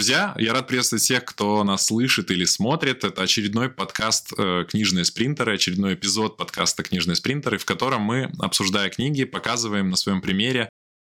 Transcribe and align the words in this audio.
Друзья, 0.00 0.34
я 0.38 0.54
рад 0.54 0.66
приветствовать 0.66 1.02
всех, 1.02 1.26
кто 1.26 1.62
нас 1.62 1.84
слышит 1.84 2.30
или 2.30 2.46
смотрит. 2.46 3.04
Это 3.04 3.22
очередной 3.22 3.68
подкаст 3.68 4.32
э, 4.34 4.64
«Книжные 4.66 5.04
спринтеры», 5.04 5.52
очередной 5.52 5.92
эпизод 5.92 6.38
подкаста 6.38 6.82
«Книжные 6.82 7.16
спринтеры», 7.16 7.58
в 7.58 7.66
котором 7.66 8.00
мы, 8.00 8.32
обсуждая 8.38 8.88
книги, 8.88 9.24
показываем 9.24 9.90
на 9.90 9.96
своем 9.96 10.22
примере, 10.22 10.70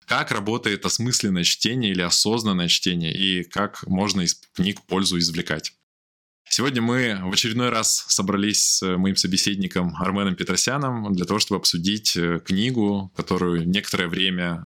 как 0.05 0.31
работает 0.31 0.85
осмысленное 0.85 1.45
чтение 1.45 1.91
или 1.91 2.01
осознанное 2.01 2.67
чтение, 2.67 3.15
и 3.15 3.45
как 3.45 3.87
можно 3.87 4.19
из 4.19 4.35
книг 4.53 4.81
пользу 4.85 5.17
извлекать. 5.17 5.71
Сегодня 6.49 6.81
мы 6.81 7.21
в 7.23 7.31
очередной 7.31 7.69
раз 7.69 8.03
собрались 8.09 8.65
с 8.65 8.97
моим 8.97 9.15
собеседником 9.15 9.95
Арменом 9.95 10.35
Петросяном 10.35 11.13
для 11.13 11.23
того, 11.23 11.39
чтобы 11.39 11.59
обсудить 11.59 12.17
э, 12.17 12.41
книгу, 12.45 13.13
которую 13.15 13.65
некоторое 13.65 14.09
время 14.09 14.65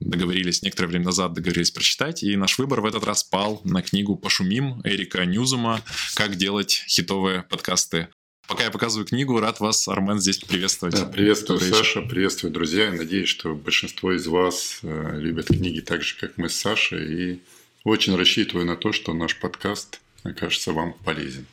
договорились, 0.00 0.62
некоторое 0.62 0.88
время 0.88 1.06
назад 1.06 1.32
договорились 1.34 1.70
прочитать, 1.70 2.22
и 2.22 2.36
наш 2.36 2.58
выбор 2.58 2.80
в 2.80 2.86
этот 2.86 3.04
раз 3.04 3.22
пал 3.22 3.60
на 3.64 3.82
книгу 3.82 4.16
«Пошумим» 4.16 4.80
Эрика 4.84 5.24
Ньюзума 5.24 5.82
«Как 6.14 6.36
делать 6.36 6.84
хитовые 6.88 7.42
подкасты». 7.42 8.08
Пока 8.48 8.64
я 8.64 8.70
показываю 8.72 9.06
книгу, 9.06 9.38
рад 9.38 9.60
вас, 9.60 9.86
Армен, 9.86 10.18
здесь 10.18 10.38
приветствовать. 10.38 10.96
Да, 10.96 11.06
приветствую, 11.06 11.60
Добрый 11.60 11.78
Саша, 11.78 12.02
приветствую, 12.02 12.52
друзья. 12.52 12.86
Я 12.86 12.92
надеюсь, 12.92 13.28
что 13.28 13.54
большинство 13.54 14.12
из 14.12 14.26
вас 14.26 14.80
э, 14.82 15.20
любят 15.20 15.46
книги 15.46 15.78
так 15.78 16.02
же, 16.02 16.16
как 16.18 16.36
мы 16.36 16.48
с 16.48 16.56
Сашей, 16.56 17.14
и 17.14 17.40
очень 17.84 18.16
рассчитываю 18.16 18.66
на 18.66 18.76
то, 18.76 18.90
что 18.90 19.12
наш 19.12 19.38
подкаст 19.38 20.00
окажется 20.24 20.72
вам 20.72 20.94
полезен. 21.04 21.46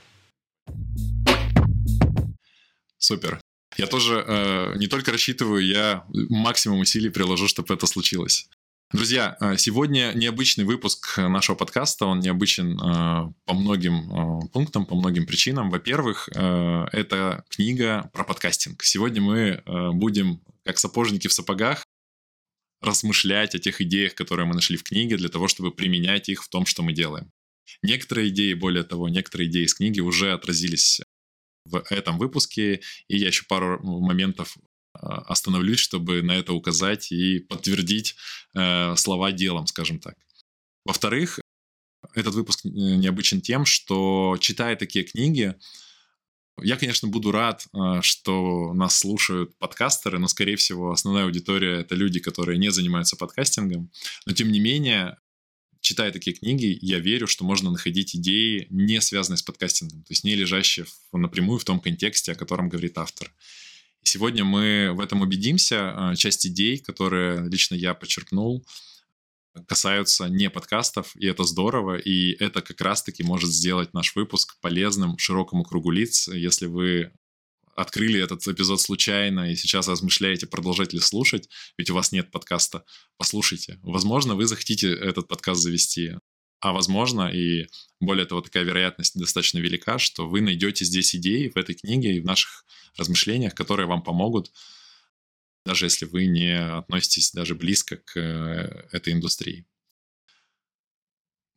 Супер. 2.98 3.40
Я 3.78 3.86
тоже 3.86 4.24
э, 4.28 4.74
не 4.78 4.88
только 4.88 5.12
рассчитываю, 5.12 5.64
я 5.64 6.04
максимум 6.30 6.80
усилий 6.80 7.10
приложу, 7.10 7.48
чтобы 7.48 7.76
это 7.76 7.86
случилось. 7.86 8.50
Друзья, 8.92 9.38
э, 9.40 9.58
сегодня 9.58 10.14
необычный 10.16 10.64
выпуск 10.64 11.18
нашего 11.20 11.56
подкаста. 11.56 12.08
Он 12.08 12.20
необычен 12.20 12.80
э, 12.80 13.34
по 13.46 13.54
многим 13.54 14.12
э, 14.12 14.48
пунктам, 14.48 14.88
по 14.88 14.96
многим 14.96 15.28
причинам. 15.28 15.70
Во-первых, 15.70 16.28
э, 16.34 16.86
это 16.92 17.44
книга 17.50 18.10
про 18.14 18.24
подкастинг. 18.24 18.82
Сегодня 18.84 19.22
мы 19.22 19.40
э, 19.40 19.92
будем, 19.92 20.42
как 20.64 20.80
сапожники 20.80 21.28
в 21.28 21.34
сапогах, 21.34 21.86
размышлять 22.82 23.54
о 23.54 23.60
тех 23.60 23.80
идеях, 23.82 24.16
которые 24.16 24.48
мы 24.48 24.56
нашли 24.56 24.78
в 24.78 24.84
книге, 24.84 25.18
для 25.18 25.30
того, 25.30 25.48
чтобы 25.48 25.72
применять 25.72 26.30
их 26.30 26.44
в 26.44 26.50
том, 26.50 26.66
что 26.66 26.82
мы 26.82 26.94
делаем. 26.94 27.32
Некоторые 27.84 28.30
идеи, 28.30 28.54
более 28.54 28.84
того, 28.84 29.08
некоторые 29.08 29.50
идеи 29.50 29.66
из 29.66 29.76
книги 29.76 30.00
уже 30.00 30.32
отразились 30.34 31.02
в 31.70 31.84
этом 31.90 32.18
выпуске, 32.18 32.82
и 33.08 33.18
я 33.18 33.28
еще 33.28 33.46
пару 33.48 33.80
моментов 33.84 34.58
а, 34.94 35.20
остановлюсь, 35.22 35.80
чтобы 35.80 36.22
на 36.22 36.36
это 36.36 36.54
указать 36.54 37.12
и 37.12 37.40
подтвердить 37.40 38.16
э, 38.56 38.96
слова 38.96 39.32
делом, 39.32 39.68
скажем 39.68 40.00
так. 40.00 40.16
Во-вторых, 40.86 41.40
этот 42.16 42.34
выпуск 42.34 42.62
необычен 42.64 43.42
тем, 43.42 43.66
что 43.66 44.38
читая 44.40 44.76
такие 44.76 45.06
книги, 45.06 45.56
я, 46.62 46.76
конечно, 46.76 47.08
буду 47.08 47.32
рад, 47.32 47.68
э, 47.74 48.02
что 48.02 48.74
нас 48.74 48.98
слушают 48.98 49.56
подкастеры, 49.60 50.18
но, 50.18 50.28
скорее 50.28 50.56
всего, 50.56 50.92
основная 50.92 51.26
аудитория— 51.26 51.80
это 51.82 51.94
люди, 51.96 52.20
которые 52.20 52.58
не 52.58 52.72
занимаются 52.72 53.16
подкастингом. 53.16 53.92
Но, 54.26 54.34
тем 54.34 54.52
не 54.52 54.60
менее, 54.60 55.18
читая 55.88 56.12
такие 56.12 56.36
книги, 56.36 56.78
я 56.82 57.00
верю, 57.00 57.28
что 57.28 57.46
можно 57.46 57.72
находить 57.72 58.14
идеи, 58.14 58.68
не 58.70 59.00
связанные 59.00 59.38
с 59.38 59.42
подкастингом, 59.42 60.04
то 60.04 60.12
есть 60.12 60.26
не 60.26 60.36
лежащие 60.36 60.86
напрямую 61.14 61.60
в 61.60 61.64
том 61.64 61.80
контексте, 61.80 62.34
о 62.34 62.36
котором 62.36 62.68
говорит 62.68 62.98
автор. 62.98 63.32
И 64.02 64.06
сегодня 64.06 64.44
мы 64.44 64.92
в 64.94 65.00
этом 65.00 65.22
убедимся. 65.22 65.94
А, 65.96 66.16
часть 66.18 66.46
идей, 66.46 66.78
которые 66.80 67.48
лично 67.48 67.76
я 67.76 67.94
подчеркнул, 67.94 68.68
касаются 69.66 70.28
не 70.28 70.50
подкастов, 70.50 71.16
и 71.16 71.26
это 71.26 71.46
здорово, 71.46 71.98
и 71.98 72.32
это 72.34 72.62
как 72.62 72.82
раз-таки 72.82 73.24
может 73.24 73.50
сделать 73.50 73.94
наш 73.94 74.14
выпуск 74.14 74.60
полезным 74.60 75.18
широкому 75.18 75.64
кругу 75.64 75.92
лиц. 75.92 76.28
Если 76.28 76.66
вы 76.66 77.14
открыли 77.78 78.20
этот 78.20 78.46
эпизод 78.48 78.82
случайно 78.82 79.52
и 79.52 79.56
сейчас 79.56 79.88
размышляете, 79.88 80.48
продолжать 80.48 80.94
ли 80.94 81.00
слушать, 81.00 81.48
ведь 81.78 81.92
у 81.92 81.94
вас 81.94 82.12
нет 82.12 82.32
подкаста, 82.32 82.84
послушайте. 83.18 83.80
Возможно, 83.84 84.34
вы 84.36 84.48
захотите 84.48 84.92
этот 84.92 85.28
подкаст 85.28 85.62
завести, 85.62 86.16
а 86.60 86.74
возможно, 86.74 87.30
и 87.32 87.68
более 88.00 88.26
того, 88.26 88.42
такая 88.42 88.64
вероятность 88.64 89.18
достаточно 89.18 89.60
велика, 89.60 90.00
что 90.00 90.28
вы 90.28 90.42
найдете 90.42 90.86
здесь 90.86 91.16
идеи 91.16 91.50
в 91.50 91.58
этой 91.58 91.76
книге 91.76 92.16
и 92.16 92.20
в 92.20 92.26
наших 92.26 92.66
размышлениях, 92.98 93.54
которые 93.54 93.86
вам 93.86 94.02
помогут, 94.02 94.52
даже 95.64 95.86
если 95.86 96.06
вы 96.06 96.26
не 96.26 96.60
относитесь 96.60 97.32
даже 97.32 97.54
близко 97.54 97.98
к 97.98 98.18
э, 98.18 98.88
этой 98.92 99.14
индустрии. 99.14 99.68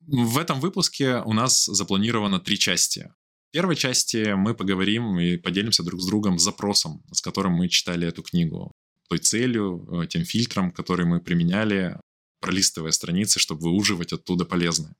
В 0.00 0.36
этом 0.36 0.60
выпуске 0.60 1.22
у 1.24 1.32
нас 1.32 1.64
запланировано 1.64 2.40
три 2.40 2.58
части. 2.58 3.10
В 3.50 3.52
первой 3.52 3.74
части 3.74 4.34
мы 4.34 4.54
поговорим 4.54 5.18
и 5.18 5.36
поделимся 5.36 5.82
друг 5.82 6.00
с 6.00 6.06
другом 6.06 6.38
запросом, 6.38 7.02
с 7.10 7.20
которым 7.20 7.54
мы 7.54 7.68
читали 7.68 8.06
эту 8.06 8.22
книгу, 8.22 8.70
той 9.08 9.18
целью, 9.18 9.88
э, 9.90 10.06
тем 10.06 10.24
фильтром, 10.24 10.70
который 10.70 11.04
мы 11.04 11.20
применяли, 11.20 11.98
пролистывая 12.40 12.92
страницы, 12.92 13.40
чтобы 13.40 13.62
выуживать 13.62 14.12
оттуда 14.12 14.44
полезное. 14.44 14.94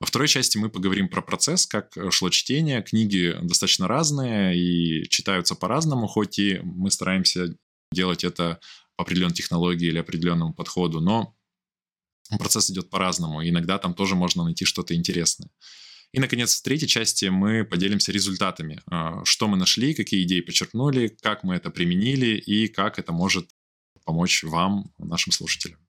Во 0.00 0.06
второй 0.06 0.28
части 0.28 0.58
мы 0.58 0.68
поговорим 0.68 1.08
про 1.08 1.22
процесс, 1.22 1.64
как 1.64 1.96
шло 2.10 2.28
чтение. 2.28 2.82
Книги 2.82 3.38
достаточно 3.40 3.88
разные 3.88 4.54
и 4.54 5.08
читаются 5.08 5.54
по-разному, 5.54 6.06
хоть 6.06 6.38
и 6.38 6.60
мы 6.62 6.90
стараемся 6.90 7.56
делать 7.90 8.22
это 8.22 8.60
по 8.96 9.04
определенной 9.04 9.32
технологии 9.32 9.88
или 9.88 9.96
определенному 9.96 10.52
подходу, 10.52 11.00
но 11.00 11.34
процесс 12.38 12.70
идет 12.70 12.90
по-разному. 12.90 13.42
Иногда 13.48 13.78
там 13.78 13.94
тоже 13.94 14.14
можно 14.14 14.44
найти 14.44 14.66
что-то 14.66 14.94
интересное. 14.94 15.48
И, 16.14 16.20
наконец, 16.20 16.54
в 16.54 16.62
третьей 16.62 16.86
части 16.86 17.24
мы 17.24 17.64
поделимся 17.64 18.12
результатами. 18.12 18.80
А, 18.86 19.24
что 19.24 19.48
мы 19.48 19.56
нашли, 19.56 19.94
какие 19.94 20.22
идеи 20.22 20.42
подчеркнули, 20.42 21.08
как 21.20 21.42
мы 21.42 21.56
это 21.56 21.70
применили 21.70 22.36
и 22.36 22.68
как 22.68 23.00
это 23.00 23.10
может 23.10 23.50
помочь 24.04 24.44
вам, 24.44 24.92
нашим 24.98 25.32
слушателям. 25.32 25.80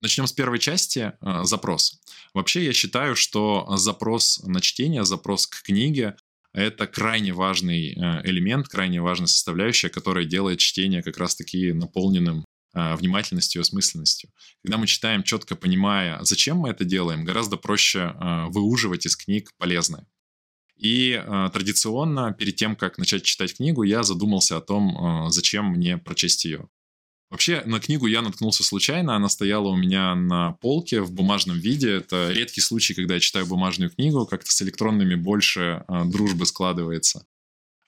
Начнем 0.00 0.26
с 0.26 0.32
первой 0.32 0.58
части 0.58 1.12
а, 1.20 1.44
запрос. 1.44 2.00
Вообще 2.32 2.64
я 2.64 2.72
считаю, 2.72 3.14
что 3.14 3.76
запрос 3.76 4.42
на 4.42 4.62
чтение, 4.62 5.04
запрос 5.04 5.46
к 5.46 5.62
книге 5.62 6.16
это 6.54 6.86
крайне 6.86 7.34
важный 7.34 7.92
э, 7.92 8.22
элемент, 8.24 8.68
крайне 8.68 9.02
важная 9.02 9.26
составляющая, 9.26 9.90
которая 9.90 10.24
делает 10.24 10.60
чтение 10.60 11.02
как 11.02 11.18
раз-таки 11.18 11.72
наполненным 11.72 12.46
внимательностью 12.74 13.60
и 13.60 13.62
осмысленностью. 13.62 14.30
Когда 14.62 14.78
мы 14.78 14.86
читаем, 14.86 15.22
четко 15.22 15.56
понимая, 15.56 16.18
зачем 16.22 16.58
мы 16.58 16.70
это 16.70 16.84
делаем, 16.84 17.24
гораздо 17.24 17.56
проще 17.56 18.14
а, 18.14 18.46
выуживать 18.48 19.06
из 19.06 19.16
книг 19.16 19.52
полезное. 19.58 20.06
И 20.76 21.20
э, 21.20 21.50
традиционно, 21.52 22.32
перед 22.32 22.54
тем, 22.54 22.76
как 22.76 22.98
начать 22.98 23.24
читать 23.24 23.56
книгу, 23.56 23.82
я 23.82 24.04
задумался 24.04 24.56
о 24.56 24.60
том, 24.60 25.28
зачем 25.28 25.72
мне 25.72 25.98
прочесть 25.98 26.44
ее. 26.44 26.68
Вообще, 27.30 27.62
на 27.66 27.80
книгу 27.80 28.06
я 28.06 28.22
наткнулся 28.22 28.62
случайно, 28.62 29.16
она 29.16 29.28
стояла 29.28 29.68
у 29.68 29.76
меня 29.76 30.14
на 30.14 30.52
полке 30.52 31.00
в 31.00 31.12
бумажном 31.12 31.58
виде. 31.58 31.90
Это 31.90 32.30
редкий 32.30 32.60
случай, 32.60 32.94
когда 32.94 33.14
я 33.14 33.20
читаю 33.20 33.44
бумажную 33.46 33.90
книгу, 33.90 34.24
как-то 34.24 34.50
с 34.50 34.62
электронными 34.62 35.14
больше 35.14 35.84
дружбы 36.06 36.46
складывается. 36.46 37.26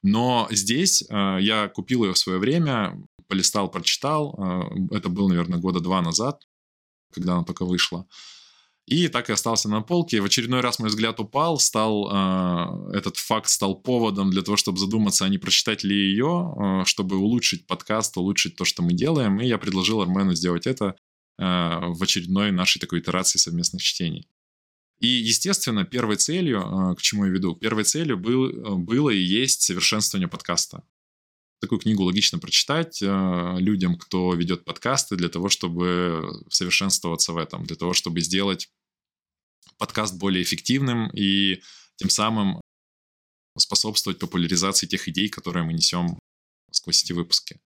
Но 0.02 0.48
здесь 0.50 1.02
э, 1.02 1.38
я 1.40 1.68
купил 1.68 2.04
ее 2.04 2.12
в 2.12 2.18
свое 2.18 2.38
время, 2.38 2.96
полистал, 3.28 3.70
прочитал. 3.70 4.34
Э, 4.38 4.96
это 4.96 5.08
было, 5.08 5.28
наверное, 5.28 5.58
года 5.58 5.80
два 5.80 6.00
назад, 6.00 6.42
когда 7.12 7.34
она 7.34 7.44
только 7.44 7.64
вышла. 7.64 8.06
И 8.86 9.06
так 9.08 9.30
и 9.30 9.32
остался 9.32 9.68
на 9.68 9.82
полке. 9.82 10.20
В 10.20 10.24
очередной 10.24 10.62
раз 10.62 10.80
мой 10.80 10.88
взгляд 10.88 11.20
упал, 11.20 11.60
стал 11.60 12.10
э, 12.10 12.96
этот 12.96 13.18
факт 13.18 13.48
стал 13.48 13.76
поводом 13.76 14.30
для 14.30 14.42
того, 14.42 14.56
чтобы 14.56 14.78
задуматься, 14.78 15.24
а 15.24 15.28
не 15.28 15.38
прочитать 15.38 15.84
ли 15.84 15.94
ее, 15.94 16.54
э, 16.56 16.84
чтобы 16.86 17.16
улучшить 17.16 17.66
подкаст, 17.66 18.16
улучшить 18.16 18.56
то, 18.56 18.64
что 18.64 18.82
мы 18.82 18.92
делаем. 18.92 19.38
И 19.40 19.46
я 19.46 19.58
предложил 19.58 20.00
Армену 20.00 20.34
сделать 20.34 20.66
это 20.66 20.96
э, 21.38 21.44
в 21.44 22.02
очередной 22.02 22.50
нашей 22.50 22.80
такой 22.80 22.98
итерации 22.98 23.38
совместных 23.38 23.82
чтений. 23.82 24.26
И, 25.00 25.08
естественно, 25.08 25.84
первой 25.84 26.16
целью, 26.16 26.60
э, 26.60 26.94
к 26.94 27.02
чему 27.02 27.24
я 27.24 27.30
веду, 27.30 27.56
первой 27.56 27.84
целью 27.84 28.18
был, 28.18 28.48
э, 28.48 28.74
было 28.76 29.10
и 29.10 29.18
есть 29.18 29.62
совершенствование 29.62 30.28
подкаста 30.28 30.82
такую 31.60 31.78
книгу 31.78 32.02
логично 32.02 32.38
прочитать 32.38 33.02
э, 33.02 33.56
людям, 33.58 33.96
кто 33.98 34.34
ведет 34.34 34.64
подкасты, 34.64 35.16
для 35.16 35.28
того, 35.28 35.48
чтобы 35.48 36.42
совершенствоваться 36.48 37.32
в 37.32 37.36
этом, 37.36 37.64
для 37.64 37.76
того, 37.76 37.92
чтобы 37.92 38.20
сделать 38.20 38.70
подкаст 39.78 40.18
более 40.18 40.42
эффективным 40.42 41.10
и 41.10 41.62
тем 41.96 42.08
самым 42.10 42.60
способствовать 43.58 44.18
популяризации 44.18 44.86
тех 44.86 45.06
идей, 45.08 45.28
которые 45.28 45.64
мы 45.64 45.74
несем 45.74 46.18
сквозь 46.70 47.04
эти 47.04 47.12
выпуски. 47.12 47.60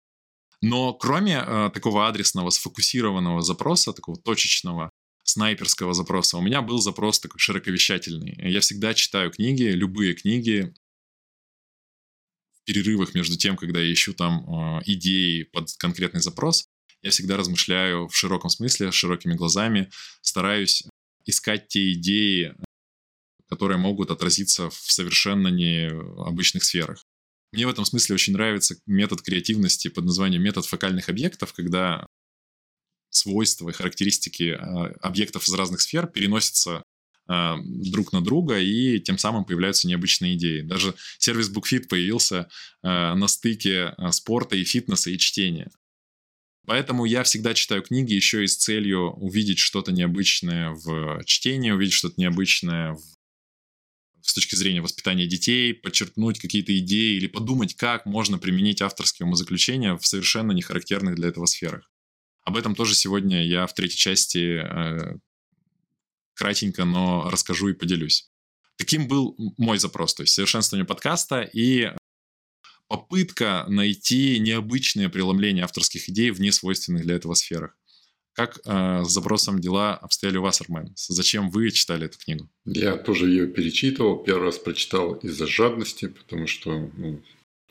Но 0.61 0.93
кроме 0.93 1.43
э, 1.45 1.69
такого 1.73 2.07
адресного, 2.07 2.49
сфокусированного 2.49 3.41
запроса, 3.41 3.93
такого 3.93 4.17
точечного, 4.17 4.89
снайперского 5.23 5.93
запроса, 5.93 6.37
у 6.37 6.41
меня 6.41 6.61
был 6.61 6.79
запрос 6.79 7.19
такой 7.19 7.39
широковещательный. 7.39 8.35
Я 8.51 8.59
всегда 8.59 8.93
читаю 8.93 9.31
книги, 9.31 9.63
любые 9.63 10.13
книги, 10.13 10.73
перерывах 12.65 13.13
между 13.13 13.37
тем, 13.37 13.57
когда 13.57 13.79
я 13.79 13.91
ищу 13.91 14.13
там 14.13 14.45
э, 14.45 14.81
идеи 14.85 15.43
под 15.43 15.69
конкретный 15.77 16.21
запрос, 16.21 16.67
я 17.01 17.11
всегда 17.11 17.37
размышляю 17.37 18.07
в 18.07 18.15
широком 18.15 18.49
смысле, 18.49 18.91
широкими 18.91 19.33
глазами, 19.33 19.89
стараюсь 20.21 20.83
искать 21.25 21.67
те 21.67 21.93
идеи, 21.93 22.55
которые 23.49 23.77
могут 23.77 24.09
отразиться 24.09 24.69
в 24.69 24.75
совершенно 24.75 25.49
необычных 25.49 26.63
сферах. 26.63 27.03
Мне 27.51 27.67
в 27.67 27.69
этом 27.69 27.85
смысле 27.85 28.15
очень 28.15 28.33
нравится 28.33 28.75
метод 28.87 29.21
креативности 29.21 29.89
под 29.89 30.05
названием 30.05 30.41
метод 30.41 30.65
фокальных 30.65 31.09
объектов, 31.09 31.53
когда 31.53 32.07
свойства 33.15 33.69
и 33.69 33.73
характеристики 33.73 34.57
а, 34.57 34.93
объектов 35.01 35.47
из 35.47 35.53
разных 35.53 35.81
сфер 35.81 36.07
переносятся 36.07 36.83
а, 37.27 37.57
друг 37.63 38.11
на 38.11 38.21
друга, 38.21 38.59
и 38.59 38.99
тем 38.99 39.17
самым 39.17 39.45
появляются 39.45 39.87
необычные 39.87 40.35
идеи. 40.35 40.61
Даже 40.61 40.95
сервис 41.19 41.51
BookFit 41.51 41.87
появился 41.87 42.49
а, 42.81 43.15
на 43.15 43.27
стыке 43.27 43.95
спорта 44.11 44.55
и 44.55 44.63
фитнеса 44.63 45.09
и 45.09 45.17
чтения. 45.17 45.71
Поэтому 46.65 47.05
я 47.05 47.23
всегда 47.23 47.53
читаю 47.53 47.81
книги 47.81 48.13
еще 48.13 48.43
и 48.43 48.47
с 48.47 48.55
целью 48.55 49.11
увидеть 49.11 49.59
что-то 49.59 49.91
необычное 49.91 50.71
в 50.71 51.23
чтении, 51.25 51.71
увидеть 51.71 51.93
что-то 51.93 52.19
необычное 52.19 52.93
в 52.93 53.01
с 54.23 54.33
точки 54.33 54.55
зрения 54.55 54.81
воспитания 54.81 55.27
детей, 55.27 55.73
подчеркнуть 55.73 56.39
какие-то 56.39 56.77
идеи 56.79 57.17
или 57.17 57.27
подумать, 57.27 57.75
как 57.75 58.05
можно 58.05 58.37
применить 58.37 58.81
авторские 58.81 59.25
умозаключения 59.25 59.97
в 59.97 60.05
совершенно 60.05 60.53
не 60.53 60.61
характерных 60.61 61.15
для 61.15 61.27
этого 61.27 61.45
сферах. 61.45 61.92
Об 62.43 62.57
этом 62.57 62.75
тоже 62.75 62.95
сегодня 62.95 63.45
я 63.45 63.67
в 63.67 63.73
третьей 63.73 63.97
части 63.97 64.61
э, 64.63 65.17
кратенько, 66.33 66.85
но 66.85 67.29
расскажу 67.29 67.69
и 67.69 67.73
поделюсь. 67.73 68.29
Таким 68.77 69.07
был 69.07 69.35
мой 69.57 69.77
запрос, 69.77 70.13
то 70.13 70.23
есть 70.23 70.33
совершенствование 70.33 70.85
подкаста 70.85 71.41
и 71.41 71.91
попытка 72.87 73.65
найти 73.69 74.39
необычное 74.39 75.09
преломление 75.09 75.63
авторских 75.63 76.09
идей 76.09 76.31
в 76.31 76.41
несвойственных 76.41 77.03
для 77.03 77.15
этого 77.15 77.33
сферах. 77.33 77.77
Как 78.33 78.59
э, 78.65 79.03
с 79.03 79.09
запросом 79.09 79.59
дела 79.59 79.95
обстояли 79.95 80.37
у 80.37 80.41
вас, 80.41 80.59
Армен? 80.59 80.91
Зачем 80.95 81.51
вы 81.51 81.69
читали 81.69 82.07
эту 82.07 82.17
книгу? 82.17 82.49
Я 82.65 82.97
тоже 82.97 83.29
ее 83.29 83.47
перечитывал. 83.47 84.23
Первый 84.23 84.45
раз 84.45 84.57
прочитал 84.57 85.13
из-за 85.15 85.45
жадности, 85.45 86.07
потому 86.07 86.47
что 86.47 86.91
ну, 86.97 87.21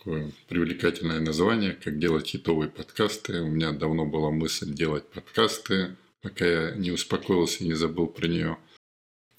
такое 0.02 0.32
привлекательное 0.48 1.20
название, 1.20 1.74
как 1.74 1.98
делать 1.98 2.26
хитовые 2.26 2.68
подкасты. 2.68 3.40
У 3.40 3.46
меня 3.46 3.70
давно 3.70 4.04
была 4.04 4.32
мысль 4.32 4.72
делать 4.72 5.06
подкасты, 5.08 5.96
пока 6.20 6.44
я 6.44 6.70
не 6.72 6.90
успокоился 6.90 7.62
и 7.62 7.68
не 7.68 7.74
забыл 7.74 8.08
про 8.08 8.26
нее. 8.26 8.58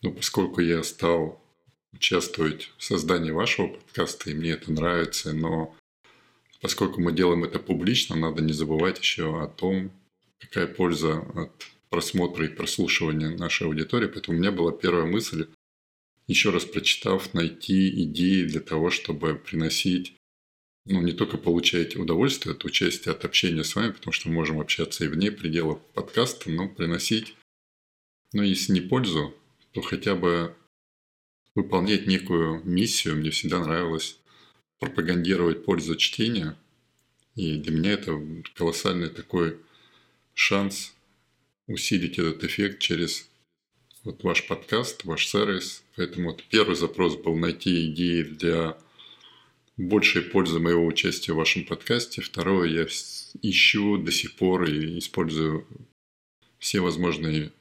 Но 0.02 0.12
поскольку 0.12 0.62
я 0.62 0.82
стал 0.84 1.44
участвовать 1.92 2.72
в 2.78 2.84
создании 2.84 3.32
вашего 3.32 3.68
подкаста, 3.68 4.30
и 4.30 4.34
мне 4.34 4.52
это 4.52 4.72
нравится, 4.72 5.34
но 5.34 5.76
поскольку 6.62 7.02
мы 7.02 7.12
делаем 7.12 7.44
это 7.44 7.60
публично, 7.60 8.16
надо 8.16 8.42
не 8.42 8.54
забывать 8.54 9.00
еще 9.00 9.44
о 9.44 9.48
том, 9.48 9.92
какая 10.40 10.68
польза 10.68 11.20
от 11.36 11.52
просмотра 11.90 12.46
и 12.46 12.50
прослушивания 12.50 13.30
нашей 13.32 13.68
аудитории. 13.68 14.08
Поэтому 14.08 14.38
у 14.38 14.40
меня 14.40 14.54
была 14.54 14.72
первая 14.72 15.06
мысль, 15.06 15.48
еще 16.28 16.52
раз 16.52 16.64
прочитав, 16.64 17.34
найти 17.34 18.04
идеи 18.04 18.46
для 18.46 18.62
того, 18.62 18.90
чтобы 18.92 19.36
приносить, 19.36 20.16
ну, 20.86 21.02
не 21.02 21.14
только 21.14 21.38
получать 21.38 21.96
удовольствие 21.96 22.56
от 22.56 22.66
участия, 22.66 23.12
от 23.12 23.26
общения 23.26 23.64
с 23.64 23.76
вами, 23.76 23.92
потому 23.92 24.12
что 24.12 24.30
мы 24.30 24.36
можем 24.36 24.60
общаться 24.60 25.06
и 25.06 25.08
вне 25.08 25.32
пределов 25.32 25.82
подкаста, 25.94 26.50
но 26.50 26.68
приносить, 26.68 27.36
ну, 28.34 28.44
если 28.44 28.74
не 28.74 28.82
пользу, 28.82 29.34
то 29.72 29.82
хотя 29.82 30.16
бы 30.16 30.56
выполнять 31.56 32.08
некую 32.08 32.64
миссию. 32.64 33.16
Мне 33.16 33.32
всегда 33.32 33.60
нравилось 33.60 34.18
пропагандировать 34.80 35.66
пользу 35.66 35.96
чтения. 35.96 36.58
И 37.36 37.58
для 37.58 37.72
меня 37.72 37.92
это 37.92 38.20
колоссальный 38.56 39.10
такой 39.10 39.58
шанс 40.34 40.94
усилить 41.68 42.20
этот 42.20 42.44
эффект 42.44 42.80
через 42.80 43.30
вот 44.04 44.24
ваш 44.24 44.48
подкаст, 44.48 45.06
ваш 45.06 45.28
сервис. 45.28 45.84
Поэтому 45.96 46.32
вот 46.32 46.44
первый 46.50 46.76
запрос 46.76 47.16
был 47.16 47.36
найти 47.36 47.88
идеи 47.92 48.24
для 48.24 48.78
большей 49.78 50.22
пользы 50.22 50.60
моего 50.60 50.86
участия 50.86 51.34
в 51.34 51.38
вашем 51.38 51.66
подкасте. 51.66 52.22
Второе, 52.22 52.70
я 52.70 52.88
ищу 53.42 53.98
до 53.98 54.12
сих 54.12 54.36
пор 54.36 54.66
и 54.66 55.00
использую 55.00 55.68
все 56.60 56.80
возможные 56.80 57.52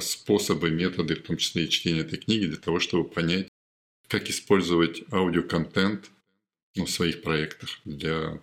способы, 0.00 0.70
методы, 0.70 1.14
в 1.14 1.22
том 1.22 1.36
числе 1.36 1.64
и 1.64 1.70
чтения 1.70 2.00
этой 2.00 2.18
книги, 2.18 2.46
для 2.46 2.56
того, 2.56 2.80
чтобы 2.80 3.08
понять, 3.08 3.48
как 4.08 4.28
использовать 4.28 5.04
аудиоконтент 5.12 6.10
ну, 6.74 6.86
в 6.86 6.90
своих 6.90 7.22
проектах 7.22 7.80
для 7.84 8.40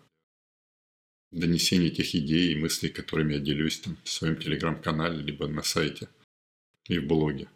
донесение 1.31 1.89
тех 1.89 2.15
идей 2.15 2.53
и 2.53 2.59
мыслей, 2.59 2.89
которыми 2.89 3.33
я 3.33 3.39
делюсь 3.39 3.79
там, 3.79 3.97
в 4.03 4.09
своем 4.09 4.37
телеграм-канале, 4.37 5.21
либо 5.21 5.47
на 5.47 5.63
сайте 5.63 6.07
и 6.87 6.97
в 6.97 7.07
блоге. 7.07 7.49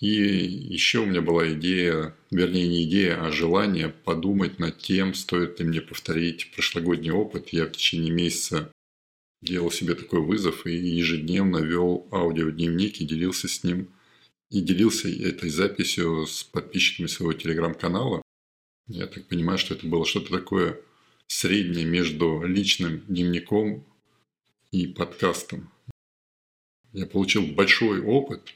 И 0.00 0.06
еще 0.06 1.00
у 1.00 1.06
меня 1.06 1.22
была 1.22 1.52
идея, 1.54 2.14
вернее 2.30 2.68
не 2.68 2.84
идея, 2.84 3.20
а 3.20 3.32
желание 3.32 3.88
подумать 3.88 4.60
над 4.60 4.78
тем, 4.78 5.12
стоит 5.12 5.58
ли 5.58 5.66
мне 5.66 5.80
повторить 5.80 6.52
прошлогодний 6.52 7.10
опыт. 7.10 7.48
Я 7.48 7.66
в 7.66 7.72
течение 7.72 8.12
месяца 8.12 8.72
делал 9.42 9.72
себе 9.72 9.94
такой 9.94 10.20
вызов 10.20 10.66
и 10.66 10.72
ежедневно 10.72 11.58
вел 11.58 12.06
аудиодневник 12.12 13.00
и 13.00 13.06
делился 13.06 13.48
с 13.48 13.64
ним. 13.64 13.88
И 14.50 14.60
делился 14.60 15.08
этой 15.08 15.50
записью 15.50 16.26
с 16.26 16.44
подписчиками 16.44 17.06
своего 17.06 17.32
телеграм-канала. 17.32 18.22
Я 18.86 19.06
так 19.06 19.26
понимаю, 19.26 19.58
что 19.58 19.74
это 19.74 19.86
было 19.86 20.06
что-то 20.06 20.30
такое 20.30 20.80
среднее 21.26 21.84
между 21.84 22.42
личным 22.44 23.00
дневником 23.00 23.84
и 24.70 24.86
подкастом. 24.86 25.70
Я 26.92 27.04
получил 27.06 27.46
большой 27.48 28.00
опыт, 28.00 28.54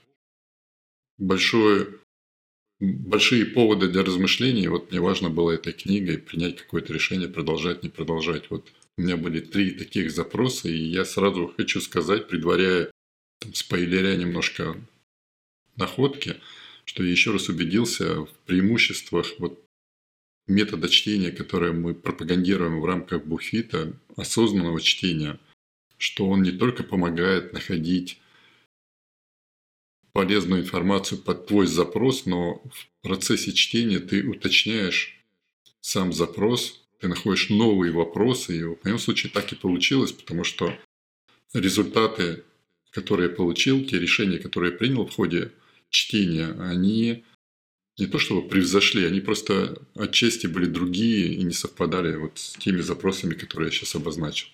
большой, 1.19 2.01
большие 2.81 3.47
поводы 3.47 3.89
для 3.89 4.03
размышлений. 4.03 4.69
Вот 4.69 4.91
мне 4.91 5.01
важно 5.01 5.31
было 5.31 5.53
этой 5.53 5.73
книгой 5.73 6.19
принять 6.19 6.57
какое-то 6.59 6.93
решение, 6.93 7.29
продолжать, 7.29 7.83
не 7.83 7.89
продолжать. 7.89 8.51
Вот 8.51 8.73
у 8.99 9.03
меня 9.03 9.17
были 9.17 9.41
три 9.41 9.71
таких 9.73 10.11
запроса, 10.11 10.69
и 10.69 10.77
я 10.77 11.05
сразу 11.05 11.53
хочу 11.57 11.81
сказать, 11.81 12.29
предваряя, 12.29 12.91
там, 13.41 13.55
спойлеря 13.55 14.17
немножко 14.17 14.77
находки, 15.77 16.37
что 16.85 17.03
я 17.03 17.11
еще 17.11 17.33
раз 17.33 17.49
убедился 17.49 18.27
в 18.27 18.33
преимуществах 18.47 19.27
вот 19.39 19.65
метода 20.47 20.89
чтения, 20.89 21.31
которое 21.31 21.73
мы 21.73 21.95
пропагандируем 21.95 22.81
в 22.81 22.85
рамках 22.85 23.25
буфита, 23.25 23.93
осознанного 24.17 24.81
чтения, 24.81 25.39
что 25.97 26.29
он 26.29 26.43
не 26.43 26.53
только 26.53 26.83
помогает 26.83 27.53
находить 27.53 28.19
полезную 30.13 30.63
информацию 30.63 31.19
под 31.19 31.47
твой 31.47 31.67
запрос, 31.67 32.27
но 32.27 32.63
в 32.71 32.89
процессе 33.03 33.53
чтения 33.53 33.99
ты 33.99 34.27
уточняешь 34.27 35.19
сам 35.81 36.13
запрос, 36.13 36.83
ты 37.01 37.09
находишь 37.09 37.51
новые 37.51 37.93
вопросы. 37.93 38.59
И 38.59 38.63
в 38.63 38.79
моем 38.85 38.99
случае 38.99 39.33
так 39.33 39.53
и 39.53 39.57
получилось, 39.57 40.13
потому 40.13 40.45
что 40.45 40.77
результаты, 41.53 42.45
которые 42.91 43.31
я 43.31 43.35
получил, 43.35 43.85
те 43.85 43.99
решения, 43.99 44.39
которые 44.39 44.73
я 44.73 44.79
принял 44.79 45.07
в 45.07 45.15
ходе 45.15 45.53
чтения, 45.91 46.55
они 46.59 47.25
не 47.99 48.07
то 48.07 48.19
чтобы 48.19 48.49
превзошли, 48.49 49.05
они 49.05 49.21
просто 49.21 49.83
отчасти 49.95 50.47
были 50.47 50.67
другие 50.67 51.35
и 51.35 51.43
не 51.43 51.53
совпадали 51.53 52.17
вот 52.17 52.39
с 52.39 52.53
теми 52.55 52.81
запросами, 52.81 53.35
которые 53.35 53.69
я 53.69 53.73
сейчас 53.73 53.95
обозначил. 53.95 54.49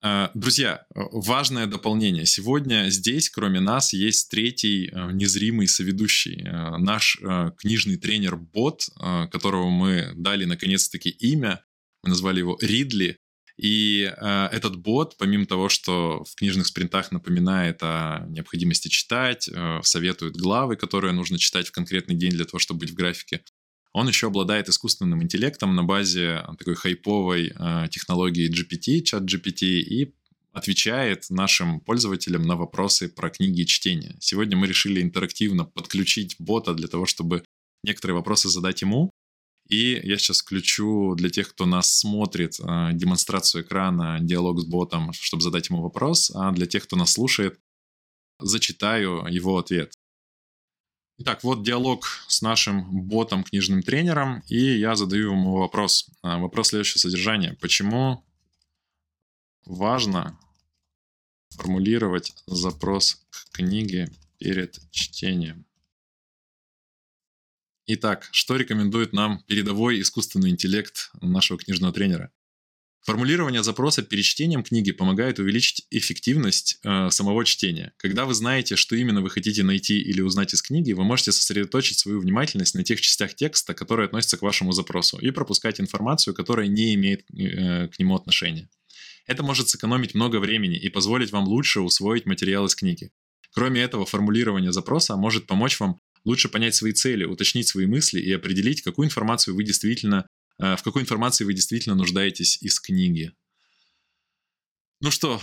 А, 0.00 0.30
друзья, 0.34 0.86
важное 0.94 1.66
дополнение. 1.66 2.24
Сегодня 2.24 2.88
здесь, 2.88 3.28
кроме 3.30 3.58
нас, 3.58 3.92
есть 3.92 4.30
третий 4.30 4.90
э, 4.92 5.10
незримый 5.12 5.66
соведущий. 5.66 6.44
Э, 6.46 6.76
наш 6.78 7.18
э, 7.20 7.50
книжный 7.58 7.96
тренер-бот, 7.96 8.88
которого 9.30 9.70
мы 9.70 10.12
дали 10.14 10.44
наконец-таки 10.44 11.10
имя. 11.10 11.64
Мы 12.04 12.10
назвали 12.10 12.38
его 12.38 12.56
Ридли. 12.60 13.18
И 13.58 14.04
э, 14.04 14.48
этот 14.52 14.76
бот, 14.76 15.16
помимо 15.18 15.44
того, 15.44 15.68
что 15.68 16.22
в 16.22 16.36
книжных 16.36 16.68
спринтах 16.68 17.10
напоминает 17.10 17.78
о 17.82 18.24
необходимости 18.28 18.86
читать, 18.86 19.48
э, 19.48 19.80
советует 19.82 20.36
главы, 20.36 20.76
которые 20.76 21.12
нужно 21.12 21.38
читать 21.38 21.66
в 21.66 21.72
конкретный 21.72 22.14
день 22.14 22.30
для 22.30 22.44
того, 22.44 22.60
чтобы 22.60 22.80
быть 22.80 22.90
в 22.90 22.94
графике, 22.94 23.42
он 23.92 24.08
еще 24.08 24.28
обладает 24.28 24.68
искусственным 24.68 25.22
интеллектом 25.22 25.74
на 25.74 25.82
базе 25.82 26.44
такой 26.58 26.74
хайповой 26.74 27.52
э, 27.54 27.88
технологии 27.90 28.50
GPT, 28.50 29.00
чат 29.02 29.22
GPT, 29.22 29.64
и 29.80 30.14
отвечает 30.52 31.26
нашим 31.30 31.80
пользователям 31.80 32.42
на 32.42 32.56
вопросы 32.56 33.08
про 33.08 33.30
книги 33.30 33.62
и 33.62 33.66
чтение. 33.66 34.16
Сегодня 34.20 34.56
мы 34.56 34.66
решили 34.66 35.00
интерактивно 35.00 35.64
подключить 35.64 36.36
бота 36.38 36.74
для 36.74 36.88
того, 36.88 37.06
чтобы 37.06 37.44
некоторые 37.84 38.16
вопросы 38.16 38.48
задать 38.48 38.82
ему, 38.82 39.10
и 39.68 40.00
я 40.02 40.16
сейчас 40.16 40.40
включу 40.40 41.14
для 41.14 41.28
тех, 41.30 41.50
кто 41.50 41.66
нас 41.66 41.98
смотрит, 41.98 42.58
э, 42.58 42.90
демонстрацию 42.92 43.62
экрана, 43.62 44.18
диалог 44.20 44.60
с 44.60 44.64
ботом, 44.64 45.12
чтобы 45.12 45.42
задать 45.42 45.68
ему 45.68 45.82
вопрос, 45.82 46.30
а 46.34 46.52
для 46.52 46.66
тех, 46.66 46.84
кто 46.84 46.96
нас 46.96 47.12
слушает, 47.12 47.58
зачитаю 48.40 49.26
его 49.28 49.58
ответ. 49.58 49.92
Итак, 51.18 51.42
вот 51.42 51.64
диалог 51.64 52.06
с 52.28 52.42
нашим 52.42 53.02
ботом, 53.02 53.42
книжным 53.42 53.82
тренером, 53.82 54.42
и 54.48 54.78
я 54.78 54.94
задаю 54.94 55.32
ему 55.32 55.58
вопрос. 55.58 56.08
А, 56.22 56.38
вопрос 56.38 56.68
следующего 56.68 56.98
содержания. 56.98 57.56
Почему 57.60 58.24
важно 59.64 60.38
формулировать 61.50 62.34
запрос 62.46 63.26
к 63.30 63.50
книге 63.52 64.10
перед 64.38 64.78
чтением. 64.90 65.66
Итак, 67.86 68.28
что 68.32 68.56
рекомендует 68.56 69.12
нам 69.12 69.42
передовой 69.44 70.00
искусственный 70.00 70.50
интеллект 70.50 71.10
нашего 71.20 71.58
книжного 71.58 71.92
тренера? 71.92 72.32
Формулирование 73.08 73.62
запроса 73.62 74.02
перед 74.02 74.22
чтением 74.22 74.62
книги 74.62 74.92
помогает 74.92 75.38
увеличить 75.38 75.86
эффективность 75.90 76.78
э, 76.84 77.08
самого 77.08 77.42
чтения. 77.46 77.94
Когда 77.96 78.26
вы 78.26 78.34
знаете, 78.34 78.76
что 78.76 78.96
именно 78.96 79.22
вы 79.22 79.30
хотите 79.30 79.62
найти 79.62 79.98
или 79.98 80.20
узнать 80.20 80.52
из 80.52 80.60
книги, 80.60 80.92
вы 80.92 81.04
можете 81.04 81.32
сосредоточить 81.32 81.98
свою 81.98 82.20
внимательность 82.20 82.74
на 82.74 82.84
тех 82.84 83.00
частях 83.00 83.34
текста, 83.34 83.72
которые 83.72 84.04
относятся 84.04 84.36
к 84.36 84.42
вашему 84.42 84.72
запросу, 84.72 85.16
и 85.16 85.30
пропускать 85.30 85.80
информацию, 85.80 86.34
которая 86.34 86.66
не 86.66 86.94
имеет 86.96 87.22
э, 87.32 87.88
к 87.88 87.98
нему 87.98 88.14
отношения. 88.14 88.68
Это 89.26 89.42
может 89.42 89.70
сэкономить 89.70 90.14
много 90.14 90.36
времени 90.38 90.76
и 90.76 90.90
позволить 90.90 91.32
вам 91.32 91.44
лучше 91.44 91.80
усвоить 91.80 92.26
материал 92.26 92.66
из 92.66 92.74
книги. 92.74 93.10
Кроме 93.54 93.80
этого, 93.80 94.04
формулирование 94.04 94.70
запроса 94.70 95.16
может 95.16 95.46
помочь 95.46 95.80
вам 95.80 95.98
лучше 96.26 96.50
понять 96.50 96.74
свои 96.74 96.92
цели, 96.92 97.24
уточнить 97.24 97.68
свои 97.68 97.86
мысли 97.86 98.20
и 98.20 98.30
определить, 98.32 98.82
какую 98.82 99.06
информацию 99.06 99.54
вы 99.54 99.64
действительно 99.64 100.26
в 100.58 100.82
какой 100.82 101.02
информации 101.02 101.44
вы 101.44 101.54
действительно 101.54 101.94
нуждаетесь 101.94 102.60
из 102.62 102.80
книги. 102.80 103.32
Ну 105.00 105.10
что, 105.10 105.40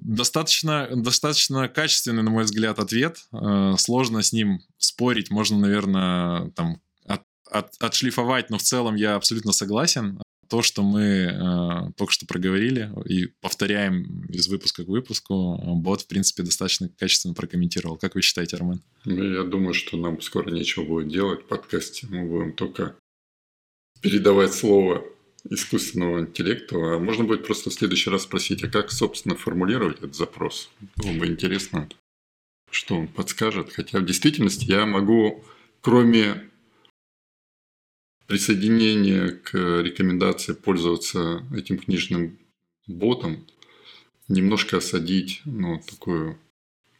достаточно, 0.00 0.88
достаточно 0.94 1.68
качественный, 1.68 2.22
на 2.22 2.30
мой 2.30 2.44
взгляд, 2.44 2.78
ответ. 2.78 3.26
Э, 3.32 3.74
сложно 3.78 4.22
с 4.22 4.32
ним 4.32 4.60
спорить, 4.78 5.30
можно, 5.30 5.58
наверное, 5.58 6.50
там 6.50 6.80
от, 7.04 7.22
от, 7.50 7.74
отшлифовать, 7.80 8.50
но 8.50 8.58
в 8.58 8.62
целом 8.62 8.94
я 8.94 9.16
абсолютно 9.16 9.52
согласен. 9.52 10.20
То, 10.48 10.60
что 10.60 10.82
мы 10.82 11.00
э, 11.00 11.92
только 11.96 12.12
что 12.12 12.26
проговорили 12.26 12.92
и 13.06 13.26
повторяем 13.40 14.26
из 14.26 14.46
выпуска 14.48 14.84
к 14.84 14.88
выпуску, 14.88 15.58
бот, 15.76 16.02
в 16.02 16.06
принципе, 16.06 16.42
достаточно 16.42 16.88
качественно 16.88 17.34
прокомментировал. 17.34 17.96
Как 17.96 18.14
вы 18.14 18.20
считаете, 18.20 18.56
Армен? 18.56 18.82
Ну, 19.06 19.24
я 19.24 19.42
думаю, 19.44 19.72
что 19.72 19.96
нам 19.96 20.20
скоро 20.20 20.50
нечего 20.50 20.84
будет 20.84 21.08
делать 21.08 21.42
в 21.42 21.46
подкасте. 21.46 22.06
Мы 22.10 22.28
будем 22.28 22.52
только 22.52 22.94
передавать 24.04 24.52
слово 24.52 25.02
искусственному 25.48 26.20
интеллекту, 26.20 26.78
а 26.84 26.98
можно 26.98 27.24
будет 27.24 27.46
просто 27.46 27.70
в 27.70 27.72
следующий 27.72 28.10
раз 28.10 28.24
спросить, 28.24 28.62
а 28.62 28.68
как, 28.68 28.92
собственно, 28.92 29.34
формулировать 29.34 29.96
этот 29.96 30.14
запрос? 30.14 30.68
Было 30.96 31.12
бы 31.12 31.26
интересно, 31.26 31.88
что 32.70 32.96
он 32.96 33.08
подскажет. 33.08 33.72
Хотя 33.72 34.00
в 34.00 34.04
действительности 34.04 34.66
я 34.66 34.84
могу, 34.84 35.42
кроме 35.80 36.50
присоединения 38.26 39.30
к 39.30 39.54
рекомендации 39.80 40.52
пользоваться 40.52 41.42
этим 41.56 41.78
книжным 41.78 42.38
ботом, 42.86 43.46
немножко 44.28 44.76
осадить 44.76 45.40
ну, 45.46 45.80
такую 45.80 46.38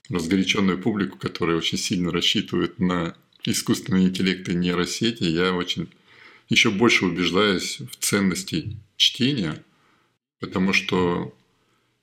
разгоряченную 0.09 0.81
публику, 0.81 1.19
которая 1.19 1.59
очень 1.59 1.77
сильно 1.77 2.11
рассчитывает 2.11 2.79
на 2.79 3.15
искусственный 3.45 4.05
интеллект 4.05 4.49
и 4.49 4.55
нейросети. 4.55 5.25
Я 5.25 5.53
очень 5.53 5.91
еще 6.49 6.71
больше 6.71 7.07
убеждаюсь 7.07 7.81
в 7.81 7.97
ценности 7.97 8.77
чтения, 8.97 9.65
потому 10.41 10.73
что 10.73 11.35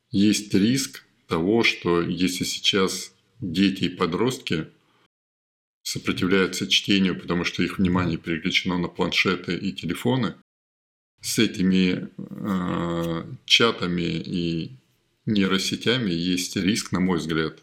есть 0.10 0.54
риск 0.54 1.04
того, 1.28 1.64
что 1.64 2.02
если 2.02 2.44
сейчас 2.44 3.14
дети 3.40 3.86
и 3.86 3.90
подростки 3.90 4.68
сопротивляются 5.84 6.68
чтению, 6.68 7.20
потому 7.20 7.44
что 7.44 7.64
их 7.64 7.78
внимание 7.78 8.18
переключено 8.18 8.78
на 8.78 8.88
планшеты 8.88 9.56
и 9.56 9.72
телефоны, 9.72 10.36
с 11.22 11.38
этими 11.40 12.10
э, 12.18 13.26
чатами 13.46 14.02
и 14.02 14.72
нейросетями 15.26 16.12
есть 16.12 16.56
риск, 16.56 16.92
на 16.92 17.00
мой 17.00 17.20
взгляд, 17.20 17.60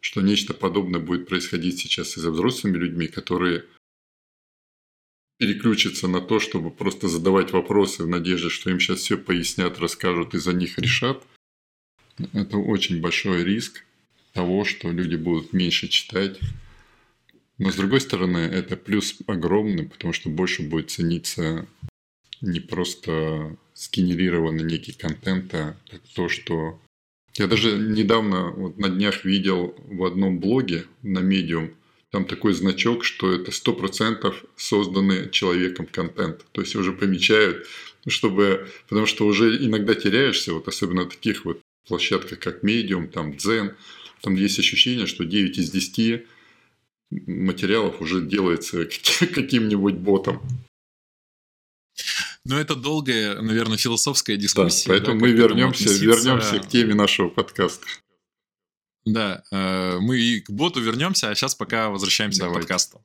что 0.00 0.20
нечто 0.22 0.54
подобное 0.54 1.00
будет 1.00 1.28
происходить 1.28 1.78
сейчас 1.78 2.16
и 2.16 2.20
за 2.20 2.30
взрослыми 2.30 2.78
людьми, 2.78 3.06
которые 3.06 3.64
переключиться 5.42 6.06
на 6.06 6.20
то, 6.20 6.38
чтобы 6.38 6.70
просто 6.70 7.08
задавать 7.08 7.50
вопросы 7.50 8.04
в 8.04 8.08
надежде, 8.08 8.48
что 8.48 8.70
им 8.70 8.78
сейчас 8.78 9.00
все 9.00 9.18
пояснят, 9.18 9.76
расскажут 9.80 10.34
и 10.34 10.38
за 10.38 10.52
них 10.52 10.78
решат, 10.78 11.20
это 12.32 12.58
очень 12.58 13.00
большой 13.00 13.42
риск 13.42 13.84
того, 14.34 14.64
что 14.64 14.92
люди 14.92 15.16
будут 15.16 15.52
меньше 15.52 15.88
читать. 15.88 16.38
Но 17.58 17.72
с 17.72 17.74
другой 17.74 18.00
стороны, 18.00 18.38
это 18.38 18.76
плюс 18.76 19.16
огромный, 19.26 19.88
потому 19.88 20.12
что 20.12 20.30
больше 20.30 20.62
будет 20.62 20.92
цениться 20.92 21.66
не 22.40 22.60
просто 22.60 23.56
сгенерированный 23.74 24.62
некий 24.62 24.92
контент, 24.92 25.52
а 25.54 25.76
то, 26.14 26.28
что... 26.28 26.80
Я 27.34 27.48
даже 27.48 27.76
недавно, 27.78 28.50
вот 28.50 28.78
на 28.78 28.90
днях 28.90 29.24
видел 29.24 29.74
в 29.88 30.04
одном 30.04 30.38
блоге 30.38 30.84
на 31.02 31.18
Medium, 31.18 31.74
там 32.12 32.26
такой 32.26 32.52
значок, 32.52 33.04
что 33.04 33.32
это 33.32 33.50
100% 33.50 34.34
созданный 34.56 35.30
человеком 35.30 35.86
контент. 35.86 36.44
То 36.52 36.60
есть 36.60 36.76
уже 36.76 36.92
помечают, 36.92 37.66
чтобы, 38.06 38.68
потому 38.86 39.06
что 39.06 39.26
уже 39.26 39.56
иногда 39.64 39.94
теряешься, 39.94 40.52
вот 40.52 40.68
особенно 40.68 41.04
на 41.04 41.10
таких 41.10 41.46
вот 41.46 41.60
площадках, 41.88 42.38
как 42.38 42.62
Medium, 42.62 43.08
там 43.08 43.32
Zen, 43.32 43.74
там 44.20 44.34
есть 44.34 44.58
ощущение, 44.58 45.06
что 45.06 45.24
9 45.24 45.56
из 45.56 45.70
10 45.70 46.26
материалов 47.26 48.00
уже 48.02 48.20
делается 48.20 48.84
каким-нибудь 49.34 49.94
ботом. 49.94 50.42
Но 52.44 52.60
это 52.60 52.74
долгая, 52.74 53.40
наверное, 53.40 53.78
философская 53.78 54.36
дискуссия. 54.36 54.88
Да, 54.88 54.94
поэтому 54.94 55.18
да, 55.18 55.26
мы 55.26 55.32
вернемся, 55.32 55.88
вернемся 55.94 56.58
к 56.58 56.68
теме 56.68 56.94
нашего 56.94 57.28
подкаста. 57.28 57.86
Да, 59.04 59.42
э, 59.50 59.98
мы 59.98 60.18
и 60.18 60.40
к 60.40 60.50
боту 60.50 60.80
вернемся, 60.80 61.30
а 61.30 61.34
сейчас 61.34 61.54
пока 61.54 61.90
возвращаемся 61.90 62.40
Давайте. 62.40 62.58
к 62.58 62.62
подкасту. 62.62 63.04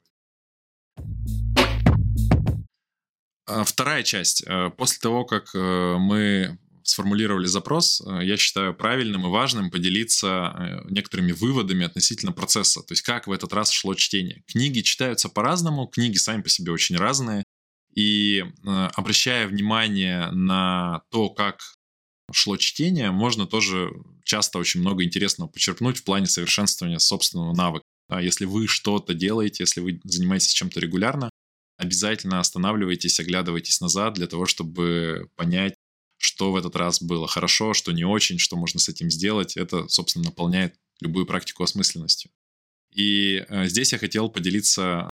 А, 3.47 3.63
вторая 3.63 4.03
часть. 4.03 4.43
Э, 4.45 4.69
после 4.69 4.99
того, 4.99 5.25
как 5.25 5.55
э, 5.55 5.97
мы 5.97 6.59
сформулировали 6.83 7.47
запрос, 7.47 8.01
я 8.21 8.37
считаю 8.37 8.73
правильным 8.73 9.25
и 9.25 9.29
важным 9.29 9.69
поделиться 9.69 10.85
некоторыми 10.89 11.33
выводами 11.33 11.85
относительно 11.85 12.31
процесса, 12.31 12.81
то 12.81 12.93
есть 12.93 13.01
как 13.01 13.27
в 13.27 13.31
этот 13.33 13.51
раз 13.51 13.71
шло 13.71 13.93
чтение. 13.93 14.41
Книги 14.47 14.79
читаются 14.79 15.27
по-разному, 15.27 15.87
книги 15.87 16.15
сами 16.15 16.43
по 16.43 16.47
себе 16.47 16.71
очень 16.71 16.95
разные, 16.95 17.43
и 17.93 18.45
обращая 18.63 19.47
внимание 19.49 20.31
на 20.31 21.01
то, 21.11 21.29
как 21.29 21.59
шло 22.31 22.57
чтение, 22.57 23.11
можно 23.11 23.45
тоже 23.45 23.91
часто 24.23 24.59
очень 24.59 24.81
много 24.81 25.03
интересного 25.03 25.49
почерпнуть 25.49 25.97
в 25.97 26.03
плане 26.03 26.27
совершенствования 26.27 26.99
собственного 26.99 27.53
навыка. 27.55 27.83
А 28.09 28.21
если 28.21 28.45
вы 28.45 28.67
что-то 28.67 29.13
делаете, 29.13 29.63
если 29.63 29.81
вы 29.81 29.99
занимаетесь 30.03 30.53
чем-то 30.53 30.79
регулярно, 30.79 31.29
обязательно 31.77 32.39
останавливайтесь, 32.39 33.19
оглядывайтесь 33.19 33.81
назад 33.81 34.13
для 34.13 34.27
того, 34.27 34.45
чтобы 34.45 35.29
понять, 35.35 35.75
что 36.17 36.51
в 36.51 36.55
этот 36.55 36.75
раз 36.75 37.01
было 37.01 37.27
хорошо, 37.27 37.73
что 37.73 37.91
не 37.91 38.03
очень, 38.03 38.39
что 38.39 38.55
можно 38.55 38.79
с 38.79 38.89
этим 38.89 39.11
сделать. 39.11 39.55
Это, 39.55 39.87
собственно, 39.87 40.25
наполняет 40.25 40.75
любую 40.99 41.25
практику 41.25 41.63
осмысленностью. 41.63 42.31
И 42.93 43.45
э, 43.47 43.67
здесь 43.67 43.91
я 43.91 43.99
хотел 43.99 44.29
поделиться 44.29 45.09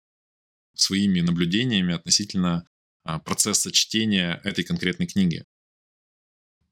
своими 0.74 1.20
наблюдениями 1.20 1.94
относительно 1.94 2.66
а, 3.04 3.18
процесса 3.18 3.72
чтения 3.72 4.40
этой 4.44 4.64
конкретной 4.64 5.06
книги. 5.06 5.44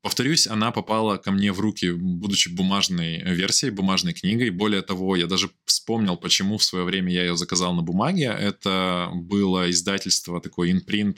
Повторюсь, 0.04 0.46
она 0.46 0.70
попала 0.70 1.16
ко 1.16 1.32
мне 1.32 1.50
в 1.50 1.60
руки, 1.60 1.90
будучи 1.90 2.50
бумажной 2.50 3.22
версией, 3.22 3.72
бумажной 3.72 4.12
книгой. 4.12 4.50
Более 4.50 4.82
того, 4.82 5.16
я 5.16 5.26
даже 5.26 5.48
вспомнил, 5.64 6.18
почему 6.18 6.58
в 6.58 6.62
свое 6.62 6.84
время 6.84 7.10
я 7.10 7.22
ее 7.22 7.38
заказал 7.38 7.72
на 7.72 7.80
бумаге. 7.80 8.24
Это 8.24 9.10
было 9.14 9.70
издательство, 9.70 10.42
такой 10.42 10.72
инпринт 10.72 11.16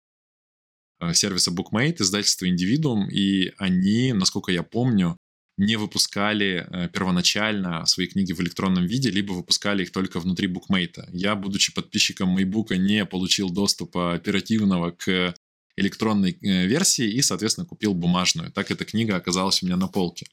э, 1.01 1.15
сервиса 1.15 1.51
Bookmate, 1.51 1.97
издательство 1.99 2.47
Individuum, 2.47 3.09
и 3.11 3.53
они, 3.59 4.13
насколько 4.13 4.53
я 4.53 4.63
помню, 4.63 5.17
не 5.59 5.75
выпускали 5.75 6.65
э, 6.71 6.89
первоначально 6.89 7.85
свои 7.87 8.07
книги 8.07 8.33
в 8.33 8.41
электронном 8.41 8.87
виде, 8.87 9.11
либо 9.11 9.33
выпускали 9.33 9.83
их 9.83 9.91
только 9.91 10.21
внутри 10.21 10.47
букмейта. 10.47 11.09
Я, 11.13 11.35
будучи 11.35 11.75
подписчиком 11.75 12.29
Майбука, 12.29 12.77
не 12.77 13.05
получил 13.05 13.51
доступа 13.51 14.15
оперативного 14.15 14.93
к 14.93 15.35
электронной 15.77 16.33
э, 16.33 16.67
версии 16.67 17.09
и, 17.09 17.23
соответственно, 17.23 17.67
купил 17.67 17.95
бумажную. 17.95 18.51
Так 18.51 18.71
эта 18.71 18.85
книга 18.85 19.17
оказалась 19.17 19.63
у 19.63 19.67
меня 19.67 19.77
на 19.77 19.89
полке. 19.89 20.27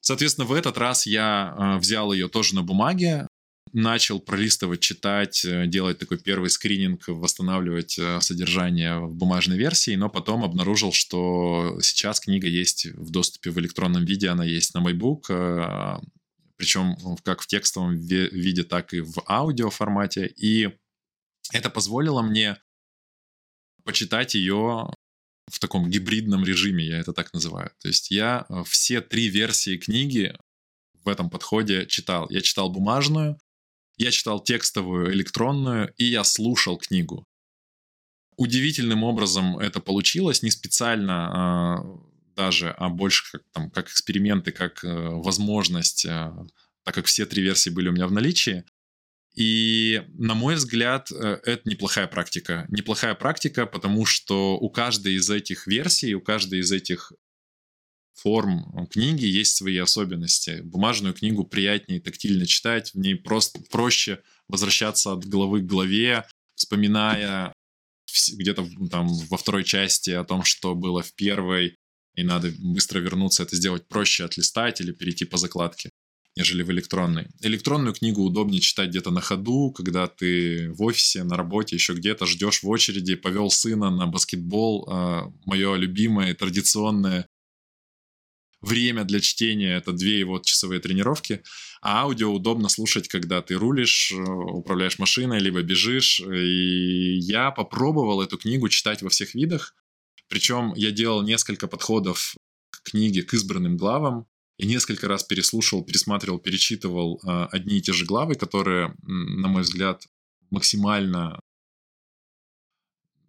Соответственно, 0.00 0.46
в 0.46 0.52
этот 0.52 0.78
раз 0.78 1.06
я 1.06 1.54
э, 1.56 1.78
взял 1.78 2.12
ее 2.12 2.28
тоже 2.28 2.54
на 2.54 2.62
бумаге, 2.62 3.26
начал 3.72 4.20
пролистывать, 4.20 4.80
читать, 4.80 5.44
э, 5.44 5.66
делать 5.66 5.98
такой 5.98 6.18
первый 6.18 6.48
скрининг, 6.48 7.08
восстанавливать 7.08 7.98
содержание 8.20 9.00
в 9.00 9.14
бумажной 9.14 9.58
версии, 9.58 9.96
но 9.96 10.08
потом 10.08 10.44
обнаружил, 10.44 10.92
что 10.92 11.78
сейчас 11.82 12.20
книга 12.20 12.46
есть 12.46 12.86
в 12.86 13.10
доступе 13.10 13.50
в 13.50 13.58
электронном 13.58 14.04
виде, 14.04 14.28
она 14.28 14.44
есть 14.44 14.74
на 14.74 14.78
MyBook, 14.78 16.00
причем 16.56 16.96
как 17.22 17.42
в 17.42 17.46
текстовом 17.46 17.96
виде, 17.96 18.62
так 18.62 18.94
и 18.94 19.00
в 19.00 19.22
аудио 19.28 19.68
формате, 19.68 20.32
и 20.36 20.70
это 21.52 21.68
позволило 21.68 22.22
мне 22.22 22.56
почитать 23.86 24.34
ее 24.34 24.90
в 25.50 25.58
таком 25.60 25.88
гибридном 25.88 26.44
режиме, 26.44 26.84
я 26.84 26.98
это 26.98 27.12
так 27.12 27.32
называю. 27.32 27.70
То 27.80 27.88
есть 27.88 28.10
я 28.10 28.44
э, 28.48 28.64
все 28.66 29.00
три 29.00 29.28
версии 29.28 29.78
книги 29.78 30.36
в 31.04 31.08
этом 31.08 31.30
подходе 31.30 31.86
читал. 31.86 32.26
Я 32.30 32.40
читал 32.40 32.68
бумажную, 32.68 33.38
Я 33.98 34.10
читал 34.10 34.40
текстовую, 34.40 35.12
электронную, 35.14 35.94
и 35.96 36.04
я 36.04 36.24
слушал 36.24 36.76
книгу. 36.76 37.24
Удивительным 38.36 39.04
образом 39.04 39.58
это 39.58 39.80
получилось, 39.80 40.42
не 40.42 40.50
специально 40.50 41.14
а, 41.16 41.84
даже, 42.34 42.70
а 42.70 42.90
больше 42.90 43.32
как, 43.32 43.42
там, 43.52 43.70
как 43.70 43.88
эксперименты, 43.88 44.52
как 44.52 44.84
э, 44.84 44.88
возможность, 44.88 46.04
э, 46.04 46.32
так 46.84 46.94
как 46.94 47.06
все 47.06 47.24
три 47.24 47.42
версии 47.42 47.70
были 47.70 47.88
у 47.88 47.92
меня 47.92 48.06
в 48.06 48.12
наличии. 48.12 48.64
И, 49.36 50.02
на 50.14 50.34
мой 50.34 50.54
взгляд, 50.54 51.12
э, 51.12 51.38
это 51.44 51.68
неплохая 51.68 52.06
практика. 52.06 52.66
Неплохая 52.68 53.14
практика, 53.14 53.66
потому 53.66 54.06
что 54.06 54.56
у 54.56 54.70
каждой 54.70 55.14
из 55.14 55.28
этих 55.28 55.66
версий, 55.66 56.14
у 56.14 56.22
каждой 56.22 56.60
из 56.60 56.72
этих 56.72 57.12
форм 58.14 58.86
книги 58.90 59.26
есть 59.26 59.56
свои 59.56 59.76
особенности. 59.76 60.62
Бумажную 60.62 61.12
книгу 61.12 61.44
приятнее 61.44 62.00
тактильно 62.00 62.46
читать, 62.46 62.94
в 62.94 62.98
ней 62.98 63.14
просто 63.14 63.60
проще 63.70 64.22
возвращаться 64.48 65.12
от 65.12 65.26
главы 65.26 65.60
к 65.60 65.66
главе, 65.66 66.26
вспоминая 66.54 67.52
где-то 68.32 68.66
там 68.90 69.08
во 69.08 69.36
второй 69.36 69.64
части 69.64 70.10
о 70.10 70.24
том, 70.24 70.44
что 70.44 70.74
было 70.74 71.02
в 71.02 71.12
первой, 71.14 71.76
и 72.14 72.22
надо 72.22 72.50
быстро 72.58 73.00
вернуться, 73.00 73.42
это 73.42 73.54
сделать 73.56 73.86
проще, 73.86 74.24
отлистать 74.24 74.80
или 74.80 74.92
перейти 74.92 75.26
по 75.26 75.36
закладке, 75.36 75.90
нежели 76.36 76.62
в 76.62 76.70
электронной. 76.70 77.28
Электронную 77.40 77.94
книгу 77.94 78.22
удобнее 78.22 78.60
читать 78.60 78.90
где-то 78.90 79.10
на 79.10 79.20
ходу, 79.20 79.72
когда 79.72 80.06
ты 80.06 80.70
в 80.72 80.82
офисе, 80.82 81.24
на 81.24 81.36
работе, 81.36 81.76
еще 81.76 81.94
где-то 81.94 82.26
ждешь 82.26 82.62
в 82.62 82.68
очереди, 82.68 83.14
повел 83.14 83.50
сына 83.50 83.90
на 83.90 84.06
баскетбол, 84.06 84.88
а, 84.88 85.32
мое 85.46 85.76
любимое 85.76 86.34
традиционное 86.34 87.26
время 88.60 89.04
для 89.04 89.20
чтения— 89.20 89.76
это 89.76 89.92
две 89.92 90.18
его 90.18 90.38
часовые 90.38 90.80
тренировки, 90.80 91.42
а 91.80 92.02
аудио 92.02 92.32
удобно 92.32 92.68
слушать, 92.68 93.08
когда 93.08 93.40
ты 93.40 93.54
рулишь, 93.54 94.12
э, 94.12 94.16
управляешь 94.22 94.98
машиной, 94.98 95.40
либо 95.40 95.62
бежишь. 95.62 96.20
И 96.20 97.16
я 97.18 97.50
попробовал 97.50 98.20
эту 98.22 98.38
книгу 98.38 98.68
читать 98.68 99.02
во 99.02 99.08
всех 99.08 99.34
видах, 99.34 99.74
причем 100.28 100.72
я 100.74 100.90
делал 100.90 101.22
несколько 101.22 101.68
подходов 101.68 102.34
к 102.70 102.90
книге, 102.90 103.22
к 103.22 103.34
избранным 103.34 103.76
главам, 103.76 104.26
и 104.58 104.66
несколько 104.66 105.08
раз 105.08 105.22
переслушивал, 105.22 105.84
пересматривал, 105.84 106.38
перечитывал 106.38 107.20
э, 107.22 107.46
одни 107.52 107.78
и 107.78 107.82
те 107.82 107.92
же 107.92 108.04
главы, 108.04 108.34
которые, 108.34 108.94
на 109.02 109.48
мой 109.48 109.62
взгляд, 109.62 110.06
максимально 110.50 111.40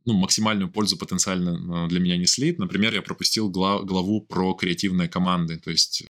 ну, 0.06 0.14
максимальную 0.14 0.72
пользу 0.72 0.98
потенциально 0.98 1.86
э, 1.86 1.90
для 1.90 2.00
меня 2.00 2.18
несли. 2.18 2.56
Например, 2.58 2.94
я 2.94 3.02
пропустил 3.02 3.50
глав, 3.50 3.86
главу 3.86 4.22
про 4.22 4.54
креативные 4.54 5.10
команды. 5.10 5.58
То 5.58 5.70
есть 5.70 6.06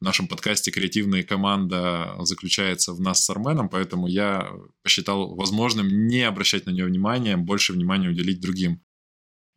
в 0.00 0.04
нашем 0.04 0.26
подкасте 0.26 0.70
«Креативная 0.70 1.22
команда» 1.22 2.16
заключается 2.20 2.94
в 2.94 3.00
нас 3.00 3.24
с 3.24 3.30
Арменом, 3.30 3.68
поэтому 3.68 4.06
я 4.06 4.50
посчитал 4.82 5.34
возможным 5.34 6.06
не 6.06 6.22
обращать 6.22 6.64
на 6.64 6.70
нее 6.70 6.86
внимания, 6.86 7.36
больше 7.36 7.74
внимания 7.74 8.08
уделить 8.08 8.40
другим. 8.40 8.82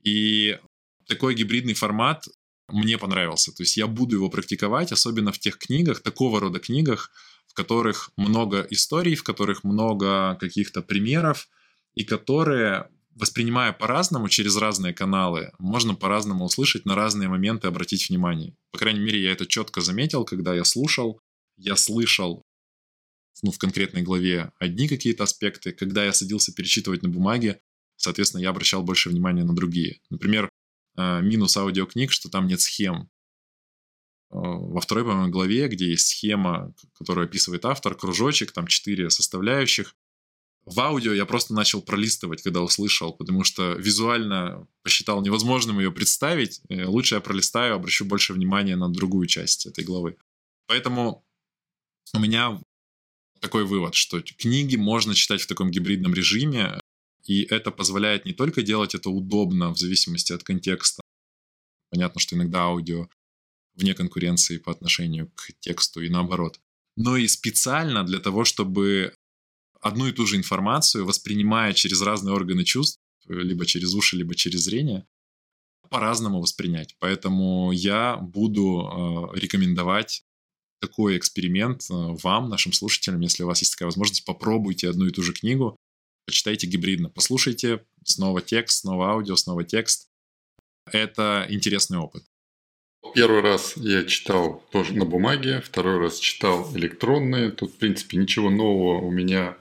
И 0.04 0.58
такой 1.08 1.36
гибридный 1.36 1.74
формат 1.74 2.26
мне 2.72 2.98
понравился. 2.98 3.52
То 3.52 3.64
есть 3.64 3.78
я 3.78 3.88
буду 3.88 4.16
его 4.16 4.30
практиковать, 4.30 4.92
особенно 4.92 5.32
в 5.32 5.40
тех 5.40 5.58
книгах, 5.58 6.02
такого 6.02 6.40
рода 6.40 6.60
книгах, 6.60 7.12
в 7.48 7.54
которых 7.54 8.12
много 8.16 8.66
историй, 8.70 9.16
в 9.16 9.24
которых 9.24 9.64
много 9.64 10.36
каких-то 10.40 10.82
примеров, 10.82 11.48
и 11.96 12.04
которые 12.04 12.90
воспринимая 13.20 13.74
по-разному 13.74 14.30
через 14.30 14.56
разные 14.56 14.94
каналы, 14.94 15.52
можно 15.60 15.94
по-разному 15.94 16.46
услышать, 16.46 16.86
на 16.86 16.96
разные 16.96 17.28
моменты 17.28 17.68
обратить 17.68 18.08
внимание. 18.10 18.56
По 18.72 18.78
крайней 18.78 19.02
мере, 19.02 19.22
я 19.22 19.34
это 19.34 19.46
четко 19.46 19.82
заметил, 19.82 20.24
когда 20.24 20.54
я 20.54 20.64
слушал, 20.64 21.20
я 21.58 21.76
слышал 21.76 22.46
ну, 23.44 23.52
в 23.52 23.58
конкретной 23.58 24.04
главе 24.04 24.52
одни 24.58 24.88
какие-то 24.88 25.24
аспекты, 25.24 25.74
когда 25.74 26.06
я 26.06 26.14
садился 26.14 26.54
перечитывать 26.54 27.04
на 27.04 27.10
бумаге, 27.10 27.60
соответственно, 27.98 28.42
я 28.42 28.50
обращал 28.50 28.84
больше 28.84 29.10
внимания 29.10 29.44
на 29.44 29.54
другие. 29.54 30.00
Например, 30.10 30.50
минус 31.22 31.56
аудиокниг, 31.58 32.12
что 32.12 32.30
там 32.30 32.48
нет 32.48 32.62
схем. 32.62 33.10
Э, 34.32 34.38
во 34.38 34.82
второй, 34.82 35.04
по-моему, 35.04 35.32
главе, 35.32 35.68
где 35.68 35.90
есть 35.90 36.08
схема, 36.08 36.74
которую 36.98 37.26
описывает 37.26 37.66
автор, 37.66 37.96
кружочек, 37.96 38.52
там 38.52 38.68
четыре 38.68 39.10
составляющих, 39.10 39.96
в 40.66 40.80
аудио 40.80 41.14
я 41.14 41.26
просто 41.26 41.54
начал 41.54 41.82
пролистывать, 41.82 42.44
когда 42.44 42.62
услышал, 42.62 43.14
потому 43.14 43.44
что 43.44 43.74
визуально 43.74 44.68
посчитал 44.84 45.22
невозможным 45.22 45.80
ее 45.80 45.92
представить. 45.92 46.62
Э, 46.70 46.86
лучше 46.86 47.16
я 47.16 47.22
пролистаю, 47.22 47.76
обращу 47.76 48.06
больше 48.06 48.34
внимания 48.34 48.76
на 48.76 48.90
другую 48.90 49.28
часть 49.28 49.66
этой 49.66 49.84
главы. 49.84 50.18
Поэтому 50.68 51.26
у 52.14 52.20
меня 52.20 52.62
такой 53.40 53.66
вывод, 53.66 53.96
что 53.96 54.22
книги 54.22 54.76
можно 54.76 55.16
читать 55.16 55.42
в 55.42 55.48
таком 55.48 55.72
гибридном 55.72 56.14
режиме, 56.14 56.80
и 57.30 57.44
это 57.44 57.70
позволяет 57.70 58.26
не 58.26 58.34
только 58.34 58.64
делать 58.64 58.96
это 58.96 59.12
удобно 59.12 59.72
в 59.72 59.78
зависимости 59.78 60.34
от 60.34 60.44
контекста. 60.44 61.04
Понятно, 61.92 62.20
что 62.20 62.36
иногда 62.36 62.62
аудио 62.64 63.08
вне 63.76 63.94
конкуренции 63.94 64.58
по 64.58 64.72
отношению 64.72 65.32
к 65.36 65.52
тексту 65.60 66.02
и 66.02 66.10
наоборот. 66.10 66.60
Но 66.98 67.18
и 67.18 67.28
специально 67.28 68.04
для 68.04 68.18
того, 68.20 68.46
чтобы 68.46 69.14
одну 69.80 70.08
и 70.08 70.12
ту 70.12 70.26
же 70.26 70.38
информацию, 70.38 71.06
воспринимая 71.06 71.74
через 71.74 72.02
разные 72.02 72.34
органы 72.34 72.64
чувств, 72.64 72.98
либо 73.28 73.64
через 73.68 73.94
уши, 73.94 74.18
либо 74.18 74.34
через 74.34 74.62
зрение, 74.62 75.06
по-разному 75.90 76.42
воспринять. 76.42 76.96
Поэтому 76.98 77.72
я 77.72 78.18
буду 78.18 79.32
э, 79.36 79.40
рекомендовать 79.40 80.24
такой 80.82 81.16
эксперимент 81.16 81.84
э, 81.92 81.94
вам, 81.94 82.50
нашим 82.50 82.74
слушателям, 82.74 83.22
если 83.22 83.44
у 83.44 83.48
вас 83.48 83.60
есть 83.60 83.74
такая 83.74 83.86
возможность, 83.86 84.26
попробуйте 84.26 84.90
одну 84.90 85.06
и 85.06 85.12
ту 85.12 85.22
же 85.22 85.32
книгу, 85.32 85.78
почитайте 86.30 86.68
гибридно, 86.68 87.10
послушайте 87.10 87.84
снова 88.04 88.40
текст, 88.40 88.82
снова 88.82 89.14
аудио, 89.14 89.36
снова 89.36 89.64
текст. 89.64 90.10
Это 90.86 91.48
интересный 91.50 91.98
опыт. 91.98 92.24
Первый 93.16 93.42
раз 93.42 93.76
я 93.78 94.04
читал 94.04 94.64
тоже 94.72 94.94
на 94.94 95.06
бумаге, 95.06 95.60
второй 95.60 95.98
раз 95.98 96.20
читал 96.20 96.72
электронные. 96.76 97.50
Тут, 97.50 97.72
в 97.72 97.78
принципе, 97.78 98.18
ничего 98.18 98.52
нового 98.52 99.02
у 99.02 99.10
меня 99.10 99.58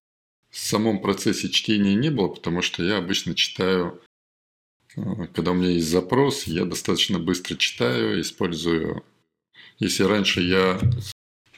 в 0.50 0.58
самом 0.58 1.00
процессе 1.00 1.48
чтения 1.48 1.94
не 1.94 2.10
было, 2.10 2.28
потому 2.28 2.60
что 2.60 2.82
я 2.82 2.98
обычно 2.98 3.34
читаю, 3.34 4.02
э, 4.94 5.26
когда 5.32 5.52
у 5.52 5.54
меня 5.54 5.70
есть 5.70 5.88
запрос, 5.88 6.44
я 6.44 6.66
достаточно 6.66 7.18
быстро 7.18 7.56
читаю, 7.56 8.20
использую... 8.20 9.02
Если 9.78 10.02
раньше 10.02 10.42
я 10.42 10.78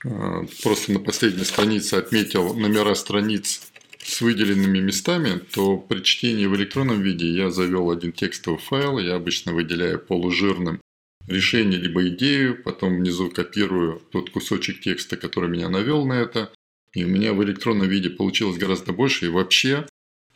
э, 0.04 0.46
просто 0.62 0.92
на 0.92 1.00
последней 1.00 1.44
странице 1.44 1.94
отметил 1.94 2.54
номера 2.54 2.94
страниц 2.94 3.69
с 4.02 4.20
выделенными 4.20 4.78
местами, 4.78 5.38
то 5.52 5.76
при 5.76 6.02
чтении 6.02 6.46
в 6.46 6.56
электронном 6.56 7.02
виде 7.02 7.28
я 7.30 7.50
завел 7.50 7.90
один 7.90 8.12
текстовый 8.12 8.58
файл, 8.58 8.98
я 8.98 9.14
обычно 9.14 9.52
выделяю 9.52 9.98
полужирным 9.98 10.80
решение 11.26 11.78
либо 11.78 12.08
идею, 12.08 12.62
потом 12.62 12.96
внизу 12.96 13.30
копирую 13.30 14.02
тот 14.10 14.30
кусочек 14.30 14.80
текста, 14.80 15.16
который 15.16 15.50
меня 15.50 15.68
навел 15.68 16.04
на 16.06 16.14
это, 16.14 16.52
и 16.92 17.04
у 17.04 17.08
меня 17.08 17.32
в 17.32 17.42
электронном 17.44 17.88
виде 17.88 18.10
получилось 18.10 18.58
гораздо 18.58 18.92
больше. 18.92 19.26
И 19.26 19.30
вообще 19.30 19.86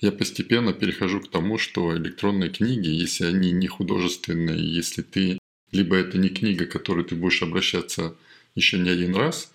я 0.01 0.13
постепенно 0.13 0.73
перехожу 0.73 1.21
к 1.21 1.31
тому, 1.31 1.59
что 1.59 1.97
электронные 1.97 2.51
книги, 2.51 2.89
если 2.89 3.25
они 3.25 3.51
не 3.51 3.67
художественные, 3.67 4.75
если 4.75 5.03
ты 5.03 5.39
либо 5.73 5.97
это 5.97 6.19
не 6.19 6.29
книга, 6.29 6.67
к 6.67 6.73
которой 6.73 7.05
ты 7.05 7.17
будешь 7.17 7.43
обращаться 7.43 8.17
еще 8.55 8.79
не 8.79 8.91
один 8.91 9.17
раз, 9.17 9.53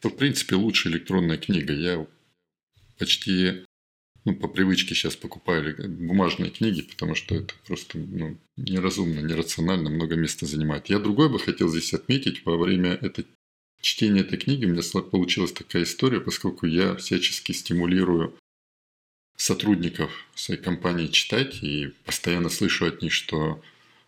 то 0.00 0.10
в 0.10 0.16
принципе 0.16 0.54
лучше 0.54 0.88
электронная 0.88 1.38
книга. 1.38 1.72
Я 1.72 2.06
почти 2.98 3.64
ну, 4.24 4.34
по 4.34 4.48
привычке 4.48 4.94
сейчас 4.94 5.16
покупаю 5.16 5.74
бумажные 5.88 6.50
книги, 6.50 6.82
потому 6.82 7.14
что 7.14 7.34
это 7.34 7.54
просто 7.66 7.98
ну, 7.98 8.36
неразумно, 8.56 9.20
нерационально, 9.20 9.90
много 9.90 10.16
места 10.16 10.44
занимает. 10.44 10.88
Я 10.88 10.98
другой 10.98 11.30
бы 11.30 11.38
хотел 11.38 11.68
здесь 11.68 11.94
отметить 11.94 12.44
во 12.44 12.58
время 12.58 12.90
этой 12.90 13.26
чтения 13.80 14.20
этой 14.20 14.38
книги 14.38 14.64
у 14.64 14.68
меня 14.68 14.82
получилась 15.02 15.52
такая 15.52 15.84
история, 15.84 16.20
поскольку 16.20 16.66
я 16.66 16.96
всячески 16.96 17.52
стимулирую 17.52 18.36
сотрудников 19.36 20.10
своей 20.34 20.60
компании 20.60 21.06
читать 21.06 21.62
и 21.62 21.92
постоянно 22.04 22.48
слышу 22.48 22.86
от 22.86 23.02
них, 23.02 23.12
что 23.12 23.62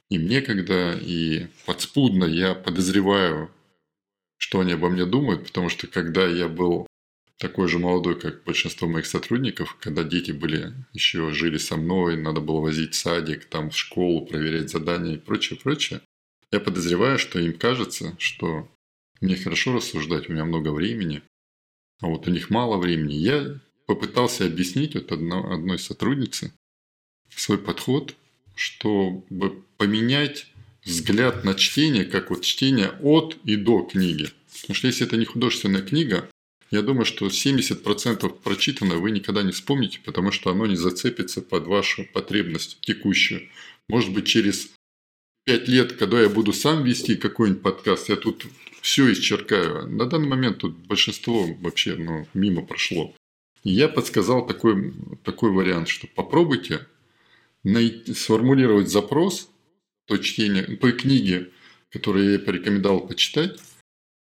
им 0.09 0.26
некогда, 0.26 0.98
и 1.00 1.46
подспудно 1.66 2.24
я 2.24 2.55
подозреваю, 2.55 3.50
что 4.38 4.61
они 4.61 4.72
обо 4.72 4.90
мне 4.90 5.07
думают, 5.07 5.46
потому 5.46 5.68
что 5.68 5.87
когда 5.87 6.26
я 6.26 6.48
был 6.48 6.87
такой 7.40 7.68
же 7.68 7.79
молодой, 7.79 8.20
как 8.20 8.44
большинство 8.44 8.87
моих 8.87 9.07
сотрудников, 9.07 9.76
когда 9.81 10.05
дети 10.05 10.31
были 10.31 10.74
еще 10.92 11.33
жили 11.33 11.57
со 11.57 11.76
мной, 11.76 12.16
надо 12.16 12.40
было 12.40 12.61
возить 12.61 12.94
в 12.94 12.98
садик, 12.98 13.46
там 13.46 13.70
в 13.70 13.76
школу, 13.76 14.26
проверять 14.26 14.70
задания 14.70 15.14
и 15.14 15.18
прочее, 15.18 15.59
прочее, 15.59 16.03
я 16.53 16.61
подозреваю, 16.61 17.18
что 17.18 17.38
им 17.38 17.55
кажется, 17.55 18.14
что 18.18 18.68
мне 19.22 19.37
хорошо 19.37 19.72
рассуждать, 19.72 20.29
у 20.29 20.33
меня 20.33 20.44
много 20.44 20.68
времени, 20.68 21.22
а 22.00 22.09
вот 22.09 22.29
у 22.29 22.31
них 22.31 22.50
мало 22.50 22.76
времени. 22.76 23.14
Я 23.14 23.59
попытался 23.87 24.44
объяснить 24.44 24.94
вот 24.94 25.11
одно, 25.11 25.50
одной 25.50 25.79
сотруднице 25.79 26.53
свой 27.35 27.59
подход, 27.59 28.16
чтобы 28.55 29.64
поменять 29.79 30.46
взгляд 30.85 31.44
на 31.44 31.55
чтение, 31.55 32.05
как 32.05 32.31
вот 32.31 32.42
чтение 32.42 32.90
от 33.00 33.38
и 33.44 33.57
до 33.57 33.83
книги. 33.83 34.29
Потому 34.61 34.74
что 34.74 34.88
если 34.88 35.07
это 35.07 35.16
не 35.16 35.24
художественная 35.24 35.83
книга, 35.83 36.29
я 36.70 36.83
думаю, 36.83 37.04
что 37.04 37.26
70% 37.26 38.28
прочитанного 38.42 39.00
вы 39.00 39.11
никогда 39.11 39.42
не 39.42 39.52
вспомните, 39.52 40.00
потому 40.04 40.30
что 40.30 40.50
оно 40.50 40.66
не 40.66 40.76
зацепится 40.76 41.42
под 41.42 41.66
вашу 41.66 42.06
потребность 42.12 42.78
текущую. 42.80 43.48
Может 43.88 44.12
быть, 44.12 44.26
через 44.26 44.70
5 45.44 45.68
лет, 45.68 45.92
когда 45.94 46.20
я 46.20 46.28
буду 46.28 46.52
сам 46.52 46.85
вести 46.85 47.16
какой-нибудь 47.16 47.62
подкаст, 47.62 48.09
я 48.09 48.16
тут 48.16 48.46
все 48.83 49.12
исчеркаю. 49.12 49.88
На 49.88 50.06
данный 50.06 50.28
момент 50.28 50.59
тут 50.59 50.76
большинство 50.87 51.46
вообще 51.61 51.96
ну, 51.96 52.28
мимо 52.35 52.62
прошло. 52.62 53.14
И 53.64 53.72
я 53.72 53.88
подсказал 53.88 54.46
такой, 54.46 54.94
такой 55.24 55.50
вариант, 55.50 55.88
что 55.88 56.06
попробуйте 56.06 56.87
найти, 57.64 58.14
сформулировать 58.14 58.88
запрос 58.88 59.50
той, 60.06 60.22
чтения, 60.22 60.62
той 60.62 60.92
книги, 60.92 61.50
которую 61.90 62.33
я 62.33 62.38
порекомендовал 62.38 63.06
почитать. 63.06 63.61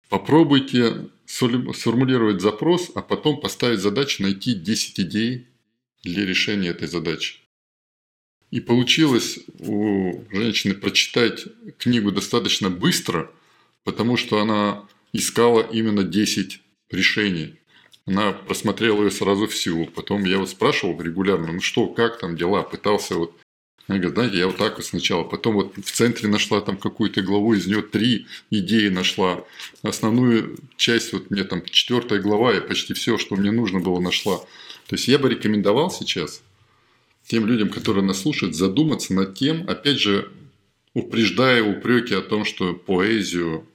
Попробуйте 0.08 1.08
сформулировать 1.26 2.40
запрос, 2.40 2.90
а 2.94 3.02
потом 3.02 3.40
поставить 3.40 3.80
задачу 3.80 4.22
найти 4.22 4.54
10 4.54 5.00
идей 5.00 5.46
для 6.02 6.26
решения 6.26 6.68
этой 6.68 6.86
задачи. 6.86 7.40
И 8.50 8.60
получилось 8.60 9.40
у 9.58 10.22
женщины 10.30 10.74
прочитать 10.74 11.44
книгу 11.78 12.12
достаточно 12.12 12.70
быстро, 12.70 13.30
потому 13.82 14.16
что 14.16 14.40
она 14.40 14.86
искала 15.12 15.60
именно 15.60 16.04
10 16.04 16.60
решений. 16.90 17.56
Она 18.06 18.32
просмотрела 18.32 19.02
ее 19.02 19.10
сразу 19.10 19.46
всю. 19.46 19.86
Потом 19.86 20.24
я 20.24 20.38
вот 20.38 20.50
спрашивал 20.50 21.00
регулярно, 21.00 21.52
ну 21.52 21.60
что, 21.60 21.88
как 21.88 22.18
там 22.18 22.36
дела? 22.36 22.62
Пытался 22.62 23.16
вот 23.16 23.34
она 23.86 23.98
говорит, 23.98 24.14
знаете, 24.14 24.38
я 24.38 24.46
вот 24.46 24.56
так 24.56 24.76
вот 24.76 24.86
сначала, 24.86 25.24
потом 25.24 25.54
вот 25.54 25.76
в 25.76 25.90
центре 25.90 26.28
нашла 26.28 26.60
там 26.62 26.78
какую-то 26.78 27.20
главу, 27.20 27.52
из 27.52 27.66
нее 27.66 27.82
три 27.82 28.26
идеи 28.50 28.88
нашла. 28.88 29.44
Основную 29.82 30.56
часть, 30.76 31.12
вот 31.12 31.30
мне 31.30 31.44
там 31.44 31.62
четвертая 31.64 32.20
глава, 32.20 32.54
я 32.54 32.62
почти 32.62 32.94
все, 32.94 33.18
что 33.18 33.36
мне 33.36 33.50
нужно 33.50 33.80
было, 33.80 34.00
нашла. 34.00 34.38
То 34.86 34.96
есть 34.96 35.06
я 35.08 35.18
бы 35.18 35.28
рекомендовал 35.28 35.90
сейчас 35.90 36.42
тем 37.26 37.46
людям, 37.46 37.68
которые 37.68 38.04
нас 38.04 38.22
слушают, 38.22 38.54
задуматься 38.54 39.12
над 39.12 39.34
тем, 39.34 39.68
опять 39.68 39.98
же, 39.98 40.30
упреждая 40.94 41.62
упреки 41.62 42.14
о 42.14 42.22
том, 42.22 42.44
что 42.44 42.74
поэзию 42.74 43.66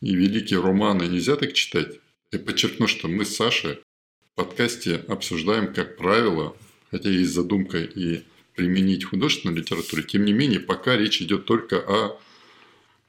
и 0.00 0.14
великие 0.14 0.60
романы 0.60 1.04
нельзя 1.04 1.36
так 1.36 1.52
читать. 1.52 1.98
Я 2.32 2.38
подчеркну, 2.38 2.86
что 2.86 3.08
мы 3.08 3.24
с 3.24 3.36
Сашей 3.36 3.74
в 3.74 4.36
подкасте 4.36 5.04
обсуждаем, 5.08 5.74
как 5.74 5.96
правило, 5.96 6.56
хотя 6.90 7.10
есть 7.10 7.32
задумка 7.32 7.78
и 7.78 8.22
применить 8.58 9.04
в 9.04 9.10
художественной 9.10 9.54
литературе. 9.54 10.02
Тем 10.02 10.24
не 10.24 10.32
менее, 10.32 10.58
пока 10.58 10.96
речь 10.96 11.22
идет 11.22 11.44
только 11.44 11.78
о 11.78 12.20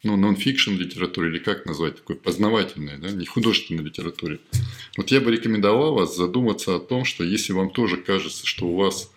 ну, 0.04 0.16
нон-фикшн 0.16 0.76
литературе, 0.76 1.30
или 1.30 1.40
как 1.40 1.66
назвать, 1.66 1.96
такой 1.96 2.18
познавательной, 2.18 3.00
да, 3.00 3.10
не 3.10 3.26
художественной 3.26 3.84
литературе. 3.84 4.40
Вот 4.96 5.10
я 5.10 5.20
бы 5.20 5.32
рекомендовал 5.32 5.96
вас 5.96 6.16
задуматься 6.16 6.76
о 6.76 6.80
том, 6.80 7.04
что 7.04 7.24
если 7.24 7.52
вам 7.54 7.72
тоже 7.72 7.98
кажется, 7.98 8.46
что 8.46 8.68
у 8.68 8.76
вас 8.76 9.12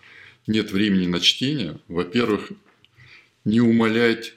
нет 0.46 0.72
времени 0.72 1.06
на 1.06 1.20
чтение, 1.20 1.78
во-первых, 1.86 2.50
не 3.44 3.60
умолять 3.60 4.32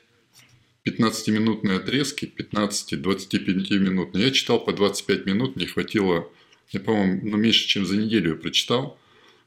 15-минутные 0.85 1.77
отрезки, 1.77 2.29
15-25 2.37 3.79
минутные. 3.79 4.25
Я 4.25 4.31
читал 4.31 4.59
по 4.59 4.73
25 4.73 5.25
минут, 5.25 5.55
мне 5.55 5.65
хватило, 5.65 6.29
я, 6.71 6.81
по-моему, 6.81 7.21
ну, 7.23 7.37
меньше, 7.37 7.65
чем 7.67 7.85
за 7.85 7.95
неделю 7.95 8.31
я 8.31 8.35
прочитал. 8.35 8.99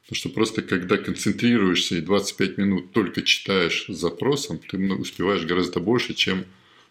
Потому 0.09 0.21
что 0.21 0.29
просто 0.29 0.61
когда 0.63 0.97
концентрируешься 0.97 1.97
и 1.97 2.01
25 2.01 2.57
минут 2.57 2.93
только 2.93 3.21
читаешь 3.21 3.85
запросом, 3.87 4.57
ты 4.57 4.75
успеваешь 4.95 5.45
гораздо 5.45 5.79
больше, 5.79 6.15
чем 6.15 6.45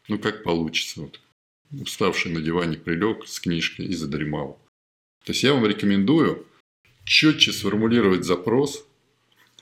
ну 0.07 0.21
как 0.21 0.45
получится. 0.45 1.01
Вот. 1.01 1.21
Уставший 1.73 2.31
на 2.31 2.41
диване 2.41 2.77
прилег 2.77 3.27
с 3.27 3.41
книжкой 3.41 3.87
и 3.87 3.95
задремал. 3.95 4.61
То 5.25 5.33
есть 5.33 5.43
я 5.43 5.53
вам 5.53 5.67
рекомендую 5.67 6.47
четче 7.05 7.51
сформулировать 7.51 8.25
запрос 8.25 8.87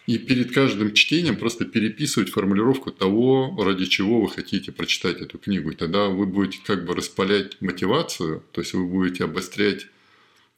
и 0.07 0.19
перед 0.19 0.53
каждым 0.53 0.93
чтением 0.93 1.37
просто 1.37 1.65
переписывать 1.65 2.29
формулировку 2.29 2.91
того, 2.91 3.57
ради 3.59 3.87
чего 3.87 4.21
вы 4.21 4.29
хотите 4.29 4.71
прочитать 4.71 5.23
эту 5.23 5.39
книгу. 5.39 5.71
И 5.71 5.77
тогда 5.77 6.09
вы 6.09 6.27
будете 6.27 6.59
как 6.63 6.85
бы 6.85 6.95
распалять 6.95 7.59
мотивацию, 7.63 8.45
то 8.53 8.61
есть 8.61 8.75
вы 8.75 8.87
будете 8.87 9.25
обострять 9.25 9.87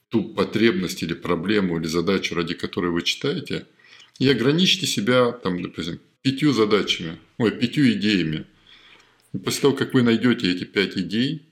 ту 0.09 0.25
потребность 0.35 1.03
или 1.03 1.15
проблему 1.15 1.79
или 1.79 1.87
задачу, 1.87 2.35
ради 2.35 2.55
которой 2.55 2.91
вы 2.91 3.03
читаете, 3.03 3.67
и 4.19 4.29
ограничьте 4.29 4.87
себя, 4.87 5.33
там, 5.33 5.63
допустим, 5.63 6.01
пятью 6.23 6.53
задачами, 6.53 7.19
ой, 7.37 7.53
пятью 7.53 7.93
идеями. 7.93 8.47
И 9.33 9.39
после 9.39 9.63
того, 9.63 9.75
как 9.75 9.95
вы 9.95 10.03
найдете 10.03 10.51
эти 10.51 10.65
пять 10.65 10.97
идей, 10.97 11.43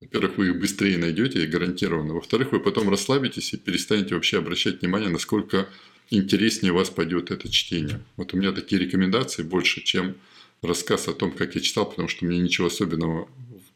во-первых, 0.00 0.36
вы 0.36 0.48
их 0.48 0.58
быстрее 0.58 0.98
найдете, 0.98 1.46
гарантированно. 1.46 2.14
Во-вторых, 2.14 2.52
вы 2.52 2.60
потом 2.60 2.90
расслабитесь 2.90 3.54
и 3.54 3.56
перестанете 3.56 4.14
вообще 4.14 4.38
обращать 4.38 4.82
внимание, 4.82 5.08
насколько 5.08 5.68
интереснее 6.10 6.72
у 6.72 6.76
вас 6.76 6.90
пойдет 6.90 7.30
это 7.30 7.48
чтение. 7.50 8.02
Вот 8.16 8.34
у 8.34 8.36
меня 8.36 8.52
такие 8.52 8.80
рекомендации 8.80 9.42
больше, 9.42 9.82
чем 9.82 10.16
рассказ 10.60 11.08
о 11.08 11.14
том, 11.14 11.32
как 11.32 11.54
я 11.54 11.60
читал, 11.60 11.88
потому 11.88 12.08
что 12.08 12.26
мне 12.26 12.38
ничего 12.38 12.66
особенного 12.66 13.28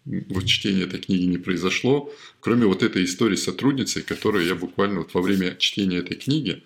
в 0.08 0.44
чтении 0.46 0.84
этой 0.84 1.00
книги 1.00 1.24
не 1.24 1.38
произошло, 1.38 2.12
кроме 2.40 2.66
вот 2.66 2.82
этой 2.82 3.04
истории 3.04 3.36
с 3.36 3.44
сотрудницей, 3.44 4.02
которую 4.02 4.46
я 4.46 4.54
буквально 4.54 5.00
вот 5.00 5.12
во 5.12 5.20
время 5.20 5.54
чтения 5.56 5.98
этой 5.98 6.16
книги 6.16 6.62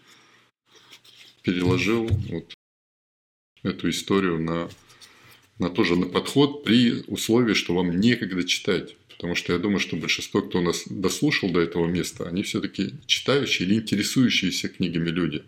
переложил 1.42 2.06
вот 2.06 2.54
эту 3.64 3.90
историю 3.90 4.38
на, 4.38 4.70
на 5.58 5.70
тоже 5.70 5.96
на 5.96 6.06
подход 6.06 6.62
при 6.62 7.02
условии, 7.08 7.54
что 7.54 7.74
вам 7.74 7.98
некогда 7.98 8.44
читать. 8.44 8.96
Потому 9.08 9.34
что 9.34 9.52
я 9.52 9.58
думаю, 9.58 9.78
что 9.78 9.96
большинство, 9.96 10.42
кто 10.42 10.60
нас 10.60 10.84
дослушал 10.86 11.50
до 11.50 11.60
этого 11.60 11.86
места, 11.86 12.28
они 12.28 12.42
все-таки 12.42 12.94
читающие 13.06 13.68
или 13.68 13.76
интересующиеся 13.76 14.68
книгами 14.68 15.10
люди, 15.10 15.44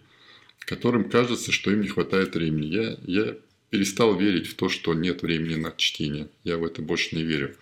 которым 0.59 1.09
кажется, 1.09 1.53
что 1.53 1.71
им 1.71 1.81
не 1.81 1.89
хватает 1.89 2.35
времени. 2.35 2.67
Я, 2.67 2.99
я 3.07 3.37
перестал 3.71 4.17
верить 4.17 4.47
в 4.47 4.55
то, 4.55 4.69
что 4.69 4.95
нет 4.95 5.23
времени 5.23 5.57
на 5.57 5.73
чтение. 5.77 6.29
Я 6.45 6.59
в 6.59 6.65
это 6.65 6.83
больше 6.83 7.17
не 7.17 7.23
верю. 7.25 7.57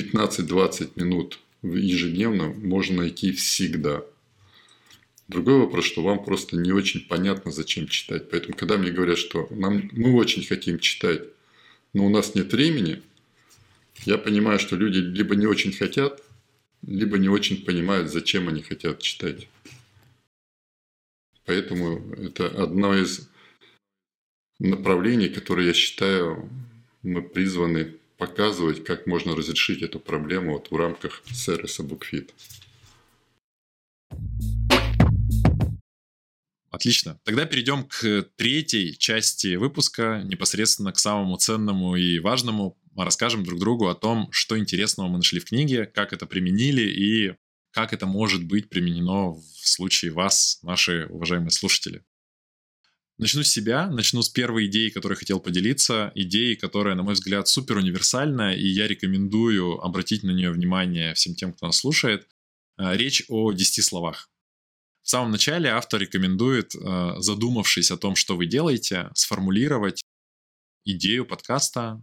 15-20 0.00 0.92
минут 0.96 1.38
ежедневно 1.62 2.48
можно 2.48 2.98
найти 2.98 3.32
всегда. 3.32 4.04
Другой 5.28 5.58
вопрос, 5.58 5.84
что 5.84 6.02
вам 6.02 6.24
просто 6.24 6.56
не 6.56 6.72
очень 6.72 7.06
понятно, 7.06 7.52
зачем 7.52 7.86
читать. 7.86 8.30
Поэтому, 8.30 8.56
когда 8.56 8.76
мне 8.76 8.90
говорят, 8.90 9.18
что 9.18 9.46
нам, 9.50 9.88
мы 9.92 10.14
очень 10.14 10.44
хотим 10.44 10.78
читать, 10.80 11.22
но 11.92 12.06
у 12.06 12.08
нас 12.08 12.34
нет 12.34 12.52
времени, 12.52 13.02
я 14.06 14.18
понимаю, 14.18 14.58
что 14.58 14.76
люди 14.76 14.98
либо 14.98 15.36
не 15.36 15.46
очень 15.46 15.72
хотят, 15.72 16.22
либо 16.82 17.18
не 17.18 17.28
очень 17.28 17.64
понимают, 17.64 18.10
зачем 18.10 18.48
они 18.48 18.62
хотят 18.62 19.00
читать. 19.00 19.48
Поэтому 21.44 22.12
это 22.14 22.46
одно 22.46 22.96
из 22.96 23.28
направлений, 24.58 25.28
которые 25.28 25.68
я 25.68 25.74
считаю, 25.74 26.48
мы 27.02 27.22
призваны 27.22 27.96
показывать, 28.20 28.84
как 28.84 29.06
можно 29.06 29.34
разрешить 29.34 29.82
эту 29.82 29.98
проблему 29.98 30.52
вот 30.52 30.70
в 30.70 30.76
рамках 30.76 31.22
сервиса 31.32 31.82
BookFit. 31.82 32.30
Отлично. 36.70 37.18
Тогда 37.24 37.46
перейдем 37.46 37.84
к 37.84 38.28
третьей 38.36 38.96
части 38.96 39.56
выпуска, 39.56 40.22
непосредственно 40.24 40.92
к 40.92 40.98
самому 40.98 41.36
ценному 41.38 41.96
и 41.96 42.18
важному. 42.20 42.78
Расскажем 42.94 43.42
друг 43.42 43.58
другу 43.58 43.88
о 43.88 43.94
том, 43.94 44.28
что 44.30 44.58
интересного 44.58 45.08
мы 45.08 45.16
нашли 45.16 45.40
в 45.40 45.46
книге, 45.46 45.86
как 45.86 46.12
это 46.12 46.26
применили 46.26 46.82
и 46.82 47.34
как 47.72 47.92
это 47.94 48.06
может 48.06 48.44
быть 48.44 48.68
применено 48.68 49.32
в 49.32 49.42
случае 49.62 50.12
вас, 50.12 50.60
наши 50.62 51.06
уважаемые 51.06 51.50
слушатели. 51.50 52.04
Начну 53.20 53.42
с 53.42 53.48
себя, 53.48 53.86
начну 53.90 54.22
с 54.22 54.30
первой 54.30 54.64
идеи, 54.64 54.88
которой 54.88 55.12
хотел 55.12 55.40
поделиться. 55.40 56.10
Идеи, 56.14 56.54
которая, 56.54 56.94
на 56.94 57.02
мой 57.02 57.12
взгляд, 57.12 57.48
супер 57.48 57.76
универсальная, 57.76 58.54
и 58.54 58.66
я 58.66 58.88
рекомендую 58.88 59.78
обратить 59.78 60.22
на 60.22 60.30
нее 60.30 60.50
внимание 60.50 61.12
всем 61.12 61.34
тем, 61.34 61.52
кто 61.52 61.66
нас 61.66 61.76
слушает. 61.76 62.26
Э, 62.78 62.96
речь 62.96 63.22
о 63.28 63.52
10 63.52 63.84
словах. 63.84 64.30
В 65.02 65.10
самом 65.10 65.32
начале 65.32 65.68
автор 65.68 66.00
рекомендует, 66.00 66.74
э, 66.74 67.14
задумавшись 67.18 67.90
о 67.90 67.98
том, 67.98 68.16
что 68.16 68.38
вы 68.38 68.46
делаете, 68.46 69.10
сформулировать 69.14 70.00
идею 70.86 71.26
подкаста 71.26 72.02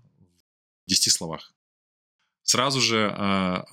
в 0.85 0.89
10 0.91 1.11
словах. 1.11 1.51
Сразу 2.43 2.79
же 2.79 3.11
э, 3.17 3.63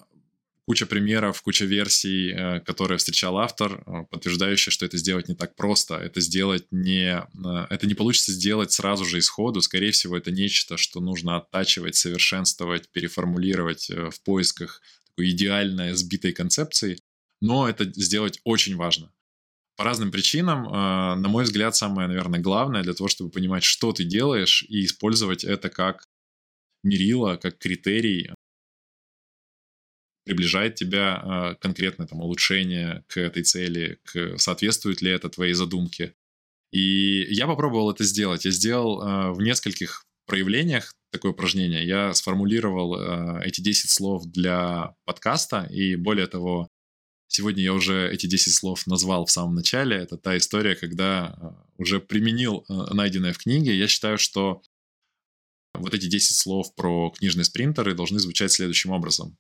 куча 0.67 0.87
примеров, 0.87 1.43
куча 1.43 1.67
версий, 1.67 2.33
э, 2.33 2.61
которые 2.61 2.99
встречал 2.99 3.37
автор, 3.39 3.83
э, 3.87 4.05
подтверждающие, 4.11 4.73
что 4.73 4.87
это 4.87 4.97
сделать 4.97 5.29
не 5.29 5.35
так 5.35 5.55
просто. 5.55 5.97
Это 5.97 6.21
сделать 6.21 6.67
не... 6.71 7.23
Э, 7.45 7.67
это 7.71 7.87
не 7.87 7.95
получится 7.95 8.33
сделать 8.33 8.73
сразу 8.73 9.05
же 9.05 9.19
исходу. 9.19 9.61
Скорее 9.61 9.91
всего, 9.91 10.17
это 10.17 10.31
нечто, 10.31 10.77
что 10.77 11.01
нужно 11.01 11.37
оттачивать, 11.37 11.97
совершенствовать, 11.97 12.89
переформулировать 12.91 13.91
в 13.91 14.23
поисках 14.23 14.81
такой 15.09 15.31
идеальной 15.31 15.95
сбитой 15.95 16.33
концепции. 16.33 16.99
Но 17.41 17.69
это 17.69 17.85
сделать 17.85 18.41
очень 18.45 18.77
важно. 18.77 19.13
По 19.77 19.85
разным 19.85 20.13
причинам, 20.13 20.63
на 21.21 21.29
мой 21.29 21.45
взгляд, 21.45 21.75
самое, 21.75 22.07
наверное, 22.07 22.39
главное 22.39 22.85
для 22.85 22.95
того, 22.95 23.09
чтобы 23.09 23.31
понимать, 23.31 23.65
что 23.65 23.93
ты 23.93 24.05
делаешь, 24.05 24.65
и 24.69 24.85
использовать 24.85 25.43
это 25.43 25.69
как 25.69 26.07
мерило, 26.85 27.37
как 27.37 27.59
критерий 27.59 28.31
приближает 30.25 30.75
тебя 30.75 31.57
конкретно 31.61 32.07
там 32.07 32.21
улучшение 32.21 33.05
к 33.09 33.19
этой 33.19 33.43
цели, 33.43 33.99
к, 34.05 34.39
соответствует 34.39 35.03
ли 35.03 35.11
это 35.11 35.29
твоей 35.29 35.55
задумке. 35.55 36.15
И 36.73 37.27
я 37.33 37.47
попробовал 37.47 37.91
это 37.91 38.05
сделать. 38.05 38.45
Я 38.45 38.51
сделал 38.51 39.35
в 39.35 39.41
нескольких 39.41 40.05
проявлениях 40.27 40.95
такое 41.13 41.33
упражнение. 41.33 41.87
Я 41.87 42.15
сформулировал 42.15 43.41
эти 43.41 43.61
10 43.61 43.91
слов 43.91 44.25
для 44.27 44.95
подкаста, 45.05 45.69
и 45.71 45.95
более 45.95 46.27
того, 46.27 46.69
Сегодня 47.37 47.65
я 47.65 47.73
уже 47.73 48.09
эти 48.13 48.27
10 48.27 48.55
слов 48.55 48.87
назвал 48.87 49.27
в 49.27 49.31
самом 49.31 49.57
начале. 49.57 49.97
Это 49.97 50.17
та 50.17 50.37
история, 50.37 50.77
когда 50.77 51.35
э, 51.37 51.49
уже 51.79 51.99
применил 51.99 52.65
э, 52.69 52.95
найденное 52.95 53.33
в 53.33 53.39
книге. 53.39 53.77
Я 53.77 53.89
считаю, 53.89 54.19
что 54.19 54.63
вот 55.75 55.93
эти 55.95 56.07
10 56.07 56.37
слов 56.37 56.73
про 56.77 57.11
книжные 57.11 57.45
спринтеры 57.45 57.95
должны 57.95 58.21
звучать 58.21 58.53
следующим 58.53 58.91
образом. 58.93 59.37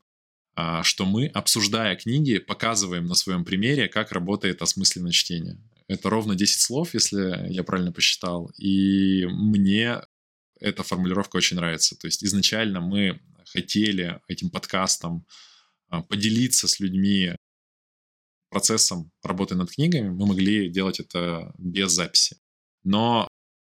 А, 0.56 0.82
что 0.82 1.04
мы, 1.04 1.26
обсуждая 1.26 1.96
книги, 1.96 2.38
показываем 2.38 3.06
на 3.06 3.14
своем 3.14 3.44
примере, 3.44 3.88
как 3.88 4.12
работает 4.12 4.62
осмысленное 4.62 5.10
чтение. 5.10 5.58
Это 5.88 6.08
ровно 6.10 6.34
10 6.34 6.60
слов, 6.60 6.94
если 6.94 7.52
я 7.52 7.64
правильно 7.64 7.92
посчитал. 7.92 8.50
И 8.56 9.26
мне 9.26 10.00
эта 10.60 10.82
формулировка 10.82 11.36
очень 11.36 11.56
нравится. 11.56 11.96
То 11.96 12.06
есть 12.06 12.24
изначально 12.24 12.80
мы 12.80 13.20
хотели 13.52 14.20
этим 14.28 14.50
подкастом 14.50 15.26
а, 15.88 16.02
поделиться 16.02 16.68
с 16.68 16.78
людьми 16.78 17.34
процессом 18.48 19.10
работы 19.24 19.56
над 19.56 19.70
книгами, 19.70 20.10
мы 20.10 20.26
могли 20.26 20.70
делать 20.70 21.00
это 21.00 21.52
без 21.58 21.90
записи. 21.90 22.36
Но 22.84 23.26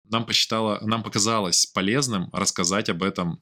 нам, 0.05 0.27
посчитало, 0.27 0.81
нам 0.83 1.05
показалось 1.05 1.67
полезным 1.67 2.29
рассказать 2.33 2.89
об 2.89 3.05
этом 3.05 3.41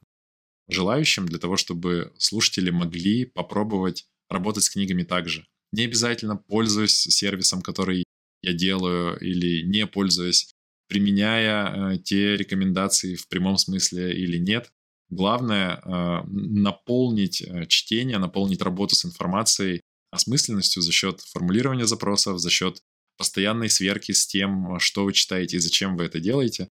желающим 0.73 1.27
для 1.27 1.39
того, 1.39 1.57
чтобы 1.57 2.13
слушатели 2.19 2.71
могли 2.71 3.25
попробовать 3.25 4.07
работать 4.29 4.65
с 4.65 4.71
книгами 4.71 5.03
также. 5.03 5.47
Не 5.73 5.85
обязательно 5.85 6.37
пользуясь 6.37 6.93
сервисом, 6.93 7.63
который 7.63 8.05
я 8.43 8.53
делаю, 8.53 9.19
или 9.19 9.63
не 9.63 9.87
пользуясь, 9.87 10.53
применяя 10.89 11.95
э, 11.95 11.99
те 11.99 12.37
рекомендации 12.37 13.15
в 13.15 13.29
прямом 13.29 13.57
смысле 13.57 14.13
или 14.13 14.39
нет. 14.39 14.71
Главное 15.09 15.77
э, 15.77 16.23
наполнить 16.27 17.43
э, 17.43 17.67
чтение, 17.67 18.19
наполнить 18.19 18.63
работу 18.63 18.95
с 18.95 19.05
информацией 19.05 19.83
осмысленностью 20.11 20.83
за 20.83 20.91
счет 20.91 21.21
формулирования 21.21 21.87
запросов, 21.87 22.41
за 22.41 22.51
счет 22.51 22.83
постоянной 23.17 23.71
сверки 23.71 24.13
с 24.13 24.27
тем, 24.27 24.81
что 24.81 25.05
вы 25.05 25.13
читаете 25.13 25.59
и 25.59 25.61
зачем 25.61 25.97
вы 25.97 26.05
это 26.05 26.19
делаете. 26.19 26.69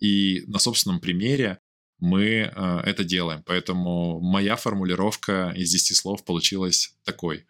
И 0.00 0.42
на 0.46 0.58
собственном 0.58 1.00
примере 1.00 1.58
мы 2.02 2.50
э, 2.52 2.80
это 2.84 3.04
делаем. 3.04 3.44
Поэтому 3.46 4.18
моя 4.20 4.56
формулировка 4.56 5.54
из 5.56 5.70
10 5.70 5.96
слов 5.96 6.24
получилась 6.24 6.96
такой. 7.04 7.46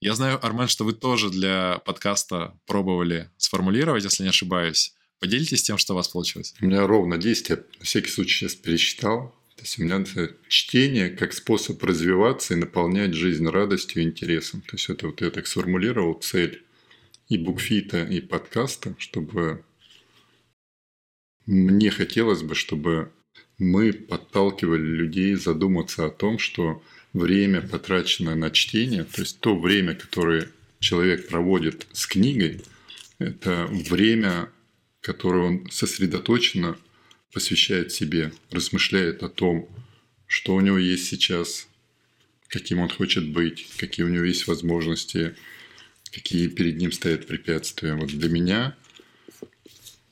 Я 0.00 0.14
знаю, 0.14 0.44
Армен, 0.44 0.66
что 0.66 0.84
вы 0.84 0.92
тоже 0.92 1.30
для 1.30 1.78
подкаста 1.86 2.58
пробовали 2.66 3.30
сформулировать, 3.36 4.02
если 4.02 4.24
не 4.24 4.30
ошибаюсь. 4.30 4.92
Поделитесь 5.20 5.62
тем, 5.62 5.78
что 5.78 5.92
у 5.92 5.96
вас 5.96 6.08
получилось. 6.08 6.52
У 6.60 6.66
меня 6.66 6.84
ровно 6.84 7.16
10, 7.16 7.48
я 7.50 7.56
на 7.78 7.84
всякий 7.84 8.10
случай 8.10 8.34
сейчас 8.34 8.56
пересчитал. 8.56 9.28
То 9.54 9.62
есть 9.62 9.78
у 9.78 9.84
меня 9.84 10.04
чтение 10.48 11.08
как 11.08 11.32
способ 11.32 11.80
развиваться 11.84 12.54
и 12.54 12.56
наполнять 12.56 13.14
жизнь 13.14 13.46
радостью 13.46 14.02
и 14.02 14.06
интересом. 14.06 14.62
То 14.62 14.74
есть 14.74 14.90
это 14.90 15.06
вот 15.06 15.20
я 15.20 15.30
так 15.30 15.46
сформулировал 15.46 16.14
цель 16.14 16.64
и 17.28 17.38
букфита, 17.38 18.02
и 18.02 18.20
подкаста, 18.20 18.96
чтобы 18.98 19.64
мне 21.46 21.90
хотелось 21.92 22.42
бы, 22.42 22.56
чтобы 22.56 23.12
мы 23.58 23.92
подталкивали 23.92 24.82
людей 24.82 25.34
задуматься 25.34 26.06
о 26.06 26.10
том, 26.10 26.38
что 26.38 26.82
время, 27.12 27.60
потраченное 27.60 28.34
на 28.34 28.50
чтение, 28.50 29.04
то 29.04 29.22
есть 29.22 29.40
то 29.40 29.58
время, 29.58 29.94
которое 29.94 30.48
человек 30.80 31.28
проводит 31.28 31.86
с 31.92 32.06
книгой, 32.06 32.62
это 33.18 33.68
время, 33.70 34.48
которое 35.00 35.44
он 35.44 35.70
сосредоточенно 35.70 36.76
посвящает 37.32 37.92
себе, 37.92 38.32
размышляет 38.50 39.22
о 39.22 39.28
том, 39.28 39.68
что 40.26 40.54
у 40.54 40.60
него 40.60 40.78
есть 40.78 41.06
сейчас, 41.06 41.68
каким 42.48 42.78
он 42.80 42.88
хочет 42.88 43.28
быть, 43.28 43.68
какие 43.76 44.04
у 44.04 44.08
него 44.08 44.24
есть 44.24 44.46
возможности, 44.46 45.34
какие 46.12 46.48
перед 46.48 46.78
ним 46.78 46.92
стоят 46.92 47.26
препятствия. 47.26 47.94
Вот 47.94 48.08
для 48.08 48.28
меня, 48.28 48.76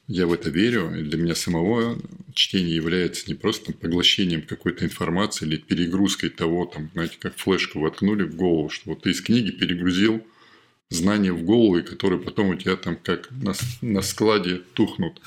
я 0.09 0.27
в 0.27 0.33
это 0.33 0.51
верю, 0.51 0.95
и 0.95 1.03
для 1.03 1.19
меня 1.19 1.35
самого 1.35 2.01
чтение 2.35 2.77
является 2.77 3.29
не 3.29 3.35
просто 3.35 3.73
поглощением 3.73 4.43
какой-то 4.43 4.85
информации 4.85 5.47
или 5.47 5.57
перегрузкой 5.57 6.31
того, 6.31 6.67
там, 6.67 6.91
знаете, 6.93 7.17
как 7.19 7.37
флешку 7.37 7.81
воткнули 7.81 8.25
в 8.25 8.35
голову, 8.35 8.69
что 8.69 8.91
вот 8.91 9.03
ты 9.03 9.11
из 9.11 9.21
книги 9.21 9.51
перегрузил 9.51 10.27
знания 10.89 11.33
в 11.33 11.43
голову, 11.43 11.79
и 11.79 11.83
которые 11.83 12.21
потом 12.21 12.49
у 12.49 12.55
тебя 12.57 12.77
там 12.77 12.97
как 12.97 13.31
на, 13.31 13.55
на 13.81 14.03
складе 14.03 14.63
тухнут. 14.75 15.21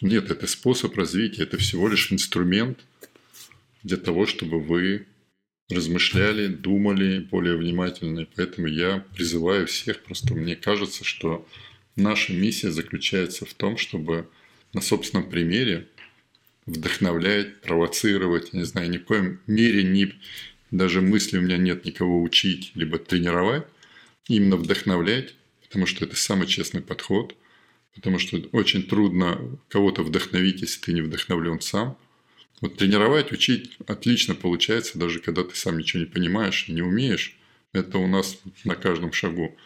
Нет, 0.00 0.30
это 0.30 0.46
способ 0.46 0.96
развития, 0.96 1.42
это 1.42 1.56
всего 1.56 1.88
лишь 1.88 2.12
инструмент 2.12 2.78
для 3.82 3.96
того, 3.96 4.26
чтобы 4.26 4.60
вы 4.60 5.06
размышляли, 5.70 6.46
думали 6.46 7.20
более 7.20 7.56
внимательно. 7.56 8.20
И 8.20 8.28
поэтому 8.34 8.68
я 8.68 9.04
призываю 9.14 9.66
всех, 9.66 10.02
просто 10.02 10.34
мне 10.34 10.56
кажется, 10.56 11.04
что 11.04 11.46
наша 11.96 12.32
миссия 12.32 12.70
заключается 12.70 13.44
в 13.44 13.54
том, 13.54 13.76
чтобы 13.76 14.28
на 14.72 14.80
собственном 14.80 15.28
примере 15.28 15.88
вдохновлять, 16.68 17.60
провоцировать, 17.60 18.52
не 18.52 18.64
знаю, 18.64 18.90
ни 18.90 18.98
в 18.98 19.04
коем 19.04 19.40
мере 19.46 19.82
не, 19.82 20.14
даже 20.70 21.00
мысли 21.00 21.38
у 21.38 21.42
меня 21.42 21.56
нет 21.56 21.84
никого 21.84 22.22
учить, 22.22 22.72
либо 22.74 22.98
тренировать, 22.98 23.66
именно 24.28 24.56
вдохновлять, 24.56 25.34
потому 25.62 25.86
что 25.86 26.04
это 26.04 26.16
самый 26.16 26.46
честный 26.46 26.80
подход– 26.80 27.34
потому 27.98 28.20
что 28.20 28.38
очень 28.52 28.84
трудно 28.84 29.58
кого-то 29.68 30.04
вдохновить, 30.04 30.60
если 30.60 30.80
ты 30.80 30.92
не 30.92 31.00
вдохновлен 31.00 31.60
сам. 31.60 31.98
Вот 32.60 32.76
тренировать, 32.76 33.32
учить 33.32 33.76
отлично 33.88 34.36
получается, 34.36 34.98
даже 34.98 35.18
когда 35.18 35.42
ты 35.42 35.56
сам 35.56 35.78
ничего 35.78 36.00
не 36.00 36.06
понимаешь, 36.06 36.68
не 36.68 36.80
умеешь. 36.80 37.36
Это 37.72 37.98
у 37.98 38.06
нас 38.06 38.38
на 38.62 38.76
каждом 38.76 39.12
шагу. 39.12 39.56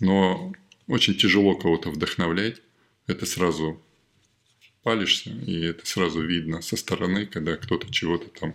Но 0.00 0.52
очень 0.88 1.14
тяжело 1.14 1.54
кого-то 1.54 1.90
вдохновлять. 1.90 2.60
Это 3.06 3.26
сразу 3.26 3.80
палишься, 4.88 5.28
и 5.28 5.60
это 5.60 5.84
сразу 5.84 6.22
видно 6.22 6.62
со 6.62 6.74
стороны, 6.74 7.26
когда 7.26 7.56
кто-то 7.56 7.92
чего-то 7.92 8.28
там 8.40 8.54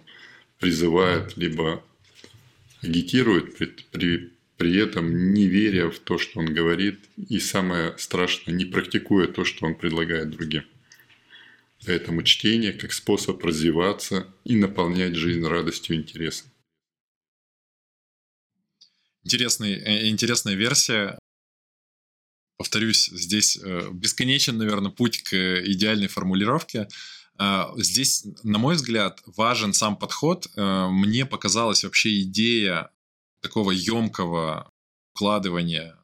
призывает, 0.57 1.37
либо 1.37 1.83
агитирует 2.81 3.55
при, 3.55 3.67
при 3.91 4.31
при 4.57 4.75
этом 4.77 5.33
не 5.35 5.45
веря 5.45 5.91
в 5.91 5.99
то, 5.99 6.17
что 6.17 6.39
он 6.39 6.51
говорит, 6.51 7.07
и 7.29 7.39
самое 7.39 7.95
страшное, 7.99 8.55
не 8.55 8.65
практикуя 8.65 9.27
то, 9.27 9.45
что 9.45 9.67
он 9.67 9.75
предлагает 9.75 10.31
другим. 10.31 10.63
Поэтому 11.85 12.23
чтение 12.23 12.73
как 12.73 12.93
способ 12.93 13.43
развиваться 13.43 14.25
и 14.43 14.55
наполнять 14.55 15.13
жизнь 15.15 15.45
радостью 15.45 15.95
и 15.95 15.99
интересом. 15.99 16.47
Интересный, 19.23 19.73
э, 19.73 20.07
интересная 20.09 20.55
версия. 20.55 21.19
Повторюсь, 22.63 23.10
здесь 23.12 23.58
э, 23.62 23.89
бесконечен, 23.91 24.58
наверное, 24.58 24.89
путь 24.89 25.21
к 25.23 25.34
идеальной 25.65 26.08
формулировке. 26.08 26.88
А, 27.38 27.73
здесь, 27.76 28.26
на 28.43 28.58
мой 28.58 28.76
взгляд, 28.76 29.21
важен 29.26 29.73
сам 29.73 29.97
подход. 29.97 30.47
Э, 30.56 30.88
мне 30.89 31.26
показалась 31.26 31.84
вообще 31.84 32.21
идея 32.21 32.89
такого 33.41 33.71
емкого 33.71 34.71
вкладывания 35.13 35.97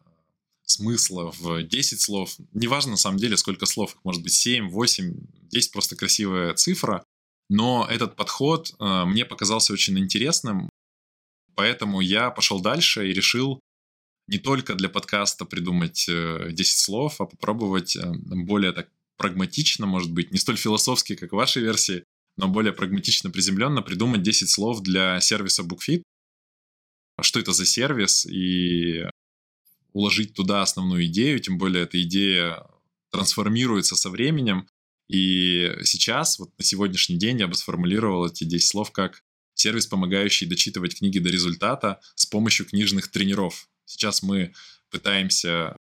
смысла 0.64 1.32
в 1.40 1.64
10 1.64 2.02
слов. 2.02 2.36
Неважно 2.52 2.92
на 2.92 2.98
самом 2.98 3.20
деле, 3.20 3.38
сколько 3.38 3.66
слов, 3.66 3.96
может 4.04 4.22
быть 4.22 4.34
7, 4.34 4.70
8, 4.70 5.14
10 5.50 5.72
просто 5.72 5.96
красивая 5.96 6.54
цифра. 6.56 7.06
Но 7.50 7.88
этот 7.90 8.18
подход 8.18 8.76
э, 8.78 9.06
мне 9.06 9.24
показался 9.24 9.72
очень 9.72 9.98
интересным, 9.98 10.70
поэтому 11.56 12.02
я 12.02 12.32
пошел 12.32 12.60
дальше 12.60 13.10
и 13.10 13.14
решил 13.14 13.62
не 14.30 14.38
только 14.38 14.76
для 14.76 14.90
подкаста 14.90 15.44
придумать 15.44 16.06
э, 16.08 16.50
10 16.52 16.80
слов, 16.80 17.20
а 17.20 17.26
попробовать 17.26 17.96
э, 17.96 18.12
более 18.14 18.72
так 18.72 18.90
прагматично, 19.18 19.88
может 19.88 20.12
быть, 20.12 20.32
не 20.32 20.38
столь 20.38 20.58
философски, 20.58 21.16
как 21.16 21.32
в 21.32 21.36
вашей 21.36 21.64
версии, 21.64 22.04
но 22.38 22.48
более 22.48 22.72
прагматично, 22.72 23.32
приземленно 23.32 23.82
придумать 23.82 24.22
10 24.22 24.50
слов 24.50 24.82
для 24.82 25.20
сервиса 25.20 25.64
BookFit, 25.64 26.04
что 27.22 27.40
это 27.40 27.54
за 27.54 27.66
сервис, 27.66 28.26
и 28.28 29.04
уложить 29.94 30.36
туда 30.36 30.62
основную 30.62 31.06
идею, 31.08 31.40
тем 31.40 31.58
более 31.58 31.84
эта 31.84 32.02
идея 32.04 32.64
трансформируется 33.12 33.96
со 33.96 34.12
временем. 34.12 34.68
И 35.10 35.76
сейчас, 35.84 36.38
вот 36.38 36.52
на 36.58 36.64
сегодняшний 36.64 37.18
день 37.18 37.40
я 37.40 37.48
бы 37.48 37.56
сформулировал 37.56 38.28
эти 38.28 38.44
10 38.44 38.68
слов 38.68 38.92
как 38.92 39.24
сервис, 39.56 39.88
помогающий 39.88 40.46
дочитывать 40.46 41.00
книги 41.00 41.18
до 41.18 41.30
результата 41.30 42.00
с 42.14 42.28
помощью 42.28 42.68
книжных 42.68 43.10
тренеров. 43.10 43.68
Сейчас 43.90 44.22
мы 44.22 44.54
пытаемся 44.92 45.76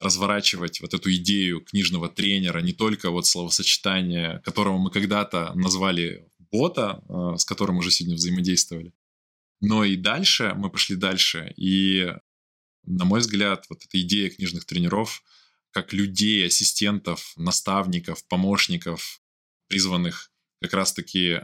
разворачивать 0.00 0.80
вот 0.80 0.92
эту 0.92 1.14
идею 1.14 1.60
книжного 1.60 2.08
тренера, 2.08 2.58
не 2.58 2.72
только 2.72 3.12
вот 3.12 3.28
словосочетание, 3.28 4.40
которого 4.44 4.78
мы 4.78 4.90
когда-то 4.90 5.52
назвали 5.54 6.28
бота, 6.50 7.00
э, 7.08 7.38
с 7.38 7.44
которым 7.44 7.76
уже 7.78 7.92
сегодня 7.92 8.16
взаимодействовали, 8.16 8.92
Но 9.60 9.84
и 9.84 9.94
дальше, 9.94 10.54
мы 10.56 10.68
пошли 10.68 10.96
дальше, 10.96 11.54
и, 11.56 12.12
на 12.82 13.04
мой 13.04 13.20
взгляд, 13.20 13.66
вот 13.70 13.84
эта 13.84 14.00
идея 14.00 14.28
книжных 14.28 14.64
тренеров, 14.64 15.22
как 15.70 15.92
людей, 15.92 16.44
ассистентов, 16.44 17.32
наставников, 17.36 18.26
помощников, 18.26 19.20
призванных 19.68 20.32
как 20.60 20.72
раз-таки 20.72 21.42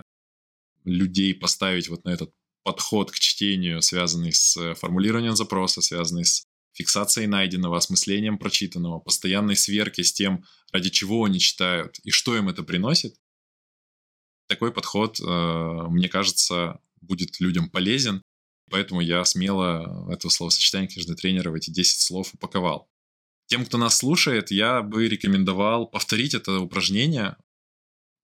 людей 0.85 1.37
поставить 1.37 1.88
вот 1.88 2.05
на 2.05 2.11
этот 2.11 2.35
подход 2.62 3.11
к 3.11 3.18
чтению, 3.18 3.83
связанный 3.83 4.33
с 4.33 4.75
формулированием 4.75 5.37
запроса, 5.37 5.81
связанный 5.81 6.25
с 6.25 6.44
фиксацией 6.75 7.27
найденного, 7.27 7.77
осмыслением 7.77 8.38
прочитанного, 8.38 9.01
постоянной 9.01 9.57
сверки 9.57 10.03
с 10.03 10.12
тем, 10.12 10.44
ради 10.73 10.90
чего 10.90 11.25
они 11.25 11.40
читают 11.40 11.99
и 12.05 12.11
что 12.11 12.37
им 12.37 12.49
это 12.49 12.62
приносит, 12.62 13.14
такой 14.49 14.73
подход, 14.73 15.21
э, 15.21 15.25
мне 15.90 16.09
кажется, 16.09 16.81
будет 17.01 17.38
людям 17.38 17.71
полезен. 17.71 18.23
Поэтому 18.71 19.01
я 19.01 19.25
смело 19.25 20.11
это 20.12 20.29
словосочетание 20.29 20.88
книжный 20.88 21.16
тренера 21.16 21.51
в 21.51 21.55
эти 21.55 21.71
10 21.71 22.01
слов 22.01 22.35
упаковал. 22.35 22.90
Тем, 23.47 23.64
кто 23.64 23.79
нас 23.79 23.97
слушает, 23.97 24.51
я 24.51 24.83
бы 24.83 25.09
рекомендовал 25.09 25.87
повторить 25.87 26.35
это 26.35 26.61
упражнение, 26.61 27.37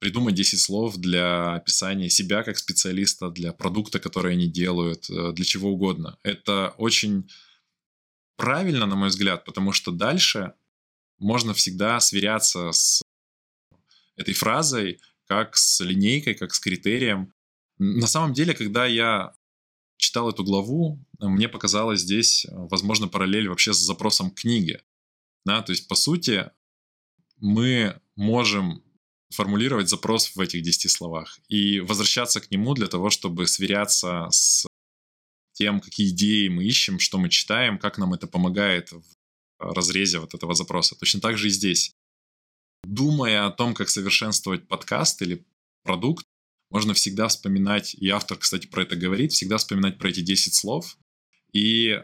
придумать 0.05 0.35
10 0.35 0.61
слов 0.61 0.99
для 0.99 1.55
описания 1.55 2.11
себя 2.11 2.43
как 2.43 2.59
специалиста, 2.59 3.31
для 3.31 3.55
продукта, 3.55 3.99
который 3.99 4.35
они 4.35 4.47
делают, 4.47 5.09
э, 5.09 5.33
для 5.33 5.45
чего 5.47 5.71
угодно. 5.71 6.19
Это 6.23 6.75
очень 6.77 7.27
правильно, 8.37 8.85
на 8.85 8.97
мой 8.97 9.09
взгляд, 9.09 9.47
потому 9.47 9.73
что 9.73 9.93
дальше 9.93 10.53
можно 11.19 11.55
всегда 11.55 11.99
сверяться 12.01 12.71
с 12.73 13.01
этой 14.17 14.35
фразой, 14.35 15.01
как 15.27 15.57
с 15.57 15.81
линейкой, 15.83 16.35
как 16.35 16.53
с 16.53 16.61
критерием. 16.61 17.33
На 17.79 18.07
самом 18.07 18.35
деле, 18.35 18.53
когда 18.53 18.85
я 18.85 19.33
читал 19.97 20.29
эту 20.29 20.45
главу, 20.45 21.03
мне 21.19 21.49
показалось 21.49 22.01
здесь, 22.01 22.47
возможно, 22.51 23.09
параллель 23.09 23.49
вообще 23.49 23.73
с 23.73 23.79
запросом 23.79 24.31
книги. 24.31 24.83
Да, 25.47 25.63
то 25.63 25.73
есть, 25.73 25.89
по 25.89 25.95
сути, 25.95 26.51
мы 27.39 27.99
можем 28.17 28.84
формулировать 29.35 29.89
запрос 29.89 30.35
в 30.35 30.41
этих 30.41 30.63
10 30.63 30.91
словах 30.91 31.39
и 31.49 31.81
возвращаться 31.81 32.41
к 32.41 32.51
нему 32.51 32.75
для 32.75 32.87
того, 32.87 33.11
чтобы 33.11 33.47
сверяться 33.47 34.29
с 34.31 34.67
тем, 35.53 35.81
какие 35.81 36.09
идеи 36.09 36.49
мы 36.49 36.65
ищем, 36.65 36.99
что 36.99 37.19
мы 37.19 37.29
читаем, 37.29 37.79
как 37.79 37.99
нам 37.99 38.15
это 38.15 38.27
помогает 38.27 38.93
в 38.93 39.05
разрезе 39.59 40.19
вот 40.19 40.35
этого 40.35 40.55
запроса. 40.55 40.97
Точно 40.97 41.21
так 41.21 41.39
же 41.39 41.49
и 41.49 41.51
здесь. 41.51 41.93
Думая 42.85 43.47
о 43.47 43.51
том, 43.51 43.75
как 43.75 43.89
совершенствовать 43.89 44.69
подкаст 44.69 45.23
или 45.23 45.45
продукт, 45.85 46.27
можно 46.71 46.93
всегда 46.93 47.29
вспоминать, 47.29 47.95
и 47.95 48.09
автор, 48.09 48.37
кстати, 48.37 48.67
про 48.67 48.83
это 48.83 48.97
говорит, 48.97 49.33
всегда 49.33 49.59
вспоминать 49.59 49.99
про 49.99 50.09
эти 50.09 50.21
10 50.21 50.55
слов 50.55 50.99
и 51.53 52.03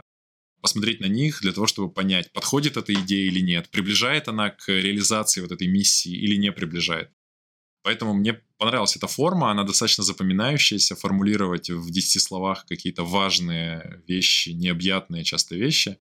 посмотреть 0.60 1.00
на 1.00 1.06
них 1.06 1.40
для 1.40 1.52
того, 1.52 1.66
чтобы 1.66 1.90
понять, 1.92 2.32
подходит 2.32 2.76
эта 2.76 2.94
идея 2.94 3.26
или 3.26 3.40
нет, 3.40 3.68
приближает 3.70 4.28
она 4.28 4.50
к 4.50 4.68
реализации 4.68 5.40
вот 5.40 5.52
этой 5.52 5.66
миссии 5.66 6.12
или 6.12 6.36
не 6.36 6.52
приближает. 6.52 7.10
Поэтому 7.82 8.12
мне 8.12 8.40
понравилась 8.58 8.96
эта 8.96 9.06
форма, 9.06 9.50
она 9.50 9.64
достаточно 9.64 10.04
запоминающаяся, 10.04 10.96
формулировать 10.96 11.70
в 11.70 11.90
10 11.90 12.22
словах 12.22 12.66
какие-то 12.66 13.04
важные 13.04 14.02
вещи, 14.06 14.50
необъятные 14.50 15.24
часто 15.24 15.56
вещи. 15.56 15.98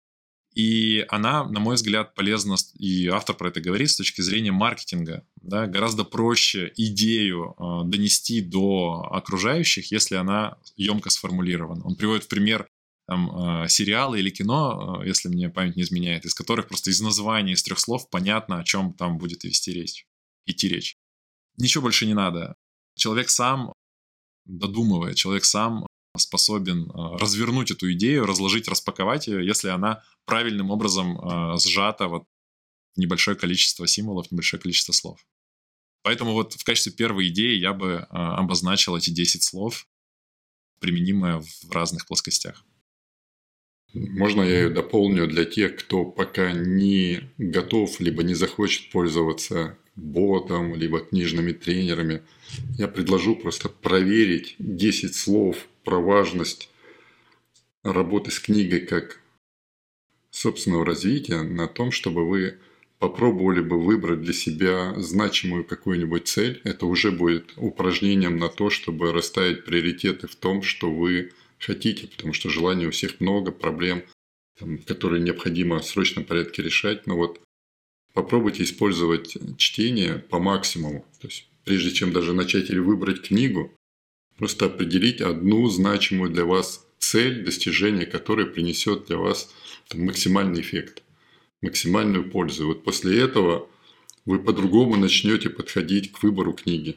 И 0.56 1.06
она, 1.10 1.44
на 1.44 1.60
мой 1.60 1.76
взгляд, 1.76 2.16
полезна, 2.16 2.56
и 2.80 3.08
автор 3.08 3.36
про 3.36 3.50
это 3.50 3.62
говорит, 3.62 3.92
с 3.92 3.98
точки 3.98 4.22
зрения 4.22 4.52
маркетинга. 4.52 5.24
Да, 5.36 5.68
гораздо 5.68 6.04
проще 6.04 6.74
идею 6.76 7.54
э, 7.60 7.88
донести 7.88 8.42
до 8.42 9.08
окружающих, 9.12 9.92
если 9.92 10.16
она 10.16 10.58
емко 10.76 11.12
сформулирована. 11.12 11.86
Он 11.86 11.96
приводит 11.96 12.24
в 12.24 12.28
пример 12.28 12.68
там, 13.08 13.66
э, 13.66 13.68
сериалы 13.70 14.20
или 14.20 14.32
кино, 14.32 15.02
э, 15.04 15.08
если 15.08 15.30
мне 15.30 15.50
память 15.50 15.76
не 15.76 15.84
изменяет, 15.84 16.26
из 16.26 16.34
которых 16.34 16.68
просто 16.68 16.90
из 16.90 17.02
названия, 17.02 17.54
из 17.54 17.62
трех 17.62 17.78
слов 17.78 18.10
понятно, 18.10 18.60
о 18.60 18.64
чем 18.64 18.94
там 18.94 19.20
будет 19.20 19.44
вести 19.44 19.72
речь, 19.72 20.08
идти 20.48 20.70
речь. 20.70 20.98
Ничего 21.58 21.84
больше 21.84 22.06
не 22.06 22.14
надо. 22.14 22.56
Человек 22.96 23.30
сам 23.30 23.74
додумывает, 24.46 25.16
человек 25.16 25.46
сам 25.46 25.86
способен 26.16 26.90
э, 26.90 27.18
развернуть 27.18 27.72
эту 27.72 27.92
идею, 27.94 28.26
разложить, 28.26 28.68
распаковать 28.68 29.28
ее, 29.28 29.46
если 29.46 29.70
она 29.70 30.04
правильным 30.26 30.72
образом 30.72 31.20
э, 31.20 31.58
сжата 31.60 32.08
вот 32.08 32.24
в 32.96 33.00
небольшое 33.00 33.38
количество 33.38 33.88
символов, 33.88 34.32
небольшое 34.32 34.62
количество 34.62 34.94
слов. 34.94 35.26
Поэтому 36.04 36.34
вот 36.34 36.54
в 36.54 36.64
качестве 36.64 36.92
первой 36.92 37.28
идеи 37.30 37.58
я 37.58 37.74
бы 37.74 37.88
э, 37.92 38.06
обозначил 38.10 38.96
эти 38.96 39.10
10 39.10 39.44
слов, 39.44 39.88
применимые 40.80 41.42
в 41.42 41.72
разных 41.72 42.08
плоскостях. 42.08 42.64
Можно 43.94 44.42
я 44.42 44.64
ее 44.64 44.70
дополню 44.70 45.28
для 45.28 45.46
тех, 45.46 45.76
кто 45.78 46.06
пока 46.06 46.52
не 46.52 47.32
готов, 47.38 48.00
либо 48.00 48.24
не 48.24 48.36
захочет 48.36 48.92
пользоваться 48.92 49.78
ботом, 49.98 50.76
либо 50.76 51.02
книжными 51.02 51.52
тренерами. 51.52 52.22
Я 52.78 52.88
предложу 52.88 53.36
просто 53.36 53.68
проверить 53.68 54.56
10 54.60 55.14
слов 55.14 55.68
про 55.84 56.00
важность 56.00 56.70
работы 57.84 58.32
с 58.32 58.40
книгой 58.40 58.82
как 58.82 59.20
собственного 60.30 60.86
развития 60.86 61.42
на 61.42 61.68
том, 61.68 61.92
чтобы 61.92 62.28
вы 62.28 62.60
попробовали 63.00 63.62
бы 63.62 63.82
выбрать 63.82 64.22
для 64.22 64.34
себя 64.34 64.94
значимую 64.98 65.66
какую-нибудь 65.66 66.28
цель. 66.28 66.62
Это 66.64 66.86
уже 66.86 67.12
будет 67.12 67.54
упражнением 67.58 68.38
на 68.38 68.50
то, 68.50 68.70
чтобы 68.70 69.12
расставить 69.12 69.66
приоритеты 69.66 70.28
в 70.28 70.36
том, 70.36 70.62
что 70.62 70.92
вы 70.92 71.32
хотите, 71.60 72.08
потому 72.08 72.34
что 72.34 72.50
желаний 72.50 72.88
у 72.88 72.92
всех 72.92 73.20
много, 73.20 73.52
проблем, 73.52 74.04
которые 74.86 75.22
необходимо 75.22 75.80
в 75.80 75.86
срочном 75.86 76.24
порядке 76.24 76.64
решать. 76.64 77.08
Но 77.08 77.18
вот 77.18 77.40
попробуйте 78.18 78.64
использовать 78.64 79.38
чтение 79.58 80.16
по 80.18 80.40
максимуму. 80.40 81.06
То 81.22 81.28
есть, 81.28 81.48
прежде 81.66 81.92
чем 81.92 82.12
даже 82.12 82.34
начать 82.34 82.72
или 82.72 82.80
выбрать 82.80 83.22
книгу, 83.22 83.72
просто 84.40 84.66
определить 84.66 85.22
одну 85.22 85.70
значимую 85.70 86.32
для 86.32 86.44
вас 86.44 86.84
цель, 86.98 87.46
достижение 87.46 88.08
которой 88.08 88.48
принесет 88.48 89.06
для 89.06 89.18
вас 89.18 89.54
там, 89.88 90.02
максимальный 90.02 90.62
эффект, 90.62 91.04
максимальную 91.62 92.28
пользу. 92.32 92.64
И 92.64 92.66
вот 92.66 92.84
после 92.84 93.22
этого 93.22 93.70
вы 94.26 94.40
по-другому 94.40 94.96
начнете 94.96 95.52
подходить 95.52 96.12
к 96.12 96.24
выбору 96.24 96.54
книги. 96.54 96.96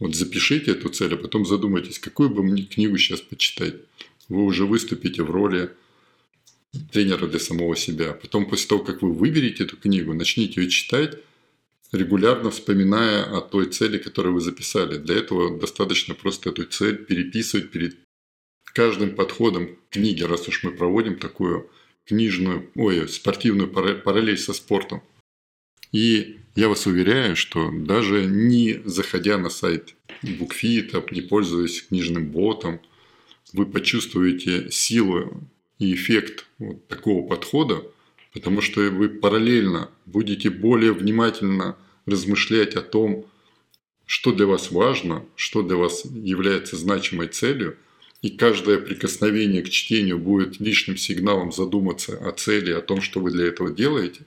Вот 0.00 0.14
запишите 0.14 0.70
эту 0.70 0.88
цель, 0.88 1.12
а 1.12 1.18
потом 1.18 1.44
задумайтесь, 1.44 1.98
какую 1.98 2.30
бы 2.30 2.42
мне 2.42 2.62
книгу 2.62 2.96
сейчас 2.96 3.20
почитать. 3.20 3.74
Вы 4.30 4.44
уже 4.44 4.64
выступите 4.64 5.24
в 5.24 5.30
роли 5.30 5.72
тренера 6.92 7.26
для 7.26 7.38
самого 7.38 7.76
себя. 7.76 8.12
Потом, 8.12 8.48
после 8.48 8.68
того, 8.68 8.84
как 8.84 9.02
вы 9.02 9.12
выберете 9.12 9.64
эту 9.64 9.76
книгу, 9.76 10.12
начните 10.12 10.60
ее 10.60 10.70
читать, 10.70 11.18
регулярно 11.92 12.50
вспоминая 12.50 13.24
о 13.24 13.40
той 13.40 13.66
цели, 13.66 13.98
которую 13.98 14.34
вы 14.34 14.40
записали. 14.40 14.98
Для 14.98 15.16
этого 15.16 15.58
достаточно 15.58 16.14
просто 16.14 16.50
эту 16.50 16.64
цель 16.64 16.96
переписывать 16.96 17.70
перед 17.70 17.96
каждым 18.64 19.14
подходом 19.14 19.68
к 19.68 19.78
книге, 19.90 20.26
раз 20.26 20.48
уж 20.48 20.64
мы 20.64 20.72
проводим 20.72 21.18
такую 21.18 21.70
книжную, 22.06 22.70
ой, 22.74 23.08
спортивную 23.08 23.70
параллель 23.70 24.38
со 24.38 24.52
спортом. 24.52 25.02
И 25.92 26.40
я 26.56 26.68
вас 26.68 26.86
уверяю, 26.86 27.36
что 27.36 27.70
даже 27.70 28.24
не 28.26 28.80
заходя 28.84 29.38
на 29.38 29.48
сайт 29.48 29.94
BookFit, 30.22 31.08
не 31.12 31.20
пользуясь 31.22 31.82
книжным 31.82 32.30
ботом, 32.30 32.80
вы 33.52 33.66
почувствуете 33.66 34.70
силу 34.70 35.40
и 35.78 35.94
эффект 35.94 36.46
вот 36.58 36.86
такого 36.88 37.26
подхода, 37.26 37.84
потому 38.32 38.60
что 38.60 38.80
вы 38.90 39.08
параллельно 39.08 39.90
будете 40.06 40.50
более 40.50 40.92
внимательно 40.92 41.76
размышлять 42.06 42.74
о 42.74 42.82
том, 42.82 43.26
что 44.06 44.32
для 44.32 44.46
вас 44.46 44.70
важно, 44.70 45.24
что 45.36 45.62
для 45.62 45.76
вас 45.76 46.04
является 46.04 46.76
значимой 46.76 47.28
целью, 47.28 47.76
и 48.22 48.30
каждое 48.30 48.78
прикосновение 48.78 49.62
к 49.62 49.68
чтению 49.68 50.18
будет 50.18 50.60
лишним 50.60 50.96
сигналом 50.96 51.52
задуматься 51.52 52.16
о 52.16 52.32
цели, 52.32 52.72
о 52.72 52.80
том, 52.80 53.00
что 53.00 53.20
вы 53.20 53.30
для 53.30 53.46
этого 53.46 53.70
делаете. 53.70 54.22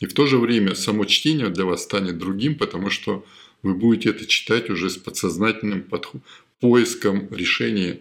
И 0.00 0.06
в 0.06 0.12
то 0.12 0.26
же 0.26 0.38
время 0.38 0.74
само 0.74 1.04
чтение 1.06 1.48
для 1.48 1.64
вас 1.64 1.82
станет 1.82 2.18
другим, 2.18 2.56
потому 2.56 2.90
что 2.90 3.24
вы 3.62 3.74
будете 3.74 4.10
это 4.10 4.26
читать 4.26 4.70
уже 4.70 4.90
с 4.90 4.96
подсознательным 4.96 5.82
подходом, 5.82 6.22
поиском 6.60 7.28
решения 7.32 8.00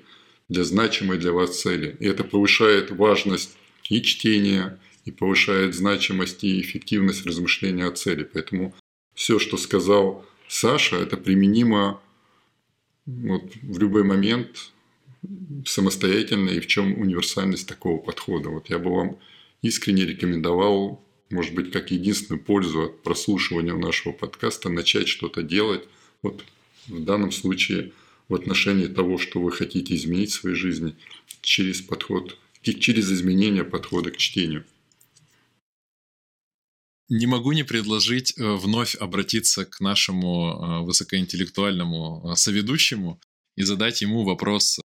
для 0.50 0.64
значимой 0.64 1.18
для 1.18 1.32
вас 1.32 1.62
цели. 1.62 1.96
И 2.00 2.06
это 2.06 2.24
повышает 2.24 2.92
важность 2.92 3.58
и 3.90 4.02
чтения, 4.02 4.80
и 5.06 5.12
повышает 5.12 5.76
значимость 5.76 6.44
и 6.44 6.62
эффективность 6.62 7.26
размышления 7.26 7.86
о 7.86 7.92
цели. 7.92 8.24
Поэтому 8.24 8.74
все, 9.14 9.40
что 9.40 9.58
сказал 9.58 10.26
Саша, 10.48 10.98
это 10.98 11.18
применимо 11.18 12.02
вот 13.06 13.44
в 13.62 13.80
любой 13.80 14.04
момент 14.04 14.72
самостоятельно 15.66 16.50
и 16.50 16.60
в 16.60 16.68
чем 16.68 17.00
универсальность 17.00 17.68
такого 17.68 17.98
подхода. 17.98 18.50
Вот 18.50 18.70
я 18.70 18.80
бы 18.80 18.94
вам 18.94 19.18
искренне 19.62 20.06
рекомендовал, 20.06 21.04
может 21.30 21.54
быть, 21.56 21.72
как 21.72 21.92
единственную 21.92 22.42
пользу 22.42 22.84
от 22.84 23.04
прослушивания 23.04 23.74
нашего 23.74 24.14
подкаста, 24.14 24.70
начать 24.70 25.08
что-то 25.08 25.44
делать. 25.44 25.84
Вот 26.22 26.44
в 26.88 27.04
данном 27.04 27.32
случае– 27.32 27.92
в 28.30 28.36
отношении 28.36 28.88
того, 28.88 29.18
что 29.18 29.40
вы 29.40 29.52
хотите 29.52 29.96
изменить 29.96 30.32
в 30.32 30.42
своей 30.42 30.56
жизни, 30.56 30.96
через 31.42 31.82
подход, 31.82 32.38
через 32.62 33.12
изменение 33.12 33.64
подхода 33.64 34.12
к 34.12 34.18
чтению. 34.18 34.66
Не 37.10 37.26
могу 37.26 37.54
не 37.54 37.64
предложить 37.64 38.38
э, 38.38 38.56
вновь 38.56 38.96
обратиться 38.96 39.66
к 39.66 39.80
нашему 39.80 40.50
э, 40.50 40.80
высокоинтеллектуальному 40.84 42.32
э, 42.34 42.36
соведущему 42.36 43.22
и 43.56 43.64
задать 43.64 44.02
ему 44.02 44.26
вопрос 44.26 44.80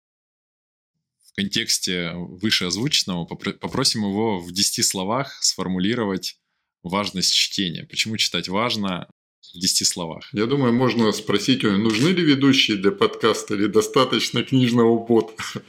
в 1.24 1.32
контексте 1.36 2.10
вышеозвученного. 2.14 3.24
Попросим 3.24 4.04
его 4.04 4.40
в 4.40 4.50
10 4.50 4.84
словах 4.84 5.32
сформулировать 5.44 6.40
важность 6.82 7.32
чтения. 7.32 7.84
Почему 7.84 8.16
читать 8.16 8.48
важно 8.48 9.08
в 9.54 9.58
10 9.58 9.86
словах? 9.86 10.28
Я 10.32 10.46
думаю, 10.46 10.72
можно 10.72 11.10
спросить, 11.12 11.62
нужны 11.62 12.08
ли 12.08 12.22
ведущие 12.22 12.76
для 12.76 12.90
подкаста 12.90 13.54
или 13.54 13.66
достаточно 13.66 14.42
книжного 14.42 14.98
бота? 14.98 15.34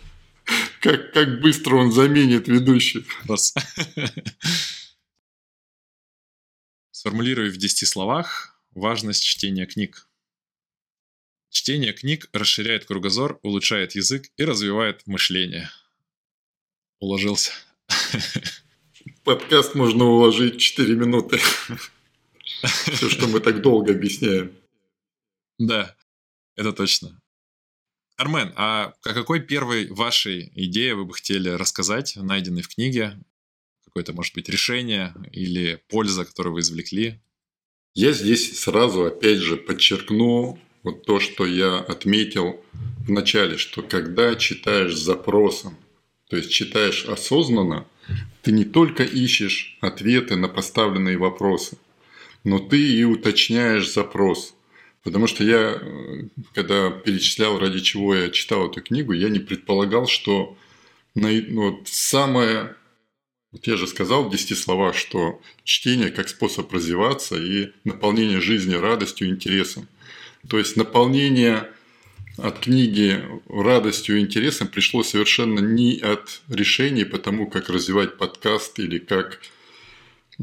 Как, 0.82 1.14
как 1.14 1.42
быстро 1.42 1.76
он 1.76 1.92
заменит 1.92 2.48
ведущих? 2.48 3.06
Раз. 3.28 3.54
Сформулируй 6.92 7.50
в 7.50 7.58
10 7.58 7.88
словах 7.88 8.60
важность 8.72 9.24
чтения 9.24 9.66
книг. 9.66 10.08
Чтение 11.50 11.94
книг 11.94 12.30
расширяет 12.34 12.86
кругозор, 12.86 13.40
улучшает 13.42 13.96
язык 13.96 14.30
и 14.38 14.44
развивает 14.44 15.06
мышление. 15.08 15.70
Уложился. 17.00 17.52
Подкаст 19.24 19.76
можно 19.76 20.06
уложить 20.06 20.56
в 20.56 20.60
4 20.60 20.96
минуты. 20.96 21.40
Все, 22.64 23.10
что 23.10 23.28
мы 23.28 23.39
так 23.39 23.62
долго 23.62 23.93
объясняем. 23.93 24.55
Да, 25.57 25.95
это 26.55 26.74
точно. 26.74 27.22
Армен, 28.18 28.53
а 28.55 28.93
о 29.03 29.14
какой 29.14 29.39
первой 29.39 29.88
вашей 29.88 30.51
идее 30.55 30.95
вы 30.95 31.05
бы 31.05 31.14
хотели 31.14 31.49
рассказать, 31.49 32.16
найденной 32.18 32.62
в 32.62 32.68
книге? 32.68 33.18
какое-то, 33.89 34.14
может 34.14 34.36
быть, 34.36 34.49
решение 34.49 35.14
или 35.32 35.82
польза, 35.89 36.24
которую 36.24 36.53
вы 36.53 36.60
извлекли? 36.62 37.20
Я 37.95 38.12
здесь 38.12 38.60
сразу, 38.60 39.05
опять 39.05 39.39
же, 39.39 39.57
подчеркну 39.57 40.60
вот 40.84 41.05
то, 41.05 41.20
что 41.20 41.45
я 41.45 41.80
отметил 41.80 42.64
в 43.05 43.12
начале, 43.12 43.57
что 43.57 43.82
когда 43.82 44.36
читаешь 44.36 44.95
с 44.95 45.03
запросом, 45.03 45.76
то 46.30 46.38
есть 46.38 46.51
читаешь 46.51 47.05
осознанно, 47.05 47.88
ты 48.43 48.51
не 48.51 48.64
только 48.64 49.03
ищешь 49.03 49.78
ответы 49.82 50.36
на 50.36 50.47
поставленные 50.47 51.18
вопросы, 51.18 51.78
но 52.44 52.60
ты 52.60 52.80
и 52.80 53.04
уточняешь 53.04 53.92
запрос. 53.92 54.56
Потому 55.04 55.28
что 55.28 55.44
я, 55.44 55.82
когда 56.54 56.92
перечислял, 56.92 57.58
ради 57.58 57.80
чего 57.80 58.16
я 58.16 58.30
читал 58.30 58.70
эту 58.70 58.82
книгу, 58.82 59.14
я 59.14 59.30
не 59.30 59.40
предполагал, 59.40 60.08
что 60.08 60.58
ну, 61.16 61.30
вот 61.54 61.88
самое 61.88 62.76
вот 63.52 63.66
я 63.66 63.78
же 63.78 63.88
сказал 63.88 64.26
в 64.26 64.32
10 64.32 64.58
словах, 64.58 64.96
что 64.96 65.42
чтение 65.64 66.12
как 66.12 66.30
способ 66.30 66.72
развиваться 66.72 67.36
и 67.36 67.72
наполнение 67.84 68.42
жизни 68.42 68.76
радостью 68.76 69.28
и 69.28 69.32
интересом. 69.32 69.88
То 70.48 70.60
есть 70.60 70.76
наполнение 70.76 71.68
от 72.38 72.60
книги 72.60 73.22
радостью 73.50 74.18
и 74.18 74.22
интересом 74.22 74.68
пришло 74.68 75.04
совершенно 75.04 75.60
не 75.60 75.98
от 75.98 76.42
решений 76.48 77.06
по 77.06 77.18
тому, 77.18 77.48
как 77.50 77.70
развивать 77.70 78.18
подкаст 78.18 78.80
или 78.80 79.00
как, 79.00 79.42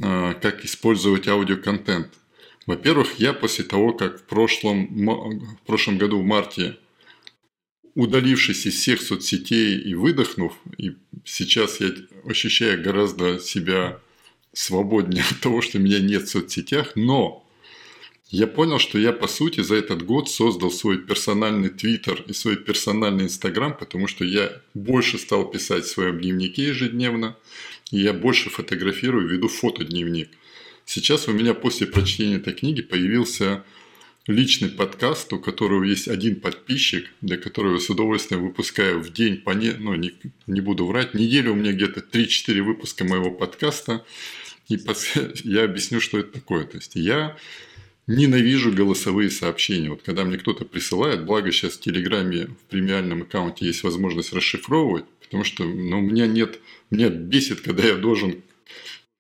как 0.01 0.65
использовать 0.65 1.29
аудиоконтент. 1.29 2.13
Во-первых, 2.67 3.19
я 3.19 3.33
после 3.33 3.65
того, 3.65 3.93
как 3.93 4.21
в 4.21 4.25
прошлом, 4.25 4.89
в 5.63 5.67
прошлом 5.67 5.99
году 5.99 6.21
в 6.21 6.25
марте 6.25 6.77
удалившись 7.95 8.67
из 8.67 8.75
всех 8.75 9.01
соцсетей 9.01 9.79
и 9.79 9.95
выдохнув, 9.95 10.53
и 10.77 10.97
сейчас 11.25 11.81
я 11.81 11.89
ощущаю 12.27 12.83
гораздо 12.83 13.39
себя 13.39 13.99
свободнее 14.53 15.25
от 15.31 15.41
того, 15.41 15.63
что 15.63 15.79
меня 15.79 15.99
нет 15.99 16.25
в 16.25 16.31
соцсетях, 16.31 16.93
но 16.95 17.43
я 18.29 18.47
понял, 18.47 18.79
что 18.79 18.99
я, 18.99 19.13
по 19.13 19.29
сути, 19.29 19.61
за 19.61 19.77
этот 19.77 20.05
год 20.05 20.29
создал 20.29 20.71
свой 20.71 20.99
персональный 20.99 21.71
твиттер 21.71 22.23
и 22.27 22.35
свой 22.35 22.57
персональный 22.57 23.25
инстаграм, 23.25 23.75
потому 23.75 24.09
что 24.09 24.25
я 24.25 24.61
больше 24.75 25.17
стал 25.17 25.49
писать 25.51 25.85
в 25.85 25.91
своем 25.91 26.21
дневнике 26.21 26.65
ежедневно, 26.65 27.37
и 27.91 27.99
я 27.99 28.13
больше 28.13 28.51
фотографирую, 28.51 29.29
веду 29.29 29.49
фотодневник. 29.49 30.31
Сейчас 30.85 31.29
у 31.29 31.33
меня 31.33 31.55
после 31.55 31.87
прочтения 31.87 32.37
этой 32.37 32.53
книги 32.53 32.83
появился 32.83 33.65
личный 34.27 34.69
подкаст, 34.69 35.33
у 35.33 35.39
которого 35.39 35.85
есть 35.85 36.09
один 36.09 36.41
подписчик, 36.41 37.09
для 37.21 37.37
которого 37.37 37.75
я 37.75 37.81
с 37.81 37.91
удовольствием 37.91 38.43
выпускаю 38.43 39.01
в 39.01 39.13
день 39.13 39.37
по 39.37 39.51
не, 39.51 39.73
ну, 39.73 39.95
не, 39.95 40.13
не 40.47 40.61
буду 40.61 40.87
врать, 40.87 41.15
неделю 41.15 41.53
у 41.53 41.57
меня 41.57 41.73
где-то 41.73 42.01
3-4 42.01 42.63
выпуска 42.63 43.05
моего 43.05 43.31
подкаста. 43.31 44.05
И 44.69 44.79
я 45.45 45.65
объясню, 45.65 46.01
что 46.01 46.19
это 46.19 46.33
такое. 46.33 46.65
То 46.65 46.77
есть 46.77 46.97
я 46.97 47.37
ненавижу 48.07 48.73
голосовые 48.73 49.31
сообщения. 49.31 49.91
Вот 49.91 50.03
когда 50.03 50.25
мне 50.25 50.39
кто-то 50.39 50.65
присылает, 50.65 51.25
благо 51.25 51.51
сейчас 51.53 51.75
в 51.75 51.81
Телеграме 51.81 52.47
в 52.47 52.71
премиальном 52.71 53.23
аккаунте 53.23 53.67
есть 53.67 53.83
возможность 53.83 54.33
расшифровывать, 54.33 55.05
потому 55.27 55.45
что 55.45 55.65
ну, 55.65 55.99
у 55.99 56.03
меня 56.03 56.27
нет, 56.27 56.61
меня 56.91 57.09
бесит, 57.09 57.61
когда 57.61 57.87
я 57.87 57.97
должен 57.97 58.43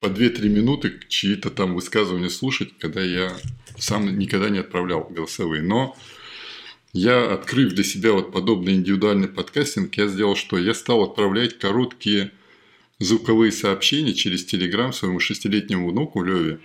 по 0.00 0.06
2-3 0.06 0.48
минуты 0.48 1.00
чьи-то 1.08 1.50
там 1.50 1.74
высказывания 1.74 2.30
слушать, 2.30 2.76
когда 2.78 3.02
я 3.02 3.36
сам 3.78 4.18
никогда 4.18 4.48
не 4.48 4.58
отправлял 4.58 5.04
голосовые. 5.10 5.62
Но 5.62 5.96
я, 6.92 7.32
открыв 7.32 7.72
для 7.72 7.84
себя 7.84 8.12
вот 8.12 8.32
подобный 8.32 8.74
индивидуальный 8.74 9.28
подкастинг, 9.28 9.94
я 9.96 10.06
сделал 10.06 10.36
что? 10.36 10.58
Я 10.58 10.74
стал 10.74 11.02
отправлять 11.02 11.58
короткие 11.58 12.30
звуковые 12.98 13.52
сообщения 13.52 14.14
через 14.14 14.44
Телеграм 14.44 14.92
своему 14.92 15.20
шестилетнему 15.20 15.90
внуку 15.90 16.22
Леве 16.22 16.60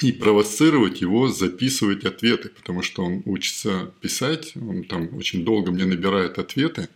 и 0.00 0.12
провоцировать 0.12 1.00
его 1.00 1.28
записывать 1.28 2.04
ответы, 2.04 2.48
потому 2.48 2.82
что 2.82 3.04
он 3.04 3.22
учится 3.24 3.92
писать, 4.00 4.52
он 4.56 4.84
там 4.84 5.14
очень 5.16 5.44
долго 5.44 5.70
мне 5.70 5.84
набирает 5.84 6.38
ответы, 6.38 6.88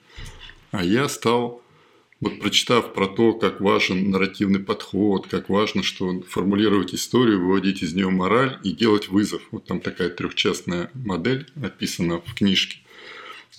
а 0.70 0.84
я 0.84 1.08
стал 1.08 1.62
вот 2.20 2.40
прочитав 2.40 2.94
про 2.94 3.06
то, 3.08 3.34
как 3.34 3.60
важен 3.60 4.10
нарративный 4.10 4.60
подход, 4.60 5.26
как 5.26 5.50
важно, 5.50 5.82
что 5.82 6.22
формулировать 6.22 6.94
историю, 6.94 7.44
выводить 7.44 7.82
из 7.82 7.92
нее 7.92 8.08
мораль 8.08 8.58
и 8.62 8.72
делать 8.72 9.08
вызов. 9.08 9.42
Вот 9.50 9.66
там 9.66 9.80
такая 9.80 10.08
трехчастная 10.08 10.90
модель 10.94 11.46
описана 11.62 12.20
в 12.20 12.34
книжке. 12.34 12.78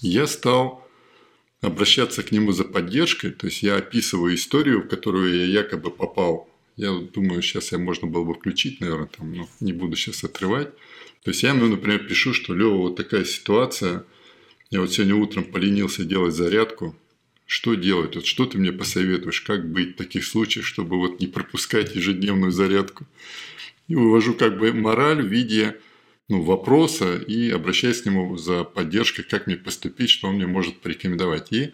Я 0.01 0.25
стал 0.25 0.87
обращаться 1.61 2.23
к 2.23 2.31
нему 2.31 2.51
за 2.51 2.63
поддержкой, 2.63 3.31
то 3.31 3.47
есть 3.47 3.61
я 3.61 3.75
описываю 3.75 4.33
историю, 4.35 4.81
в 4.81 4.87
которую 4.87 5.35
я 5.35 5.45
якобы 5.45 5.91
попал. 5.91 6.49
Я 6.77 6.93
думаю, 6.93 7.41
сейчас 7.41 7.71
я 7.71 7.77
можно 7.77 8.07
было 8.07 8.23
бы 8.23 8.33
включить, 8.33 8.81
наверное, 8.81 9.07
там, 9.07 9.33
но 9.33 9.47
не 9.59 9.73
буду 9.73 9.95
сейчас 9.95 10.23
отрывать. 10.23 10.69
То 11.23 11.31
есть 11.31 11.43
я 11.43 11.53
например, 11.53 12.07
пишу, 12.07 12.33
что 12.33 12.53
Лева, 12.53 12.77
вот 12.77 12.95
такая 12.95 13.25
ситуация. 13.25 14.03
Я 14.69 14.81
вот 14.81 14.91
сегодня 14.91 15.15
утром 15.15 15.45
поленился 15.45 16.03
делать 16.03 16.33
зарядку, 16.33 16.95
что 17.45 17.75
делать? 17.75 18.15
Вот 18.15 18.25
что 18.25 18.45
ты 18.45 18.57
мне 18.57 18.73
посоветуешь, 18.73 19.39
как 19.41 19.71
быть 19.71 19.93
в 19.93 19.97
таких 19.97 20.25
случаях, 20.25 20.65
чтобы 20.65 20.97
вот 20.97 21.21
не 21.21 21.27
пропускать 21.27 21.95
ежедневную 21.95 22.51
зарядку? 22.51 23.07
И 23.87 23.95
вывожу 23.95 24.33
как 24.33 24.59
бы 24.59 24.73
мораль 24.73 25.21
в 25.21 25.27
виде 25.27 25.77
ну, 26.27 26.41
вопроса 26.41 27.15
и 27.15 27.49
обращаюсь 27.49 28.01
к 28.01 28.05
нему 28.05 28.35
за 28.37 28.65
поддержкой, 28.65 29.23
как 29.23 29.47
мне 29.47 29.55
поступить, 29.55 30.09
что 30.09 30.27
он 30.27 30.35
мне 30.35 30.47
может 30.47 30.81
порекомендовать. 30.81 31.53
И 31.53 31.71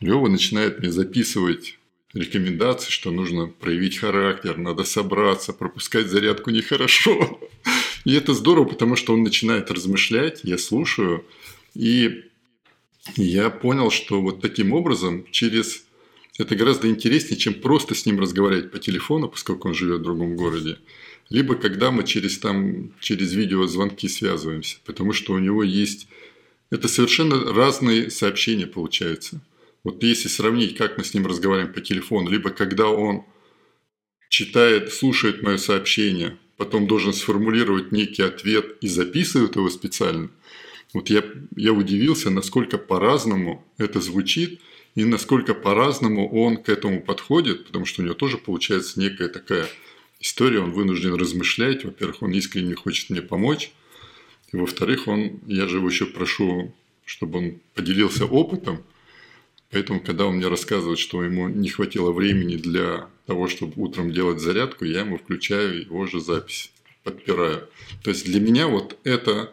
Лева 0.00 0.26
начинает 0.26 0.80
мне 0.80 0.90
записывать 0.90 1.78
рекомендации, 2.12 2.90
что 2.90 3.12
нужно 3.12 3.46
проявить 3.46 3.98
характер, 3.98 4.58
надо 4.58 4.82
собраться, 4.82 5.52
пропускать 5.52 6.08
зарядку 6.08 6.50
нехорошо. 6.50 7.40
И 8.04 8.14
это 8.14 8.34
здорово, 8.34 8.64
потому 8.64 8.96
что 8.96 9.12
он 9.12 9.22
начинает 9.22 9.70
размышлять, 9.70 10.40
я 10.42 10.58
слушаю, 10.58 11.24
и 11.74 12.24
я 13.16 13.50
понял, 13.50 13.90
что 13.90 14.20
вот 14.20 14.40
таким 14.40 14.72
образом 14.72 15.26
через 15.30 15.84
это 16.38 16.54
гораздо 16.56 16.88
интереснее, 16.88 17.36
чем 17.36 17.54
просто 17.54 17.94
с 17.94 18.06
ним 18.06 18.20
разговаривать 18.20 18.70
по 18.70 18.78
телефону, 18.78 19.28
поскольку 19.28 19.68
он 19.68 19.74
живет 19.74 20.00
в 20.00 20.04
другом 20.04 20.36
городе, 20.36 20.78
либо 21.28 21.56
когда 21.56 21.90
мы 21.90 22.04
через, 22.04 22.38
там, 22.38 22.92
через 23.00 23.34
видеозвонки 23.34 24.08
связываемся, 24.08 24.78
потому 24.84 25.12
что 25.12 25.32
у 25.34 25.38
него 25.38 25.62
есть... 25.62 26.08
Это 26.70 26.88
совершенно 26.88 27.52
разные 27.52 28.10
сообщения 28.10 28.66
получаются. 28.66 29.42
Вот 29.84 30.02
если 30.02 30.28
сравнить, 30.28 30.74
как 30.74 30.96
мы 30.96 31.04
с 31.04 31.12
ним 31.12 31.26
разговариваем 31.26 31.74
по 31.74 31.82
телефону, 31.82 32.30
либо 32.30 32.48
когда 32.48 32.88
он 32.88 33.24
читает, 34.30 34.90
слушает 34.90 35.42
мое 35.42 35.58
сообщение, 35.58 36.38
потом 36.56 36.86
должен 36.86 37.12
сформулировать 37.12 37.92
некий 37.92 38.22
ответ 38.22 38.78
и 38.80 38.88
записывает 38.88 39.56
его 39.56 39.68
специально– 39.68 40.30
вот 40.92 41.10
я, 41.10 41.24
я 41.56 41.72
удивился, 41.72 42.30
насколько 42.30 42.78
по-разному 42.78 43.64
это 43.78 44.00
звучит 44.00 44.60
и 44.94 45.04
насколько 45.04 45.54
по-разному 45.54 46.30
он 46.30 46.56
к 46.56 46.68
этому 46.68 47.02
подходит, 47.02 47.66
потому 47.66 47.84
что 47.86 48.02
у 48.02 48.04
него 48.04 48.14
тоже 48.14 48.38
получается 48.38 49.00
некая 49.00 49.28
такая 49.28 49.66
история, 50.20 50.60
он 50.60 50.72
вынужден 50.72 51.14
размышлять. 51.14 51.84
Во-первых, 51.84 52.22
он 52.22 52.32
искренне 52.32 52.74
хочет 52.74 53.10
мне 53.10 53.22
помочь. 53.22 53.72
И 54.52 54.56
во-вторых, 54.56 55.08
он, 55.08 55.40
я 55.46 55.66
же 55.66 55.78
его 55.78 55.88
еще 55.88 56.04
прошу, 56.04 56.74
чтобы 57.06 57.38
он 57.38 57.60
поделился 57.74 58.26
опытом, 58.26 58.84
Поэтому, 59.72 60.00
когда 60.00 60.26
он 60.26 60.36
мне 60.36 60.48
рассказывает, 60.48 60.98
что 60.98 61.24
ему 61.24 61.48
не 61.48 61.70
хватило 61.70 62.12
времени 62.12 62.56
для 62.56 63.08
того, 63.24 63.48
чтобы 63.48 63.72
утром 63.76 64.12
делать 64.12 64.38
зарядку, 64.38 64.84
я 64.84 65.00
ему 65.00 65.16
включаю 65.16 65.80
его 65.80 66.06
же 66.06 66.20
запись, 66.20 66.70
подпираю. 67.02 67.68
То 68.04 68.10
есть 68.10 68.26
для 68.26 68.38
меня 68.38 68.68
вот 68.68 68.98
это 69.02 69.50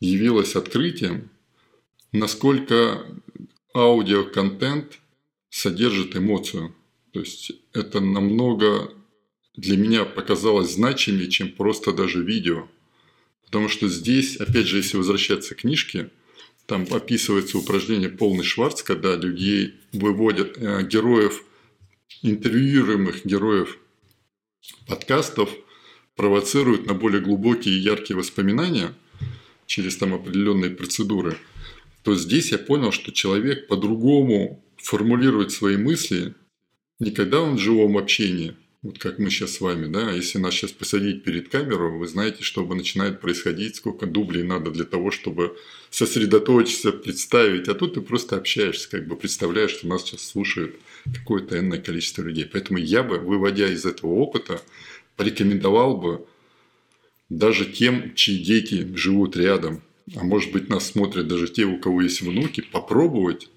явилось 0.00 0.56
открытием, 0.56 1.30
насколько 2.12 3.06
аудиоконтент 3.74 4.98
содержит 5.50 6.16
эмоцию. 6.16 6.74
То 7.12 7.20
есть 7.20 7.52
это 7.72 8.00
намного 8.00 8.92
для 9.56 9.76
меня 9.76 10.04
показалось 10.04 10.72
значимее, 10.72 11.28
чем 11.28 11.52
просто 11.52 11.92
даже 11.92 12.24
видео. 12.24 12.68
Потому 13.44 13.68
что 13.68 13.88
здесь, 13.88 14.36
опять 14.36 14.66
же, 14.66 14.78
если 14.78 14.96
возвращаться 14.96 15.54
к 15.54 15.58
книжке, 15.58 16.10
там 16.66 16.86
описывается 16.90 17.58
упражнение 17.58 18.08
«Полный 18.08 18.44
Шварц», 18.44 18.82
когда 18.82 19.16
людей 19.16 19.74
выводят, 19.92 20.56
э, 20.56 20.86
героев, 20.86 21.44
интервьюируемых 22.22 23.26
героев 23.26 23.78
подкастов, 24.86 25.50
провоцируют 26.14 26.86
на 26.86 26.94
более 26.94 27.20
глубокие 27.20 27.74
и 27.74 27.80
яркие 27.80 28.16
воспоминания 28.16 28.94
через 29.70 29.96
там 29.96 30.12
определенные 30.14 30.72
процедуры, 30.72 31.36
то 32.02 32.16
здесь 32.16 32.50
я 32.50 32.58
понял, 32.58 32.90
что 32.90 33.12
человек 33.12 33.68
по-другому 33.68 34.64
формулирует 34.76 35.52
свои 35.52 35.76
мысли, 35.76 36.34
не 36.98 37.12
когда 37.12 37.40
он 37.40 37.54
в 37.54 37.60
живом 37.60 37.96
общении, 37.96 38.56
вот 38.82 38.98
как 38.98 39.20
мы 39.20 39.30
сейчас 39.30 39.52
с 39.52 39.60
вами, 39.60 39.86
да, 39.86 40.10
если 40.10 40.38
нас 40.38 40.54
сейчас 40.54 40.72
посадить 40.72 41.22
перед 41.22 41.50
камеру, 41.50 41.98
вы 41.98 42.08
знаете, 42.08 42.42
что 42.42 42.66
начинает 42.66 43.20
происходить, 43.20 43.76
сколько 43.76 44.06
дублей 44.06 44.42
надо 44.42 44.72
для 44.72 44.84
того, 44.84 45.12
чтобы 45.12 45.56
сосредоточиться, 45.90 46.90
представить, 46.90 47.68
а 47.68 47.74
тут 47.74 47.94
ты 47.94 48.00
просто 48.00 48.36
общаешься, 48.36 48.90
как 48.90 49.06
бы 49.06 49.14
представляешь, 49.14 49.70
что 49.70 49.86
нас 49.86 50.02
сейчас 50.02 50.22
слушает 50.22 50.74
какое-то 51.04 51.56
энное 51.56 51.80
количество 51.80 52.22
людей. 52.22 52.44
Поэтому 52.50 52.80
я 52.80 53.04
бы, 53.04 53.18
выводя 53.18 53.68
из 53.68 53.86
этого 53.86 54.14
опыта, 54.14 54.60
порекомендовал 55.16 55.96
бы 55.96 56.26
даже 57.30 57.64
тем, 57.64 58.14
чьи 58.14 58.38
дети 58.38 58.94
живут 58.94 59.36
рядом, 59.36 59.82
а 60.16 60.24
может 60.24 60.52
быть 60.52 60.68
нас 60.68 60.86
смотрят 60.86 61.28
даже 61.28 61.48
те, 61.48 61.64
у 61.64 61.78
кого 61.78 62.02
есть 62.02 62.20
внуки, 62.20 62.60
попробовать 62.60 63.48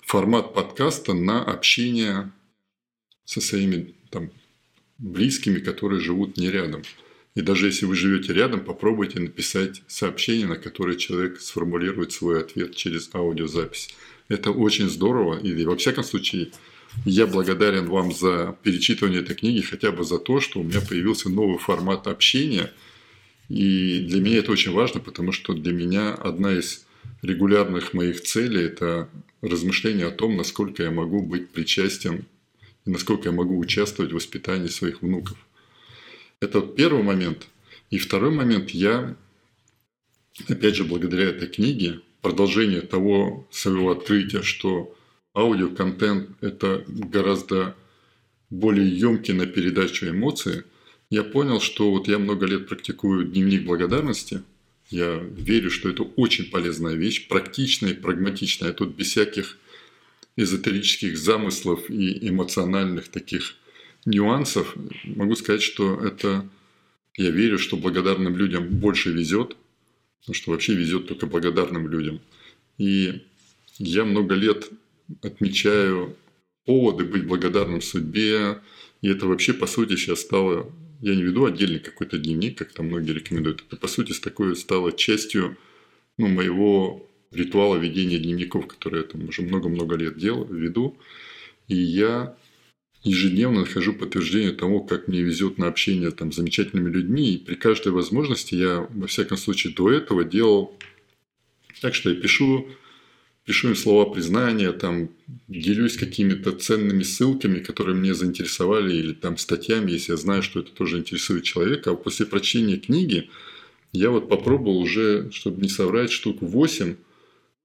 формат 0.00 0.54
подкаста 0.54 1.14
на 1.14 1.42
общение 1.42 2.30
со 3.24 3.40
своими 3.40 3.94
там, 4.10 4.30
близкими, 4.98 5.58
которые 5.58 6.00
живут 6.00 6.36
не 6.36 6.50
рядом. 6.50 6.82
И 7.34 7.42
даже 7.42 7.66
если 7.66 7.86
вы 7.86 7.94
живете 7.94 8.32
рядом, 8.32 8.64
попробуйте 8.64 9.20
написать 9.20 9.82
сообщение, 9.86 10.46
на 10.46 10.56
которое 10.56 10.96
человек 10.96 11.40
сформулирует 11.40 12.12
свой 12.12 12.40
ответ 12.40 12.74
через 12.74 13.08
аудиозапись. 13.14 13.94
Это 14.28 14.50
очень 14.50 14.88
здорово. 14.88 15.38
И 15.38 15.64
во 15.64 15.76
всяком 15.76 16.04
случае, 16.04 16.50
я 17.04 17.26
благодарен 17.26 17.88
вам 17.88 18.12
за 18.12 18.56
перечитывание 18.62 19.20
этой 19.20 19.36
книги, 19.36 19.60
хотя 19.60 19.92
бы 19.92 20.04
за 20.04 20.18
то, 20.18 20.40
что 20.40 20.60
у 20.60 20.64
меня 20.64 20.80
появился 20.80 21.30
новый 21.30 21.58
формат 21.58 22.08
общения. 22.08 22.72
И 23.50 23.98
для 24.08 24.20
меня 24.20 24.38
это 24.38 24.52
очень 24.52 24.70
важно, 24.70 25.00
потому 25.00 25.32
что 25.32 25.54
для 25.54 25.72
меня 25.72 26.14
одна 26.14 26.52
из 26.56 26.86
регулярных 27.20 27.94
моих 27.94 28.20
целей– 28.22 28.62
это 28.66 29.08
размышление 29.42 30.06
о 30.06 30.12
том, 30.12 30.36
насколько 30.36 30.84
я 30.84 30.92
могу 30.92 31.20
быть 31.20 31.50
причастен 31.50 32.26
и 32.86 32.90
насколько 32.90 33.28
я 33.28 33.34
могу 33.34 33.58
участвовать 33.58 34.12
в 34.12 34.14
воспитании 34.14 34.68
своих 34.68 35.02
внуков. 35.02 35.36
Это 36.40 36.60
первый 36.60 37.02
момент. 37.02 37.48
И 37.90 37.98
второй 37.98 38.30
момент, 38.30 38.70
я, 38.70 39.16
опять 40.48 40.76
же, 40.76 40.84
благодаря 40.84 41.24
этой 41.24 41.48
книге, 41.48 42.02
продолжение 42.22 42.82
того 42.82 43.48
своего 43.50 43.90
открытия, 43.90 44.42
что 44.42 44.96
аудиоконтент– 45.34 46.30
это 46.40 46.84
гораздо 46.86 47.74
более 48.48 48.88
емкий 48.88 49.34
на 49.34 49.46
передачу 49.46 50.08
эмоций, 50.08 50.62
я 51.10 51.24
понял, 51.24 51.60
что 51.60 51.90
вот 51.90 52.08
я 52.08 52.18
много 52.18 52.46
лет 52.46 52.68
практикую 52.68 53.26
дневник 53.26 53.64
благодарности. 53.64 54.42
Я 54.90 55.16
верю, 55.16 55.70
что 55.70 55.88
это 55.88 56.04
очень 56.04 56.50
полезная 56.50 56.94
вещь, 56.94 57.28
практичная 57.28 57.90
и 57.90 57.94
прагматичная. 57.94 58.72
Тут 58.72 58.94
без 58.94 59.08
всяких 59.08 59.58
эзотерических 60.36 61.18
замыслов 61.18 61.90
и 61.90 62.28
эмоциональных 62.28 63.08
таких 63.08 63.56
нюансов, 64.06 64.74
могу 65.04 65.34
сказать, 65.34 65.62
что 65.62 66.00
это 66.00 66.48
я 67.16 67.30
верю, 67.30 67.58
что 67.58 67.76
благодарным 67.76 68.36
людям 68.36 68.68
больше 68.68 69.12
везет, 69.12 69.56
потому 70.20 70.34
что 70.34 70.52
вообще 70.52 70.74
везет 70.74 71.08
только 71.08 71.26
благодарным 71.26 71.88
людям. 71.88 72.20
И 72.78 73.22
я 73.78 74.04
много 74.04 74.34
лет 74.34 74.70
отмечаю 75.22 76.16
поводы 76.64 77.04
быть 77.04 77.26
благодарным 77.26 77.82
судьбе, 77.82 78.60
и 79.02 79.08
это 79.08 79.26
вообще, 79.26 79.52
по 79.52 79.66
сути, 79.66 79.96
сейчас 79.96 80.20
стало... 80.20 80.72
Я 81.00 81.14
не 81.14 81.22
веду 81.22 81.46
отдельный 81.46 81.78
какой-то 81.78 82.18
дневник, 82.18 82.58
как 82.58 82.72
там 82.72 82.86
многие 82.86 83.12
рекомендуют. 83.12 83.64
Это, 83.66 83.76
по 83.76 83.88
сути, 83.88 84.12
с 84.12 84.20
такой 84.20 84.54
стало 84.54 84.92
частью 84.92 85.56
ну, 86.18 86.28
моего 86.28 87.08
ритуала 87.30 87.76
ведения 87.76 88.18
дневников, 88.18 88.66
которые 88.66 89.02
я 89.02 89.08
там 89.08 89.26
уже 89.28 89.42
много-много 89.42 89.96
лет 89.96 90.18
делаю, 90.18 90.54
веду. 90.54 90.98
И 91.68 91.76
я 91.76 92.36
ежедневно 93.02 93.60
нахожу 93.60 93.94
подтверждение 93.94 94.52
тому, 94.52 94.84
как 94.84 95.08
мне 95.08 95.22
везет 95.22 95.56
на 95.56 95.68
общение 95.68 96.10
там, 96.10 96.32
с 96.32 96.36
замечательными 96.36 96.90
людьми. 96.90 97.34
И 97.34 97.38
при 97.38 97.54
каждой 97.54 97.92
возможности 97.92 98.54
я, 98.54 98.86
во 98.90 99.06
всяком 99.06 99.38
случае, 99.38 99.72
до 99.72 99.90
этого 99.90 100.24
делал 100.24 100.76
так, 101.80 101.94
что 101.94 102.10
я 102.10 102.16
пишу, 102.16 102.68
пишу 103.50 103.70
им 103.70 103.74
слова 103.74 104.04
признания, 104.04 104.70
там, 104.70 105.10
делюсь 105.48 105.96
какими-то 105.96 106.52
ценными 106.52 107.02
ссылками, 107.02 107.58
которые 107.58 107.96
мне 107.96 108.14
заинтересовали, 108.14 108.94
или 108.94 109.12
там 109.12 109.36
статьями, 109.38 109.90
если 109.90 110.12
я 110.12 110.16
знаю, 110.16 110.44
что 110.44 110.60
это 110.60 110.70
тоже 110.70 110.98
интересует 110.98 111.42
человека. 111.42 111.90
А 111.90 111.96
после 111.96 112.26
прочтения 112.26 112.76
книги 112.76 113.28
я 113.92 114.10
вот 114.10 114.28
попробовал 114.28 114.78
уже, 114.78 115.32
чтобы 115.32 115.62
не 115.62 115.68
соврать, 115.68 116.12
штук 116.12 116.42
8 116.42 116.94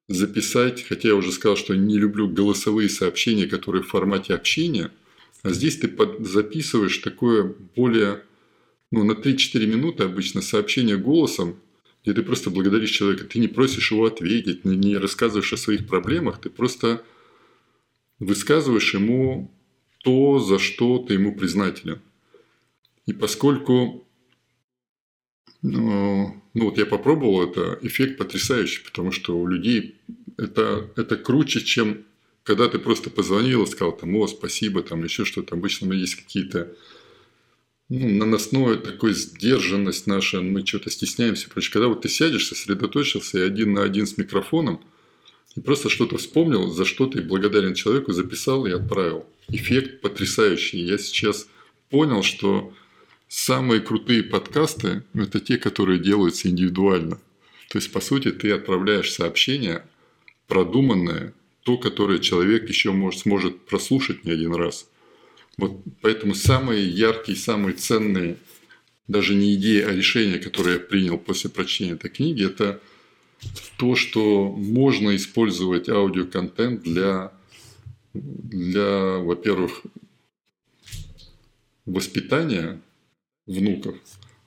записать, 0.08 0.82
хотя 0.82 1.10
я 1.10 1.16
уже 1.16 1.32
сказал, 1.32 1.56
что 1.56 1.76
не 1.76 2.00
люблю 2.00 2.28
голосовые 2.28 2.90
сообщения, 2.90 3.46
которые 3.46 3.84
в 3.84 3.88
формате 3.88 4.34
общения, 4.34 4.90
а 5.44 5.52
здесь 5.52 5.78
ты 5.78 5.88
записываешь 6.22 6.98
такое 6.98 7.54
более, 7.76 8.24
ну, 8.92 9.04
на 9.04 9.12
3-4 9.12 9.68
минуты 9.68 10.04
обычно 10.06 10.42
сообщение 10.42 10.98
голосом, 10.98 11.58
где 12.06 12.14
ты 12.14 12.22
просто 12.22 12.52
благодаришь 12.52 12.92
человека, 12.92 13.26
ты 13.26 13.40
не 13.40 13.48
просишь 13.48 13.92
его 13.92 14.06
ответить, 14.06 14.64
не, 14.64 14.96
рассказываешь 14.96 15.52
о 15.54 15.58
своих 15.58 15.88
проблемах, 15.88 16.40
ты 16.40 16.52
просто 16.52 17.04
высказываешь 18.20 18.94
ему 18.94 19.52
то, 20.04 20.38
за 20.38 20.60
что 20.60 21.00
ты 21.00 21.16
ему 21.16 21.36
признателен. 21.36 22.00
И 23.08 23.14
поскольку 23.14 24.08
ну, 25.64 26.44
ну 26.54 26.66
вот 26.66 26.78
я 26.78 26.86
попробовал, 26.86 27.42
это 27.42 27.80
эффект 27.82 28.20
потрясающий, 28.20 28.84
потому 28.84 29.12
что 29.12 29.36
у 29.36 29.48
людей 29.48 30.00
это, 30.38 30.92
это 30.96 31.18
круче, 31.18 31.62
чем 31.62 32.06
когда 32.44 32.70
ты 32.70 32.78
просто 32.78 33.10
позвонил 33.10 33.64
и 33.64 33.68
сказал 33.68 33.98
там, 33.98 34.16
о, 34.16 34.28
спасибо, 34.28 34.84
там 34.84 35.04
еще 35.04 35.26
что-то. 35.26 35.56
Обычно 35.56 35.88
мы 35.88 35.96
есть 35.96 36.14
какие-то 36.14 36.76
ну, 37.90 38.10
наносное 38.10 38.76
такой 38.76 39.14
сдержанность 39.14 40.08
наша, 40.08 40.42
мы 40.42 40.66
что-то 40.66 40.90
стесняемся. 40.90 41.50
Короче, 41.50 41.72
когда 41.72 41.88
вот 41.88 42.02
ты 42.02 42.10
сядешь, 42.10 42.48
сосредоточился 42.48 43.40
и 43.40 43.42
один 43.42 43.74
на 43.74 43.84
один 43.84 44.08
с 44.08 44.18
микрофоном, 44.18 44.82
и 45.56 45.62
просто 45.62 45.90
что-то 45.90 46.18
вспомнил, 46.18 46.70
за 46.70 46.86
что 46.86 47.06
ты 47.06 47.22
благодарен 47.22 47.74
человеку, 47.74 48.12
записал 48.12 48.66
и 48.66 48.72
отправил. 48.72 49.26
Эффект 49.48 50.02
потрясающий. 50.02 50.80
Я 50.80 50.98
сейчас 50.98 51.48
понял, 51.90 52.24
что 52.24 52.74
Самые 53.28 53.82
крутые 53.82 54.24
подкасты– 54.24 55.04
это 55.14 55.40
те, 55.40 55.58
которые 55.58 56.00
делаются 56.00 56.48
индивидуально. 56.48 57.20
То 57.70 57.80
есть, 57.80 57.92
по 57.92 58.00
сути, 58.00 58.32
ты 58.32 58.52
отправляешь 58.52 59.12
сообщение 59.12 59.84
продуманное, 60.48 61.34
то, 61.64 61.78
которое 61.78 62.20
человек 62.20 62.70
еще 62.70 62.92
может, 62.92 63.22
сможет 63.22 63.66
прослушать 63.66 64.24
не 64.24 64.32
один 64.32 64.54
раз. 64.54 64.88
Вот 65.58 65.82
поэтому 66.02 66.36
самые 66.36 66.88
яркие, 66.90 67.38
самые 67.38 67.76
ценные, 67.76 68.38
даже 69.08 69.36
не 69.36 69.56
идеи, 69.56 69.82
а 69.82 69.92
решения, 69.94 70.40
которые 70.40 70.76
я 70.76 70.80
принял 70.80 71.18
после 71.18 71.50
прочтения 71.50 71.94
этой 71.94 72.10
книги, 72.10 72.46
это 72.46 72.82
то, 73.78 73.96
что 73.96 74.52
можно 74.52 75.16
использовать 75.16 75.90
аудиоконтент 75.90 76.84
для, 76.84 77.32
для 78.14 79.18
во-первых, 79.20 79.84
воспитания 81.86 82.82
внуков, 83.46 83.96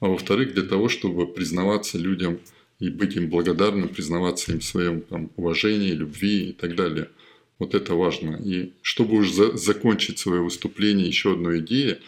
а 0.01 0.09
во-вторых, 0.09 0.55
для 0.55 0.65
того, 0.65 0.89
чтобы 0.89 1.27
признаваться 1.27 1.99
людям 1.99 2.41
и 2.81 2.91
быть 2.91 3.17
им 3.17 3.29
благодарным, 3.29 3.89
признаваться 3.89 4.53
им 4.53 4.61
в 4.61 4.65
своем 4.65 5.03
там, 5.03 5.31
уважении, 5.37 5.93
любви 5.93 6.51
и 6.51 6.53
так 6.53 6.75
далее. 6.75 7.11
Вот 7.59 7.75
это 7.75 7.95
важно. 7.95 8.41
И 8.45 8.73
чтобы 8.83 9.17
уже 9.17 9.33
за 9.33 9.57
закончить 9.57 10.19
свое 10.19 10.43
выступление, 10.43 11.07
еще 11.07 11.33
одна 11.33 11.59
идея, 11.59 11.99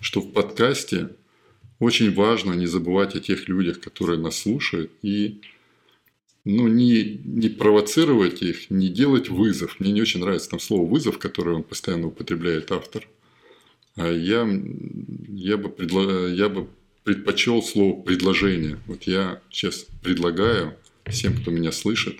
что 0.00 0.20
в 0.20 0.32
подкасте 0.32 1.10
очень 1.78 2.14
важно 2.14 2.52
не 2.52 2.66
забывать 2.66 3.16
о 3.16 3.20
тех 3.20 3.48
людях, 3.48 3.80
которые 3.80 4.18
нас 4.18 4.38
слушают, 4.38 4.92
и 5.02 5.40
ну, 6.44 6.68
не, 6.68 7.20
не 7.24 7.48
провоцировать 7.48 8.42
их, 8.42 8.70
не 8.70 8.88
делать 8.88 9.28
вызов. 9.28 9.78
Мне 9.78 9.92
не 9.92 10.02
очень 10.02 10.20
нравится 10.20 10.50
там 10.50 10.60
слово 10.60 10.88
«вызов», 10.88 11.18
которое 11.18 11.56
он 11.56 11.62
постоянно 11.62 12.08
употребляет, 12.08 12.72
автор. 12.72 13.08
А 13.96 14.10
я, 14.10 14.48
я, 15.28 15.56
бы, 15.56 15.68
предло, 15.68 16.28
я 16.28 16.48
бы 16.48 16.68
предпочел 17.04 17.62
слово 17.62 18.00
«предложение». 18.02 18.78
Вот 18.86 19.04
я 19.04 19.40
сейчас 19.50 19.86
предлагаю 20.02 20.76
всем, 21.06 21.36
кто 21.36 21.50
меня 21.50 21.72
слышит, 21.72 22.18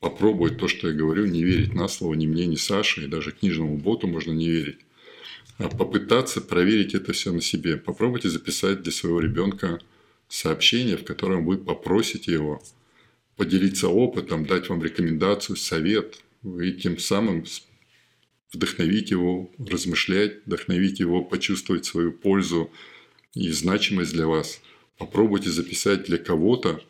попробовать 0.00 0.58
то, 0.58 0.68
что 0.68 0.88
я 0.88 0.94
говорю, 0.94 1.26
не 1.26 1.44
верить 1.44 1.74
на 1.74 1.88
слово 1.88 2.14
ни 2.14 2.26
мне, 2.26 2.46
ни 2.46 2.56
Саше, 2.56 3.04
и 3.04 3.08
даже 3.08 3.32
книжному 3.32 3.76
боту 3.76 4.06
можно 4.06 4.32
не 4.32 4.48
верить. 4.48 4.78
А 5.58 5.68
попытаться 5.68 6.40
проверить 6.40 6.94
это 6.94 7.12
все 7.12 7.32
на 7.32 7.40
себе. 7.40 7.76
Попробуйте 7.76 8.28
записать 8.28 8.82
для 8.82 8.92
своего 8.92 9.20
ребенка 9.20 9.80
сообщение, 10.28 10.96
в 10.96 11.04
котором 11.04 11.44
вы 11.44 11.58
попросите 11.58 12.32
его 12.32 12.62
поделиться 13.36 13.88
опытом, 13.88 14.46
дать 14.46 14.68
вам 14.68 14.82
рекомендацию, 14.82 15.56
совет, 15.56 16.22
и 16.44 16.72
тем 16.72 16.98
самым 16.98 17.44
вдохновить 18.52 19.10
его, 19.10 19.50
размышлять, 19.58 20.46
вдохновить 20.46 21.00
его 21.00 21.24
почувствовать 21.24 21.84
свою 21.84 22.12
пользу 22.12 22.70
и 23.34 23.50
значимость 23.50 24.12
для 24.12 24.26
вас. 24.26 24.60
Попробуйте 24.96 25.50
записать 25.50 26.04
для 26.04 26.18
кого-то, 26.18 26.82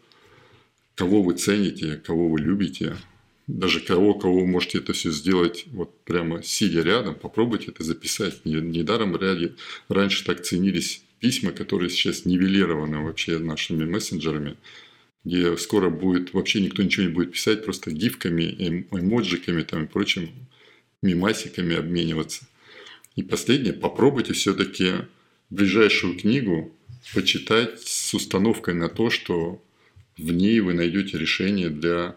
кого 0.99 1.23
вы 1.23 1.35
цените, 1.35 1.97
кого 2.05 2.29
вы 2.29 2.41
любите, 2.41 2.97
даже 3.47 3.81
кого, 3.81 4.15
кого 4.15 4.41
вы 4.41 4.47
можете 4.47 4.79
это 4.79 4.93
все 4.93 5.13
сделать 5.13 5.65
вот 5.69 5.97
прямо 6.05 6.43
сидя 6.43 6.83
рядом, 6.83 7.15
попробуйте 7.15 7.67
это 7.69 7.85
записать. 7.85 8.45
Недаром 8.45 9.17
ряде, 9.17 9.55
раньше 9.89 10.25
так 10.25 10.43
ценились 10.43 11.03
письма, 11.21 11.53
которые 11.53 11.89
сейчас 11.89 12.25
нивелированы 12.25 12.99
вообще 12.99 13.39
нашими 13.39 13.85
мессенджерами, 13.85 14.57
где 15.25 15.57
скоро 15.57 15.89
будет 15.89 16.35
вообще 16.35 16.61
никто 16.61 16.83
ничего 16.83 17.07
не 17.07 17.13
будет 17.13 17.33
писать, 17.33 17.65
просто 17.65 17.93
гифками, 17.93 18.43
эм, 18.59 18.87
эмоджиками 18.91 19.63
там, 19.63 19.85
и 19.85 19.87
прочим 19.87 20.31
мимасиками 21.01 21.77
обмениваться. 21.77 22.49
И 23.15 23.23
последнее, 23.23 23.73
попробуйте 23.73 24.33
все-таки 24.33 25.07
ближайшую 25.49 26.19
книгу 26.19 26.75
почитать 27.15 27.81
с 27.83 28.13
установкой 28.15 28.75
на 28.75 28.89
то, 28.89 29.11
что 29.11 29.63
в 30.19 30.33
ней 30.33 30.61
вы 30.61 30.75
найдете 30.75 31.17
решение 31.19 31.71
для 31.71 32.17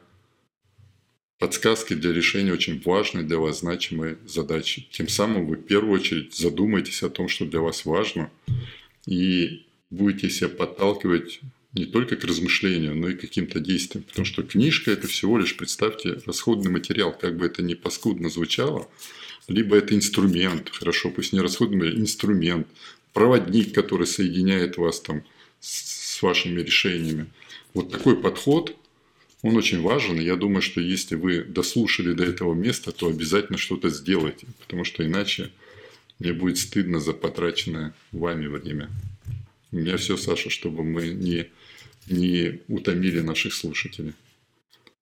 подсказки 1.42 1.96
для 1.96 2.14
решения 2.14 2.54
очень 2.54 2.80
важной 2.84 3.24
для 3.24 3.38
вас 3.40 3.62
значимой 3.62 4.18
задачи. 4.28 4.88
Тем 4.92 5.08
самым 5.08 5.48
вы 5.48 5.56
в 5.56 5.64
первую 5.64 6.00
очередь 6.00 6.36
задумаетесь 6.36 7.02
о 7.02 7.10
том, 7.10 7.28
что 7.28 7.46
для 7.46 7.62
вас 7.62 7.86
важно, 7.86 8.30
и 9.08 9.66
будете 9.90 10.30
себя 10.30 10.50
подталкивать 10.50 11.40
не 11.74 11.86
только 11.86 12.16
к 12.16 12.24
размышлению, 12.26 12.96
но 12.96 13.10
и 13.10 13.16
к 13.16 13.22
каким-то 13.22 13.60
действиям. 13.60 14.04
Потому 14.04 14.26
что 14.26 14.44
книжка– 14.44 14.92
это 14.92 15.08
всего 15.08 15.40
лишь, 15.40 15.58
представьте, 15.58 16.22
расходный 16.28 16.70
материал, 16.70 17.12
как 17.12 17.38
бы 17.38 17.48
это 17.48 17.64
ни 17.64 17.74
паскудно 17.74 18.30
звучало, 18.30 18.88
либо 19.48 19.76
это 19.76 19.96
инструмент, 19.96 20.70
хорошо, 20.70 21.10
пусть 21.10 21.34
не 21.34 21.40
расходный, 21.40 21.96
инструмент, 21.96 22.68
проводник, 23.14 23.74
который 23.74 24.06
соединяет 24.06 24.78
вас 24.78 25.00
там 25.00 25.24
с 25.60 26.22
вашими 26.22 26.62
решениями. 26.62 27.28
Вот 27.74 27.92
такой 27.92 28.18
подход, 28.22 28.76
он 29.42 29.56
очень 29.56 29.82
важен. 29.82 30.20
Я 30.20 30.36
думаю, 30.36 30.62
что 30.62 30.82
если 30.82 31.16
вы 31.16 31.44
дослушали 31.44 32.14
до 32.14 32.24
этого 32.24 32.54
места, 32.54 32.92
то 32.92 33.08
обязательно 33.08 33.58
что-то 33.58 33.90
сделайте, 33.90 34.48
потому 34.60 34.84
что 34.84 35.06
иначе 35.06 35.52
мне 36.20 36.34
будет 36.34 36.58
стыдно 36.58 37.00
за 37.00 37.14
потраченное 37.14 37.94
вами 38.12 38.48
время. 38.48 38.90
У 39.72 39.78
меня 39.78 39.98
все, 39.98 40.18
Саша, 40.18 40.50
чтобы 40.50 40.84
мы 40.84 41.08
не, 41.10 41.50
не 42.08 42.62
утомили 42.68 43.22
наших 43.22 43.54
слушателей. 43.54 44.14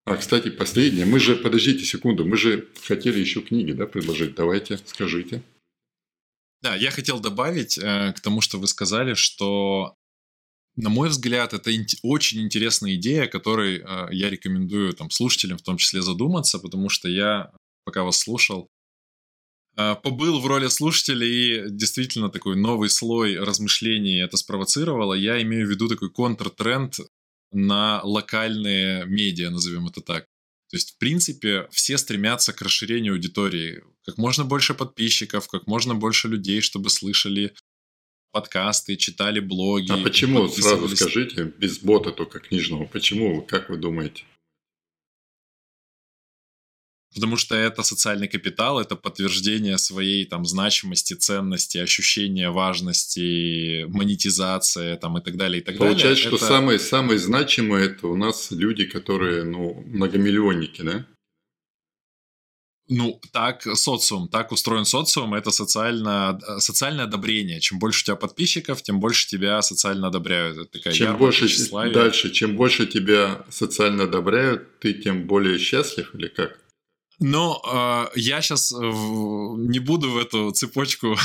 А, 0.05 0.15
кстати, 0.15 0.49
последнее. 0.49 1.05
Мы 1.05 1.19
же, 1.19 1.35
подождите 1.35 1.83
секунду, 1.85 2.25
мы 2.25 2.37
же 2.37 2.67
хотели 2.83 3.19
еще 3.19 3.41
книги, 3.41 3.73
да, 3.73 3.85
предложить. 3.85 4.35
Давайте, 4.35 4.79
скажите. 4.85 5.41
Да, 6.61 6.75
я 6.75 6.91
хотел 6.91 7.19
добавить 7.19 7.77
э, 7.77 8.13
к 8.15 8.19
тому, 8.19 8.41
что 8.41 8.57
вы 8.57 8.67
сказали, 8.67 9.13
что 9.13 9.95
на 10.79 10.89
мой 10.89 11.09
взгляд, 11.09 11.53
это 11.53 11.71
очень 12.03 12.41
интересная 12.41 12.95
идея, 12.95 13.27
которой 13.27 13.79
э, 13.79 14.07
я 14.11 14.29
рекомендую 14.29 14.93
там, 14.93 15.11
слушателям 15.11 15.57
в 15.57 15.61
том 15.61 15.77
числе 15.77 16.01
задуматься, 16.01 16.57
потому 16.59 16.89
что 16.89 17.09
я, 17.09 17.51
пока 17.83 18.03
вас 18.03 18.19
слушал, 18.19 18.69
э, 19.77 19.95
побыл 20.01 20.39
в 20.39 20.47
роли 20.47 20.67
слушателя 20.69 21.27
и 21.27 21.69
действительно 21.69 22.29
такой 22.29 22.55
новый 22.55 22.89
слой 22.89 23.37
размышлений 23.37 24.23
это 24.23 24.37
спровоцировало. 24.37 25.13
Я 25.13 25.41
имею 25.41 25.67
в 25.67 25.69
виду 25.69 25.89
такой 25.89 26.09
контртренд 26.11 26.95
на 27.51 28.01
локальные 28.03 29.05
медиа, 29.05 29.49
назовем 29.49 29.87
это 29.87 29.99
так. 30.01 30.27
То 30.69 30.77
есть, 30.77 30.91
в 30.91 30.97
принципе, 30.99 31.67
все 31.71 31.97
стремятся 31.97 32.53
к 32.53 32.61
расширению 32.61 33.13
аудитории. 33.13 33.83
Как 34.05 34.17
можно 34.17 34.45
больше 34.45 34.75
подписчиков, 34.75 35.47
как 35.47 35.67
можно 35.67 35.95
больше 35.95 36.27
людей, 36.27 36.61
чтобы 36.61 36.89
слышали 36.89 37.53
подкасты, 38.31 38.95
читали 38.95 39.39
блоги. 39.39 39.91
А 39.91 39.97
почему, 39.97 40.47
сразу 40.47 40.87
скажите, 40.95 41.43
без 41.43 41.79
бота 41.79 42.11
только 42.11 42.39
книжного, 42.39 42.85
почему, 42.85 43.41
как 43.41 43.69
вы 43.69 43.77
думаете? 43.77 44.23
Потому 47.15 47.37
что 47.37 47.55
это 47.55 47.81
социальный 47.81 48.27
капитал, 48.27 48.79
это 48.79 48.95
подтверждение 48.95 49.79
своей 49.79 50.25
там 50.25 50.45
значимости, 50.45 51.15
ценности, 51.15 51.79
ощущения 51.79 52.51
важности, 52.51 53.85
монетизация 53.85 54.95
там 54.95 55.17
и 55.17 55.21
так 55.21 55.35
далее 55.35 55.61
и 55.61 55.63
так 55.63 55.77
Получается, 55.77 56.25
далее. 56.25 56.27
что 56.27 56.35
это... 56.35 56.45
самые 56.45 56.79
самые 56.79 57.17
значимые 57.17 57.87
это 57.87 58.07
у 58.07 58.15
нас 58.15 58.51
люди, 58.51 58.85
которые 58.85 59.43
ну 59.43 59.83
многомиллионники, 59.87 60.83
да? 60.83 61.07
Ну, 62.89 63.21
так 63.31 63.61
социум, 63.75 64.27
так 64.27 64.51
устроен 64.51 64.83
социум, 64.83 65.35
это 65.35 65.51
социально, 65.51 66.39
социальное 66.57 67.05
одобрение. 67.05 67.59
Чем 67.59 67.77
больше 67.77 68.01
у 68.01 68.05
тебя 68.05 68.15
подписчиков, 68.15 68.81
тем 68.81 68.99
больше 68.99 69.27
тебя 69.27 69.61
социально 69.61 70.07
одобряют. 70.07 70.57
Это 70.57 70.65
такая 70.65 70.93
чем 70.93 71.15
больше, 71.17 71.47
тщеславия. 71.47 71.93
дальше, 71.93 72.31
чем 72.31 72.55
больше 72.55 72.87
тебя 72.87 73.45
социально 73.49 74.05
одобряют, 74.05 74.79
ты 74.79 74.93
тем 74.93 75.27
более 75.27 75.59
счастлив 75.59 76.15
или 76.15 76.29
как? 76.29 76.59
Но 77.19 77.61
э, 77.63 78.19
я 78.19 78.41
сейчас 78.41 78.71
не 78.71 79.79
буду 79.79 80.09
в 80.09 80.17
эту 80.17 80.51
цепочку 80.51 81.15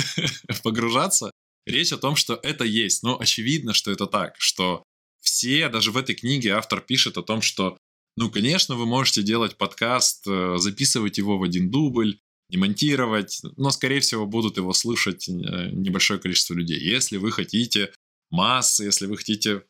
погружаться. 0.64 1.30
Речь 1.64 1.92
о 1.92 1.96
том, 1.96 2.16
что 2.16 2.40
это 2.42 2.64
есть. 2.64 3.04
Но 3.04 3.20
очевидно, 3.20 3.72
что 3.72 3.92
это 3.92 4.06
так, 4.06 4.34
что 4.38 4.82
все, 5.20 5.68
даже 5.68 5.92
в 5.92 5.96
этой 5.96 6.14
книге 6.14 6.54
автор 6.54 6.80
пишет 6.80 7.18
о 7.18 7.22
том, 7.22 7.40
что 7.40 7.76
ну, 8.16 8.30
конечно, 8.30 8.76
вы 8.76 8.86
можете 8.86 9.22
делать 9.22 9.56
подкаст, 9.56 10.26
э, 10.26 10.56
записывать 10.58 11.18
его 11.18 11.38
в 11.38 11.42
один 11.42 11.70
дубль, 11.70 12.20
не 12.48 12.58
монтировать, 12.58 13.40
но, 13.56 13.70
скорее 13.70 14.00
всего, 14.00 14.26
будут 14.26 14.56
его 14.56 14.72
слушать 14.72 15.28
э, 15.28 15.32
небольшое 15.72 16.20
количество 16.20 16.54
людей. 16.54 16.78
Если 16.78 17.16
вы 17.16 17.32
хотите 17.32 17.92
массы, 18.30 18.84
если 18.84 19.06
вы 19.06 19.16
хотите 19.16 19.64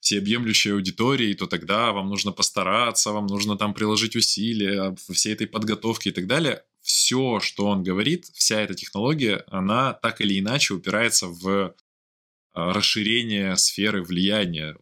всеобъемлющей 0.00 0.72
аудитории, 0.72 1.32
то 1.32 1.46
тогда 1.46 1.92
вам 1.92 2.08
нужно 2.08 2.32
постараться, 2.32 3.12
вам 3.12 3.26
нужно 3.26 3.56
там 3.56 3.72
приложить 3.72 4.16
усилия 4.16 4.96
всей 5.10 5.32
этой 5.32 5.46
подготовки 5.46 6.08
и 6.08 6.12
так 6.12 6.26
далее. 6.26 6.64
Все, 6.80 7.38
что 7.40 7.66
он 7.66 7.84
говорит, 7.84 8.26
вся 8.34 8.60
эта 8.60 8.74
технология, 8.74 9.44
она 9.46 9.92
так 9.92 10.20
или 10.20 10.40
иначе 10.40 10.74
упирается 10.74 11.28
в 11.28 11.74
расширение 12.54 13.56
сферы 13.56 14.02
влияния, 14.02 14.76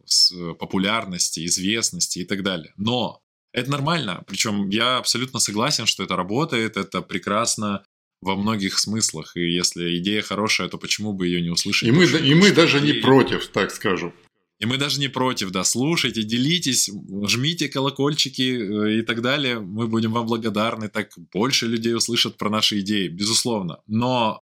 популярности, 0.59 1.45
известности 1.45 2.19
и 2.19 2.25
так 2.25 2.43
далее. 2.43 2.73
Но 2.77 3.21
это 3.53 3.71
нормально. 3.71 4.23
Причем 4.27 4.69
я 4.69 4.97
абсолютно 4.97 5.39
согласен, 5.39 5.85
что 5.85 6.03
это 6.03 6.15
работает, 6.15 6.77
это 6.77 7.01
прекрасно 7.01 7.83
во 8.21 8.35
многих 8.35 8.77
смыслах. 8.77 9.35
И 9.35 9.41
если 9.51 9.97
идея 9.97 10.21
хорошая, 10.21 10.69
то 10.69 10.77
почему 10.77 11.13
бы 11.13 11.27
ее 11.27 11.41
не 11.41 11.49
услышать? 11.49 11.89
И 11.89 11.91
мы, 11.91 12.05
и 12.05 12.33
мы 12.35 12.51
даже 12.51 12.79
не 12.79 12.93
против, 12.93 13.47
так 13.47 13.71
скажем. 13.71 14.13
И 14.59 14.67
мы 14.67 14.77
даже 14.77 14.99
не 14.99 15.07
против, 15.07 15.49
да, 15.49 15.63
слушайте, 15.63 16.21
делитесь, 16.21 16.91
жмите 17.25 17.67
колокольчики 17.67 18.41
э, 18.41 18.99
и 18.99 19.01
так 19.01 19.23
далее. 19.23 19.59
Мы 19.59 19.87
будем 19.87 20.11
вам 20.11 20.27
благодарны, 20.27 20.87
так 20.87 21.09
больше 21.33 21.65
людей 21.65 21.95
услышат 21.95 22.37
про 22.37 22.51
наши 22.51 22.81
идеи, 22.81 23.07
безусловно. 23.07 23.81
Но 23.87 24.39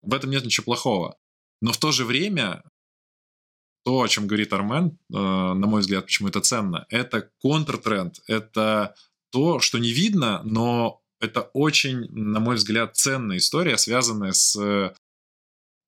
в 0.00 0.14
этом 0.14 0.30
нет 0.30 0.46
ничего 0.46 0.64
плохого. 0.64 1.18
Но 1.60 1.72
в 1.72 1.78
то 1.78 1.92
же 1.92 2.04
время 2.04 2.62
то, 3.84 4.02
о 4.02 4.08
чем 4.08 4.26
говорит 4.26 4.52
Армен, 4.52 4.88
э, 4.90 5.16
на 5.16 5.66
мой 5.66 5.80
взгляд, 5.80 6.06
почему 6.06 6.28
это 6.28 6.40
ценно, 6.40 6.86
это 6.90 7.30
контртренд, 7.40 8.20
это 8.26 8.94
то, 9.30 9.60
что 9.60 9.78
не 9.78 9.92
видно, 9.92 10.42
но 10.44 11.02
это 11.18 11.42
очень, 11.54 12.10
на 12.10 12.40
мой 12.40 12.56
взгляд, 12.56 12.96
ценная 12.96 13.38
история, 13.38 13.78
связанная 13.78 14.32
с 14.32 14.94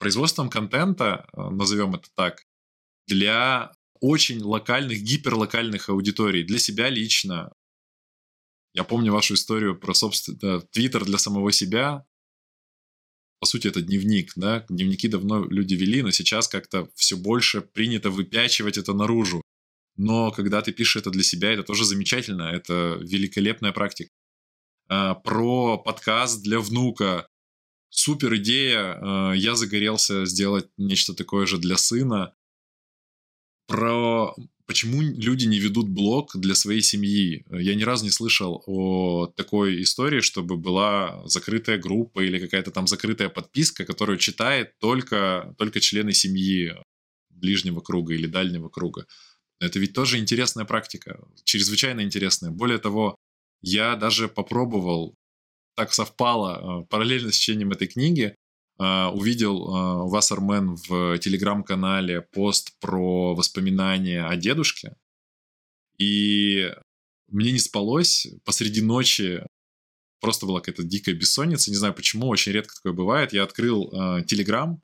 производством 0.03 0.51
контента, 0.51 1.29
э, 1.33 1.51
назовем 1.51 1.95
это 1.95 2.09
так, 2.17 2.45
для 3.07 3.73
очень 4.01 4.43
локальных, 4.43 5.01
гиперлокальных 5.01 5.89
аудиторий, 5.91 6.43
для 6.43 6.59
себя 6.59 6.89
лично. 6.89 7.53
Я 8.75 8.83
помню 8.83 9.13
вашу 9.13 9.35
историю 9.35 9.79
про, 9.79 9.95
собственно, 9.95 10.61
Твиттер 10.61 11.05
для 11.05 11.19
самого 11.19 11.53
себя, 11.53 12.05
по 13.43 13.47
сути, 13.47 13.67
это 13.67 13.83
дневник, 13.83 14.35
да, 14.37 14.65
дневники 14.69 15.09
давно 15.09 15.45
люди 15.45 15.75
вели, 15.75 16.01
но 16.03 16.13
сейчас 16.13 16.47
как-то 16.47 16.89
все 16.95 17.17
больше 17.17 17.61
принято 17.61 18.09
выпячивать 18.09 18.79
это 18.79 18.93
наружу. 18.93 19.43
но 19.97 20.31
когда 20.31 20.63
ты 20.63 20.71
пишешь 20.71 20.95
это 21.03 21.11
для 21.11 21.25
себя, 21.25 21.51
это 21.51 21.65
тоже 21.65 21.85
замечательно, 21.85 22.45
это 22.45 22.99
великолепная 23.01 23.73
практика. 23.73 24.11
А, 24.89 25.17
про 25.17 25.77
подкаст 25.77 26.45
для 26.45 26.61
внука. 26.61 27.27
Супер 27.89 28.37
идея. 28.37 28.99
А, 29.01 29.33
я 29.33 29.57
загорелся 29.57 30.25
сделать 30.25 30.69
нечто 30.77 31.13
такое 31.13 31.45
же 31.47 31.59
для 31.59 31.77
сына. 31.77 32.37
Про 33.67 34.37
почему 34.67 35.03
люди 35.03 35.47
не 35.47 35.59
ведут 35.59 35.89
блог 35.89 36.31
для 36.35 36.55
своей 36.55 36.83
семьи. 36.83 37.45
Я 37.51 37.75
ни 37.75 37.83
разу 37.83 38.05
не 38.05 38.11
слышал 38.11 38.63
о 38.67 39.27
такой 39.27 39.83
истории, 39.83 40.21
чтобы 40.21 40.57
была 40.57 41.23
закрытая 41.27 41.79
группа 41.79 42.21
или 42.21 42.39
какая-то 42.39 42.71
там 42.71 42.87
закрытая 42.87 43.29
подписка, 43.29 43.85
которую 43.85 44.19
читает 44.19 44.79
только, 44.79 45.55
только 45.59 45.81
члены 45.81 46.13
семьи 46.13 46.75
ближнего 47.31 47.81
круга 47.81 48.15
или 48.15 48.27
дальнего 48.27 48.69
круга. 48.69 49.07
Это 49.61 49.79
ведь 49.79 49.93
тоже 49.93 50.19
интересная 50.19 50.65
практика, 50.65 51.21
чрезвычайно 51.45 52.03
интересная. 52.03 52.51
Более 52.51 52.79
того, 52.79 53.17
я 53.61 53.97
даже 53.97 54.29
попробовал, 54.29 55.15
так 55.77 55.93
совпало, 55.93 56.83
э, 56.83 56.87
параллельно 56.87 57.31
с 57.31 57.37
чтением 57.37 57.73
этой 57.73 57.87
книги, 57.87 58.35
увидел 58.79 59.57
э, 59.57 60.05
у 60.05 60.09
вас, 60.09 60.33
Армен, 60.33 60.77
в 60.77 61.19
телеграм-канале 61.19 62.23
пост 62.23 62.79
про 62.81 63.35
воспоминания 63.35 64.25
о 64.25 64.37
дедушке. 64.37 64.97
И 65.99 66.73
мне 67.29 67.53
не 67.53 67.59
спалось 67.59 68.27
посреди 68.45 68.83
ночи. 68.83 69.45
Просто 70.21 70.47
была 70.47 70.61
какая-то 70.61 70.85
дикая 70.85 71.15
бессонница. 71.15 71.71
Не 71.71 71.77
знаю 71.77 71.95
почему, 71.95 72.29
очень 72.29 72.53
редко 72.53 72.75
такое 72.75 72.93
бывает. 72.93 73.33
Я 73.33 73.45
открыл 73.45 73.91
телеграм, 74.27 74.81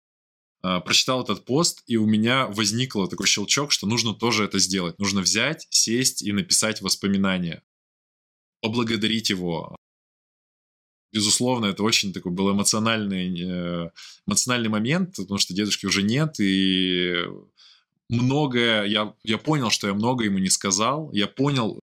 а, 0.61 0.81
прочитал 0.81 1.23
этот 1.23 1.45
пост, 1.45 1.83
и 1.87 1.97
у 1.97 2.07
меня 2.07 2.47
возникло 2.49 3.09
такой 3.09 3.27
щелчок, 3.27 3.71
что 3.71 3.87
нужно 3.87 4.15
тоже 4.15 4.45
это 4.45 4.59
сделать. 4.59 4.99
Нужно 4.99 5.21
взять, 5.21 5.67
сесть 5.71 6.23
и 6.23 6.33
написать 6.33 6.83
воспоминания. 6.83 7.63
Поблагодарить 8.61 9.31
его. 9.31 9.77
Безусловно, 11.13 11.67
это 11.67 11.83
очень 11.83 12.13
такой 12.13 12.33
был 12.33 12.53
эмоциональный, 12.53 13.35
э, 13.41 13.91
эмоциональный 14.27 14.69
момент, 14.69 15.17
потому 15.17 15.39
что 15.39 15.55
дедушки 15.55 15.87
уже 15.87 16.03
нет, 16.03 16.39
и 16.39 17.25
многое, 18.09 18.85
я, 18.85 19.15
я 19.25 19.39
понял, 19.39 19.71
что 19.71 19.87
я 19.87 19.95
много 19.95 20.25
ему 20.25 20.39
не 20.39 20.51
сказал, 20.51 21.11
я 21.13 21.27
понял, 21.27 21.81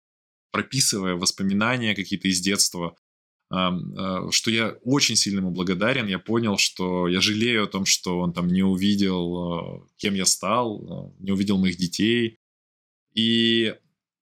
прописывая 0.51 1.15
воспоминания 1.15 1.95
какие-то 1.95 2.27
из 2.27 2.39
детства, 2.39 2.95
Э, 3.51 4.29
что 4.31 4.51
я 4.51 4.75
очень 4.83 5.15
сильно 5.15 5.39
ему 5.39 5.51
благодарен. 5.51 6.07
Я 6.07 6.19
понял, 6.19 6.57
что 6.57 7.07
я 7.07 7.21
жалею 7.21 7.63
о 7.63 7.67
том, 7.67 7.85
что 7.85 8.19
он 8.19 8.33
там 8.33 8.47
не 8.47 8.63
увидел, 8.63 9.79
э, 9.81 9.87
кем 9.97 10.13
я 10.13 10.25
стал, 10.25 11.13
не 11.19 11.31
увидел 11.31 11.57
моих 11.57 11.77
детей. 11.77 12.37
И 13.13 13.75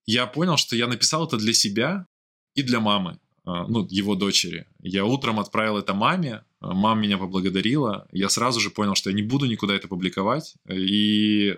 я 0.06 0.28
понял, 0.28 0.58
что 0.58 0.76
я 0.76 0.88
написал 0.88 1.28
это 1.28 1.38
для 1.38 1.54
себя 1.54 2.08
и 2.56 2.64
для 2.64 2.80
мамы, 2.80 3.20
ну, 3.68 3.88
его 3.90 4.16
дочери. 4.16 4.68
Я 4.80 5.06
утром 5.06 5.40
отправил 5.40 5.78
это 5.78 5.94
маме, 5.94 6.44
мама 6.60 7.00
меня 7.00 7.18
поблагодарила. 7.18 8.08
Я 8.12 8.28
сразу 8.30 8.60
же 8.60 8.72
понял, 8.72 8.96
что 8.96 9.10
я 9.10 9.16
не 9.16 9.22
буду 9.22 9.46
никуда 9.46 9.74
это 9.74 9.88
публиковать. 9.88 10.56
И 10.70 11.58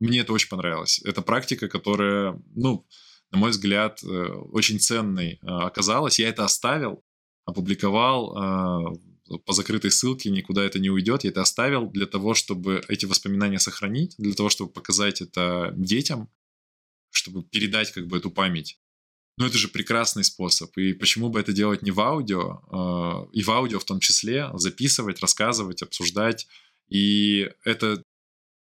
мне 0.00 0.20
это 0.20 0.32
очень 0.32 0.48
понравилось. 0.48 1.00
Это 1.04 1.20
практика, 1.20 1.68
которая, 1.68 2.40
ну, 2.54 2.86
на 3.30 3.38
мой 3.38 3.50
взгляд, 3.50 4.02
очень 4.02 4.80
ценной 4.80 5.38
оказалась. 5.42 6.18
Я 6.18 6.28
это 6.28 6.44
оставил, 6.44 7.02
опубликовал 7.44 8.36
э, 8.36 9.38
по 9.44 9.52
закрытой 9.52 9.90
ссылке, 9.90 10.30
никуда 10.30 10.64
это 10.64 10.78
не 10.78 10.90
уйдет. 10.90 11.24
Я 11.24 11.30
это 11.30 11.42
оставил 11.42 11.90
для 11.90 12.06
того, 12.06 12.34
чтобы 12.34 12.82
эти 12.88 13.06
воспоминания 13.06 13.58
сохранить, 13.58 14.14
для 14.18 14.34
того, 14.34 14.48
чтобы 14.48 14.72
показать 14.72 15.20
это 15.20 15.72
детям, 15.76 16.28
чтобы 17.10 17.42
передать 17.42 17.92
как 17.92 18.06
бы 18.06 18.18
эту 18.18 18.30
память. 18.30 18.78
Ну, 19.38 19.46
это 19.46 19.58
же 19.58 19.68
прекрасный 19.68 20.24
способ. 20.24 20.76
И 20.78 20.94
почему 20.94 21.28
бы 21.28 21.38
это 21.38 21.52
делать 21.52 21.82
не 21.82 21.90
в 21.90 22.00
аудио, 22.00 22.62
э, 22.70 23.36
и 23.36 23.42
в 23.42 23.50
аудио 23.50 23.78
в 23.78 23.84
том 23.84 24.00
числе, 24.00 24.50
записывать, 24.54 25.20
рассказывать, 25.20 25.82
обсуждать. 25.82 26.46
И 26.88 27.50
это 27.64 28.02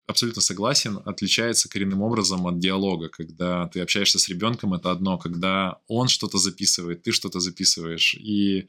абсолютно 0.05 0.41
согласен, 0.41 0.99
отличается 1.05 1.69
коренным 1.69 2.01
образом 2.03 2.45
от 2.45 2.59
диалога. 2.59 3.09
Когда 3.09 3.67
ты 3.67 3.79
общаешься 3.81 4.19
с 4.19 4.29
ребенком, 4.29 4.73
это 4.75 4.91
одно. 4.91 5.17
Когда 5.17 5.79
он 5.87 6.07
что-то 6.07 6.37
записывает, 6.37 7.01
ты 7.01 7.11
что-то 7.11 7.39
записываешь. 7.39 8.13
И 8.13 8.67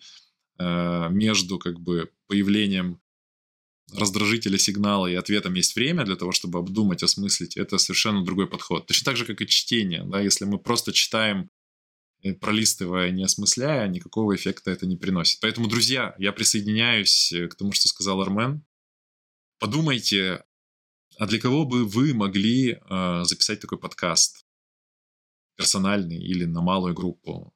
э, 0.58 1.08
между 1.10 1.58
как 1.58 1.80
бы 1.80 2.10
появлением 2.28 2.98
раздражителя 3.92 4.56
сигнала 4.56 5.06
и 5.06 5.14
ответом 5.14 5.54
есть 5.54 5.74
время 5.74 6.04
для 6.04 6.16
того, 6.16 6.32
чтобы 6.32 6.58
обдумать, 6.60 7.02
осмыслить. 7.02 7.58
Это 7.58 7.76
совершенно 7.76 8.24
другой 8.24 8.46
подход. 8.46 8.86
Точно 8.86 9.04
так 9.04 9.16
же, 9.16 9.26
как 9.26 9.42
и 9.42 9.46
чтение. 9.46 10.04
Да? 10.04 10.20
Если 10.20 10.46
мы 10.46 10.58
просто 10.58 10.92
читаем 10.92 11.50
пролистывая, 12.40 13.10
не 13.10 13.24
осмысляя, 13.24 13.88
никакого 13.88 14.34
эффекта 14.34 14.70
это 14.70 14.86
не 14.86 14.96
приносит. 14.96 15.40
Поэтому, 15.40 15.68
друзья, 15.68 16.14
я 16.18 16.32
присоединяюсь 16.32 17.32
э, 17.32 17.48
к 17.48 17.54
тому, 17.54 17.72
что 17.72 17.88
сказал 17.88 18.20
Армен. 18.20 18.64
Подумайте 19.58 20.44
а 21.20 21.26
для 21.26 21.38
кого 21.38 21.66
бы 21.66 21.84
вы 21.84 22.14
могли 22.14 22.72
э, 22.80 23.20
записать 23.24 23.60
такой 23.60 23.76
подкаст? 23.76 24.46
Персональный 25.54 26.16
или 26.16 26.46
на 26.46 26.62
малую 26.62 26.94
группу? 26.94 27.52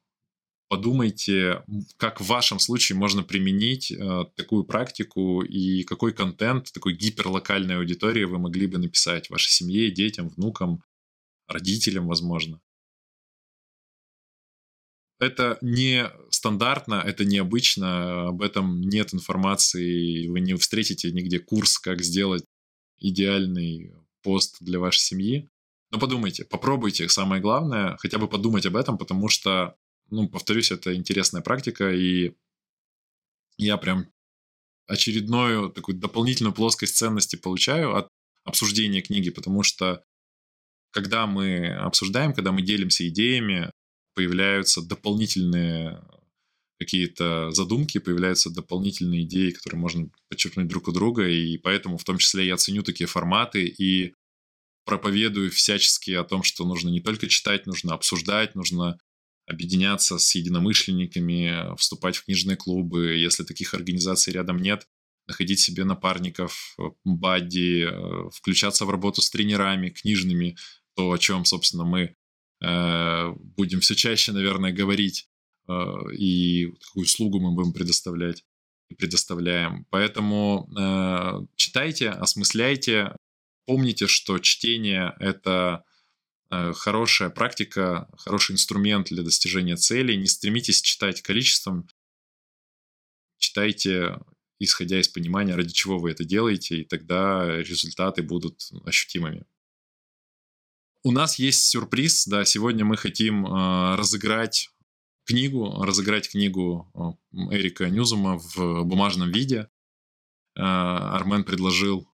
Подумайте, 0.67 1.63
как 1.97 2.21
в 2.21 2.27
вашем 2.27 2.59
случае 2.59 2.95
можно 2.95 3.23
применить 3.23 3.91
э, 3.91 4.25
такую 4.35 4.65
практику 4.65 5.41
и 5.41 5.81
какой 5.81 6.13
контент 6.13 6.71
такой 6.73 6.93
гиперлокальной 6.93 7.77
аудитории 7.77 8.25
вы 8.25 8.37
могли 8.37 8.67
бы 8.67 8.77
написать 8.77 9.31
вашей 9.31 9.49
семье, 9.49 9.89
детям, 9.89 10.29
внукам, 10.29 10.83
родителям, 11.47 12.05
возможно. 12.05 12.61
Это 15.25 15.57
не 15.61 16.07
стандартно, 16.29 16.95
это 16.95 17.25
необычно, 17.25 18.27
об 18.27 18.43
этом 18.43 18.79
нет 18.81 19.11
информации, 19.11 20.27
вы 20.27 20.39
не 20.39 20.53
встретите 20.53 21.11
нигде 21.11 21.39
курс, 21.39 21.79
как 21.79 22.03
сделать 22.03 22.45
идеальный 22.99 23.91
пост 24.21 24.57
для 24.59 24.79
вашей 24.79 24.99
семьи. 24.99 25.49
Но 25.89 25.97
подумайте, 25.97 26.45
попробуйте, 26.45 27.09
самое 27.09 27.41
главное, 27.41 27.97
хотя 27.97 28.19
бы 28.19 28.27
подумать 28.27 28.67
об 28.67 28.75
этом, 28.75 28.99
потому 28.99 29.27
что, 29.27 29.75
ну, 30.11 30.29
повторюсь, 30.29 30.71
это 30.71 30.93
интересная 30.93 31.41
практика, 31.41 31.91
и 31.91 32.35
я 33.57 33.77
прям 33.77 34.05
очередную 34.85 35.71
такую 35.71 35.97
дополнительную 35.97 36.53
плоскость 36.53 36.97
ценности 36.97 37.35
получаю 37.35 37.95
от 37.95 38.09
обсуждения 38.43 39.01
книги, 39.01 39.31
потому 39.31 39.63
что 39.63 40.03
когда 40.91 41.25
мы 41.25 41.69
обсуждаем, 41.69 42.33
когда 42.33 42.51
мы 42.51 42.61
делимся 42.61 43.07
идеями, 43.07 43.71
появляются 44.15 44.81
дополнительные 44.81 46.01
какие-то 46.79 47.51
задумки, 47.51 47.99
появляются 47.99 48.49
дополнительные 48.49 49.23
идеи, 49.23 49.51
которые 49.51 49.79
можно 49.79 50.09
подчеркнуть 50.29 50.67
друг 50.67 50.87
у 50.87 50.91
друга, 50.91 51.27
и 51.27 51.57
поэтому 51.57 51.97
в 51.97 52.03
том 52.03 52.17
числе 52.17 52.45
я 52.47 52.57
ценю 52.57 52.83
такие 52.83 53.07
форматы 53.07 53.65
и 53.65 54.13
проповедую 54.85 55.51
всячески 55.51 56.11
о 56.11 56.23
том, 56.23 56.43
что 56.43 56.65
нужно 56.65 56.89
не 56.89 57.01
только 57.01 57.27
читать, 57.27 57.65
нужно 57.65 57.93
обсуждать, 57.93 58.55
нужно 58.55 58.99
объединяться 59.47 60.17
с 60.17 60.35
единомышленниками, 60.35 61.75
вступать 61.77 62.17
в 62.17 62.25
книжные 62.25 62.57
клубы. 62.57 63.13
Если 63.15 63.43
таких 63.43 63.73
организаций 63.73 64.33
рядом 64.33 64.57
нет, 64.57 64.87
находить 65.27 65.59
себе 65.59 65.83
напарников, 65.83 66.77
бадди, 67.03 67.87
э, 67.89 68.29
включаться 68.31 68.85
в 68.85 68.89
работу 68.89 69.21
с 69.21 69.29
тренерами 69.29 69.89
книжными, 69.89 70.57
то, 70.95 71.11
о 71.11 71.17
чем, 71.17 71.45
собственно, 71.45 71.83
мы 71.83 72.01
э, 72.01 72.15
будем 73.57 73.79
все 73.79 73.95
чаще, 73.95 74.31
наверное, 74.31 74.71
говорить 74.71 75.29
Э, 75.67 76.11
и 76.13 76.71
какую 76.87 77.03
услугу 77.05 77.39
мы 77.39 77.51
будем 77.51 77.73
предоставлять 77.73 78.43
и 78.89 78.95
предоставляем. 78.95 79.85
Поэтому 79.89 80.69
э, 80.77 81.45
читайте, 81.55 82.09
осмысляйте, 82.09 83.15
помните, 83.65 84.07
что 84.07 84.37
чтение 84.39 85.15
это 85.19 85.83
э, 86.51 86.73
хорошая 86.73 87.29
практика, 87.29 88.07
хороший 88.17 88.53
инструмент 88.53 89.07
для 89.07 89.23
достижения 89.23 89.75
целей. 89.75 90.17
Не 90.17 90.27
стремитесь 90.27 90.81
читать 90.81 91.21
количеством, 91.21 91.87
читайте 93.37 94.19
исходя 94.57 94.99
из 94.99 95.09
понимания, 95.09 95.53
ради 95.55 95.73
чего 95.73 95.97
вы 95.99 96.11
это 96.11 96.23
делаете, 96.23 96.77
и 96.77 96.85
тогда 96.85 97.45
результаты 97.57 98.23
будут 98.23 98.69
ощутимыми. 98.85 99.45
У 101.05 101.11
нас 101.11 101.37
есть 101.37 101.65
сюрприз, 101.69 102.25
да, 102.25 102.45
сегодня 102.45 102.83
мы 102.83 102.97
хотим 102.97 103.45
э, 103.45 103.95
разыграть 103.95 104.71
книгу, 105.27 105.83
разыграть 105.83 106.31
книгу 106.31 106.91
э, 107.31 107.55
Эрика 107.55 107.87
Ньюзума 107.87 108.39
в 108.39 108.83
бумажном 108.85 109.31
виде. 109.31 109.67
Э, 110.55 110.61
Армен 110.63 111.43
предложил. 111.43 112.09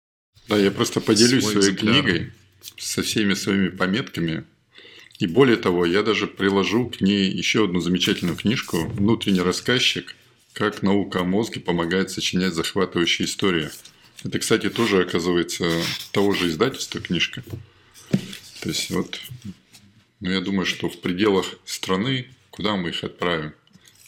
Да, 0.47 0.57
я 0.57 0.71
просто 0.71 1.01
поделюсь 1.01 1.43
свой 1.43 1.63
своей 1.63 1.75
экземпляр. 1.75 2.01
книгой 2.01 2.33
со 2.77 3.01
всеми 3.01 3.33
своими 3.33 3.67
пометками. 3.67 4.45
И 5.19 5.27
более 5.27 5.57
того, 5.57 5.85
я 5.85 6.01
даже 6.01 6.25
приложу 6.25 6.89
к 6.89 7.01
ней 7.01 7.29
еще 7.29 7.65
одну 7.65 7.81
замечательную 7.81 8.37
книжку 8.37 8.87
«Внутренний 8.87 9.41
рассказчик. 9.41 10.15
Как 10.53 10.81
наука 10.81 11.19
о 11.19 11.23
мозге 11.25 11.59
помогает 11.59 12.09
сочинять 12.09 12.53
захватывающие 12.53 13.25
истории». 13.25 13.69
Это, 14.23 14.39
кстати, 14.39 14.69
тоже 14.69 15.01
оказывается 15.01 15.69
того 16.13 16.31
же 16.33 16.47
издательства 16.47 17.01
книжка. 17.01 17.43
То 18.61 18.69
есть 18.69 18.89
вот 18.89 19.19
Но 20.19 20.31
я 20.31 20.41
думаю, 20.41 20.65
что 20.65 20.89
в 20.89 20.99
пределах 21.01 21.45
страны, 21.65 22.27
куда 22.49 22.75
мы 22.75 22.89
их 22.89 23.03
отправим? 23.03 23.53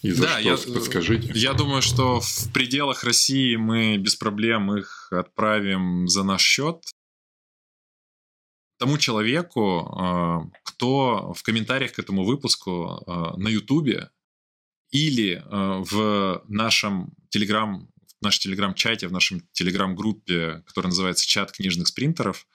И 0.01 0.11
за 0.11 0.23
да, 0.23 0.39
что, 0.39 0.49
я, 0.49 0.57
подскажите. 0.73 1.31
Я 1.35 1.53
думаю, 1.53 1.81
что 1.81 2.21
в 2.21 2.53
пределах 2.53 3.03
России 3.03 3.55
мы 3.57 3.97
без 3.97 4.15
проблем 4.15 4.75
их 4.77 5.09
отправим 5.11 6.07
за 6.07 6.23
наш 6.23 6.41
счет 6.41 6.83
тому 8.79 8.97
человеку, 8.97 9.93
а, 9.93 10.49
кто 10.63 11.33
в 11.33 11.43
комментариях 11.43 11.91
к 11.93 11.99
этому 11.99 12.23
выпуску 12.23 13.03
а, 13.05 13.35
на 13.35 13.49
Ютубе 13.49 14.09
или 14.89 15.43
а, 15.45 15.83
в 15.83 16.43
нашем 16.47 17.13
телеграм 17.29 17.89
в 18.21 18.23
нашем 18.23 18.41
телеграм-чате, 18.41 19.07
в 19.07 19.13
нашем 19.13 19.41
телеграм-группе, 19.53 20.61
которая 20.65 20.89
называется 20.89 21.25
«Чат 21.25 21.53
книжных 21.53 21.87
спринтеров», 21.87 22.47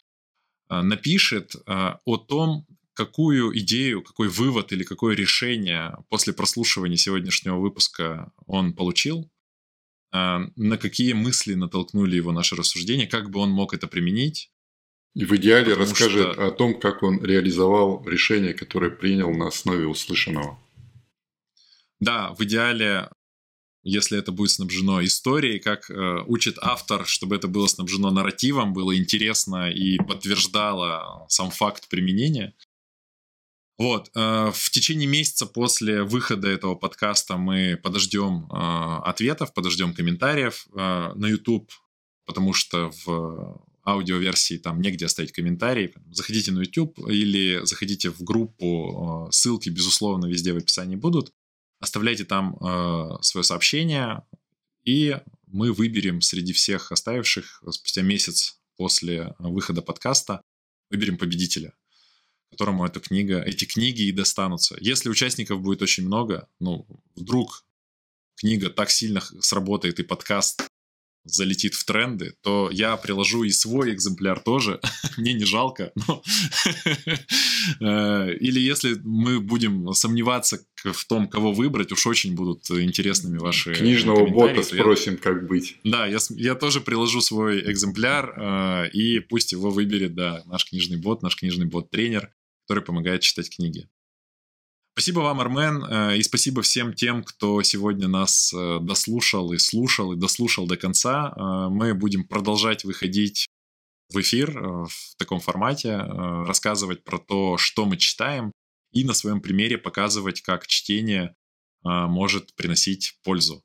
напишет 0.69 1.55
о 1.67 2.17
том, 2.17 2.67
какую 2.95 3.59
идею, 3.59 4.03
какой 4.03 4.29
вывод 4.29 4.73
или 4.73 4.85
какое 4.85 5.17
решение 5.17 5.97
после 6.09 6.33
прослушивания 6.33 6.97
сегодняшнего 6.97 7.59
выпуска 7.59 8.33
он 8.47 8.75
получил, 8.75 9.31
на 10.13 10.79
какие 10.79 11.13
мысли 11.13 11.55
натолкнули 11.55 12.17
его 12.17 12.31
наши 12.33 12.55
рассуждения, 12.55 13.07
как 13.07 13.31
бы 13.31 13.41
он 13.41 13.51
мог 13.51 13.75
это 13.75 13.89
применить, 13.89 14.53
и 15.15 15.25
в 15.25 15.35
идеале 15.37 15.75
расскажет 15.75 16.33
что... 16.33 16.47
о 16.47 16.51
том, 16.51 16.79
как 16.79 17.03
он 17.03 17.23
реализовал 17.23 18.05
решение, 18.07 18.53
которое 18.53 18.91
принял 18.91 19.31
на 19.33 19.49
основе 19.49 19.87
услышанного. 19.87 20.59
Да, 22.01 22.35
в 22.35 22.43
идеале, 22.43 23.09
если 23.85 24.19
это 24.19 24.33
будет 24.33 24.51
снабжено 24.51 25.05
историей, 25.05 25.59
как 25.59 25.91
э, 25.91 26.23
учит 26.27 26.57
автор, 26.61 27.07
чтобы 27.07 27.37
это 27.37 27.49
было 27.49 27.67
снабжено 27.67 28.11
нарративом, 28.11 28.73
было 28.73 28.97
интересно 28.97 29.71
и 29.71 29.99
подтверждало 29.99 31.27
сам 31.29 31.51
факт 31.51 31.89
применения. 31.89 32.55
Вот, 33.77 34.11
э, 34.15 34.51
в 34.53 34.71
течение 34.71 35.07
месяца 35.07 35.47
после 35.47 36.03
выхода 36.03 36.49
этого 36.49 36.75
подкаста 36.75 37.37
мы 37.37 37.79
подождем 37.83 38.49
э, 38.51 39.01
ответов, 39.05 39.53
подождем 39.53 39.93
комментариев 39.93 40.67
э, 40.73 41.13
на 41.15 41.27
YouTube, 41.27 41.71
потому 42.25 42.55
что 42.55 42.91
в 43.05 43.65
аудиоверсии 43.85 44.57
там 44.57 44.81
негде 44.81 45.07
оставить 45.07 45.33
комментарий. 45.33 45.93
Заходите 46.11 46.53
на 46.53 46.61
YouTube 46.61 46.99
или 47.11 47.61
заходите 47.65 48.11
в 48.11 48.23
группу, 48.23 49.27
э, 49.29 49.33
ссылки, 49.33 49.69
безусловно, 49.69 50.27
везде 50.27 50.53
в 50.53 50.57
описании 50.57 50.97
будут. 50.97 51.33
Оставляйте 51.81 52.25
там 52.25 52.57
э, 52.57 53.23
свое 53.23 53.45
сообщение, 53.45 54.23
и 54.85 55.19
мы 55.47 55.73
выберем 55.73 56.21
среди 56.21 56.53
всех 56.53 56.93
оставивших 56.93 57.63
спустя 57.71 58.03
месяц 58.03 58.61
после 58.77 59.35
выхода 59.39 59.83
подкаста, 59.83 60.43
выберем 60.91 61.17
победителя, 61.19 61.75
которому 62.51 62.85
эта 62.85 63.01
книга, 63.01 63.41
эти 63.41 63.65
книги 63.65 64.03
и 64.03 64.13
достанутся. 64.13 64.77
Если 64.81 65.09
участников 65.09 65.61
будет 65.61 65.83
очень 65.83 66.07
много, 66.07 66.49
ну, 66.59 66.87
вдруг 67.15 67.65
книга 68.37 68.71
так 68.71 68.91
сильно 68.91 69.21
сработает 69.41 70.01
и 70.01 70.03
подкаст 70.03 70.65
залетит 71.25 71.75
в 71.75 71.85
тренды, 71.85 72.35
то 72.43 72.69
я 72.71 72.97
приложу 72.97 73.45
и 73.45 73.51
свой 73.51 73.93
экземпляр 73.95 74.41
тоже. 74.41 74.81
Мне 75.17 75.33
не 75.33 75.45
жалко. 75.45 75.93
Но... 76.07 76.23
Э, 77.81 78.31
или 78.41 78.61
если 78.61 79.01
мы 79.05 79.41
будем 79.41 79.95
сомневаться 79.95 80.61
в 80.85 81.05
том, 81.07 81.27
кого 81.29 81.51
выбрать, 81.51 81.93
уж 81.93 82.07
очень 82.07 82.35
будут 82.35 82.71
интересными 82.71 83.39
ваши 83.39 83.73
Книжного 83.73 84.27
бота 84.27 84.63
спросим, 84.63 85.13
я... 85.15 85.19
как 85.19 85.49
быть. 85.49 85.79
Да, 85.83 86.07
я, 86.07 86.19
я 86.31 86.55
тоже 86.57 86.83
приложу 86.83 87.23
свой 87.23 87.61
экземпляр, 87.73 88.35
э, 88.37 88.91
и 88.91 89.21
пусть 89.21 89.53
его 89.53 89.71
выберет, 89.71 90.15
да, 90.15 90.43
наш 90.45 90.67
книжный 90.67 90.99
бот, 90.99 91.23
наш 91.23 91.37
книжный 91.37 91.65
бот-тренер, 91.65 92.31
который 92.67 92.85
помогает 92.85 93.23
читать 93.23 93.49
книги. 93.49 93.89
Спасибо 94.97 95.21
вам, 95.21 95.41
Армен, 95.41 95.83
э, 95.83 96.19
и 96.19 96.23
спасибо 96.23 96.63
всем 96.63 96.95
тем, 96.95 97.25
кто 97.25 97.61
сегодня 97.65 98.07
нас 98.07 98.53
э, 98.55 98.79
дослушал 98.81 99.53
и 99.53 99.59
слушал, 99.59 100.13
и 100.13 100.17
дослушал 100.17 100.69
до 100.69 100.77
конца. 100.77 101.35
Э, 101.37 101.69
мы 101.69 101.95
будем 101.95 102.23
продолжать 102.23 102.85
выходить 102.85 103.49
в 104.11 104.21
эфир 104.21 104.53
в 104.53 105.17
таком 105.17 105.41
формате, 105.41 105.97
рассказывать 105.97 107.03
про 107.03 107.19
то, 107.19 107.57
что 107.57 107.87
мы 107.87 107.97
читаем, 107.97 108.53
и 108.93 109.03
на 109.03 109.15
своем 109.15 109.41
примере 109.41 109.79
показывать, 109.79 110.43
как 110.43 110.67
чтение 110.67 111.35
может 111.83 112.55
приносить 112.55 113.19
пользу. 113.25 113.63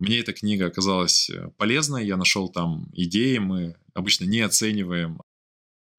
Мне 0.00 0.18
эта 0.18 0.32
книга 0.32 0.66
оказалась 0.66 1.30
полезной, 1.58 2.06
я 2.06 2.16
нашел 2.16 2.48
там 2.48 2.88
идеи, 2.94 3.36
мы 3.36 3.76
обычно 3.92 4.24
не 4.24 4.40
оцениваем, 4.40 5.20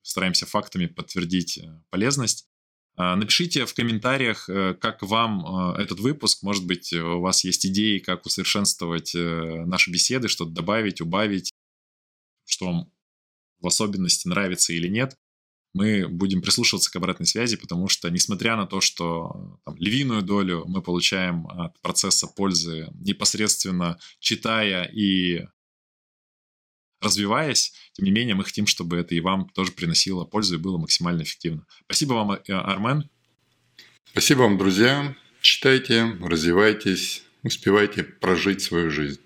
стараемся 0.01 0.47
фактами 0.47 0.87
подтвердить 0.87 1.61
полезность. 1.91 2.47
А, 2.95 3.15
напишите 3.15 3.65
в 3.65 3.73
комментариях, 3.73 4.47
э, 4.49 4.75
как 4.75 5.01
вам 5.01 5.75
э, 5.75 5.81
этот 5.81 5.99
выпуск. 5.99 6.43
Может 6.43 6.65
быть, 6.67 6.93
у 6.93 7.21
вас 7.21 7.43
есть 7.43 7.65
идеи, 7.65 7.97
как 7.97 8.25
усовершенствовать 8.25 9.15
э, 9.15 9.63
наши 9.65 9.91
беседы, 9.91 10.27
что-то 10.27 10.51
добавить, 10.51 11.01
убавить, 11.01 11.51
что 12.45 12.67
вам 12.67 12.91
в 13.59 13.67
особенности 13.67 14.27
нравится 14.27 14.73
или 14.73 14.87
нет. 14.87 15.17
Мы 15.73 16.07
будем 16.07 16.43
прислушиваться 16.43 16.91
к 16.91 16.95
обратной 16.95 17.25
связи, 17.25 17.57
потому 17.57 17.87
что, 17.87 18.09
несмотря 18.09 18.55
на 18.55 18.67
то, 18.67 18.79
что 18.79 19.59
там, 19.65 19.75
львиную 19.77 20.21
долю 20.21 20.65
мы 20.67 20.83
получаем 20.83 21.47
от 21.47 21.81
процесса 21.81 22.27
пользы 22.27 22.89
непосредственно 22.93 23.97
читая 24.19 24.83
и 24.83 25.47
развиваясь, 27.03 27.73
тем 27.93 28.05
не 28.05 28.11
менее, 28.11 28.35
мы 28.35 28.43
хотим, 28.43 28.65
чтобы 28.65 28.97
это 28.97 29.13
и 29.13 29.19
вам 29.19 29.49
тоже 29.49 29.71
приносило 29.71 30.25
пользу 30.25 30.55
и 30.55 30.59
было 30.59 30.77
максимально 30.77 31.23
эффективно. 31.23 31.65
Спасибо 31.85 32.13
вам, 32.13 32.31
э, 32.31 32.41
Армен. 32.47 33.09
Спасибо 34.05 34.41
вам, 34.41 34.57
друзья. 34.57 35.15
Читайте, 35.41 36.17
развивайтесь, 36.21 37.23
успевайте 37.43 38.03
прожить 38.03 38.61
свою 38.61 38.89
жизнь. 38.89 39.19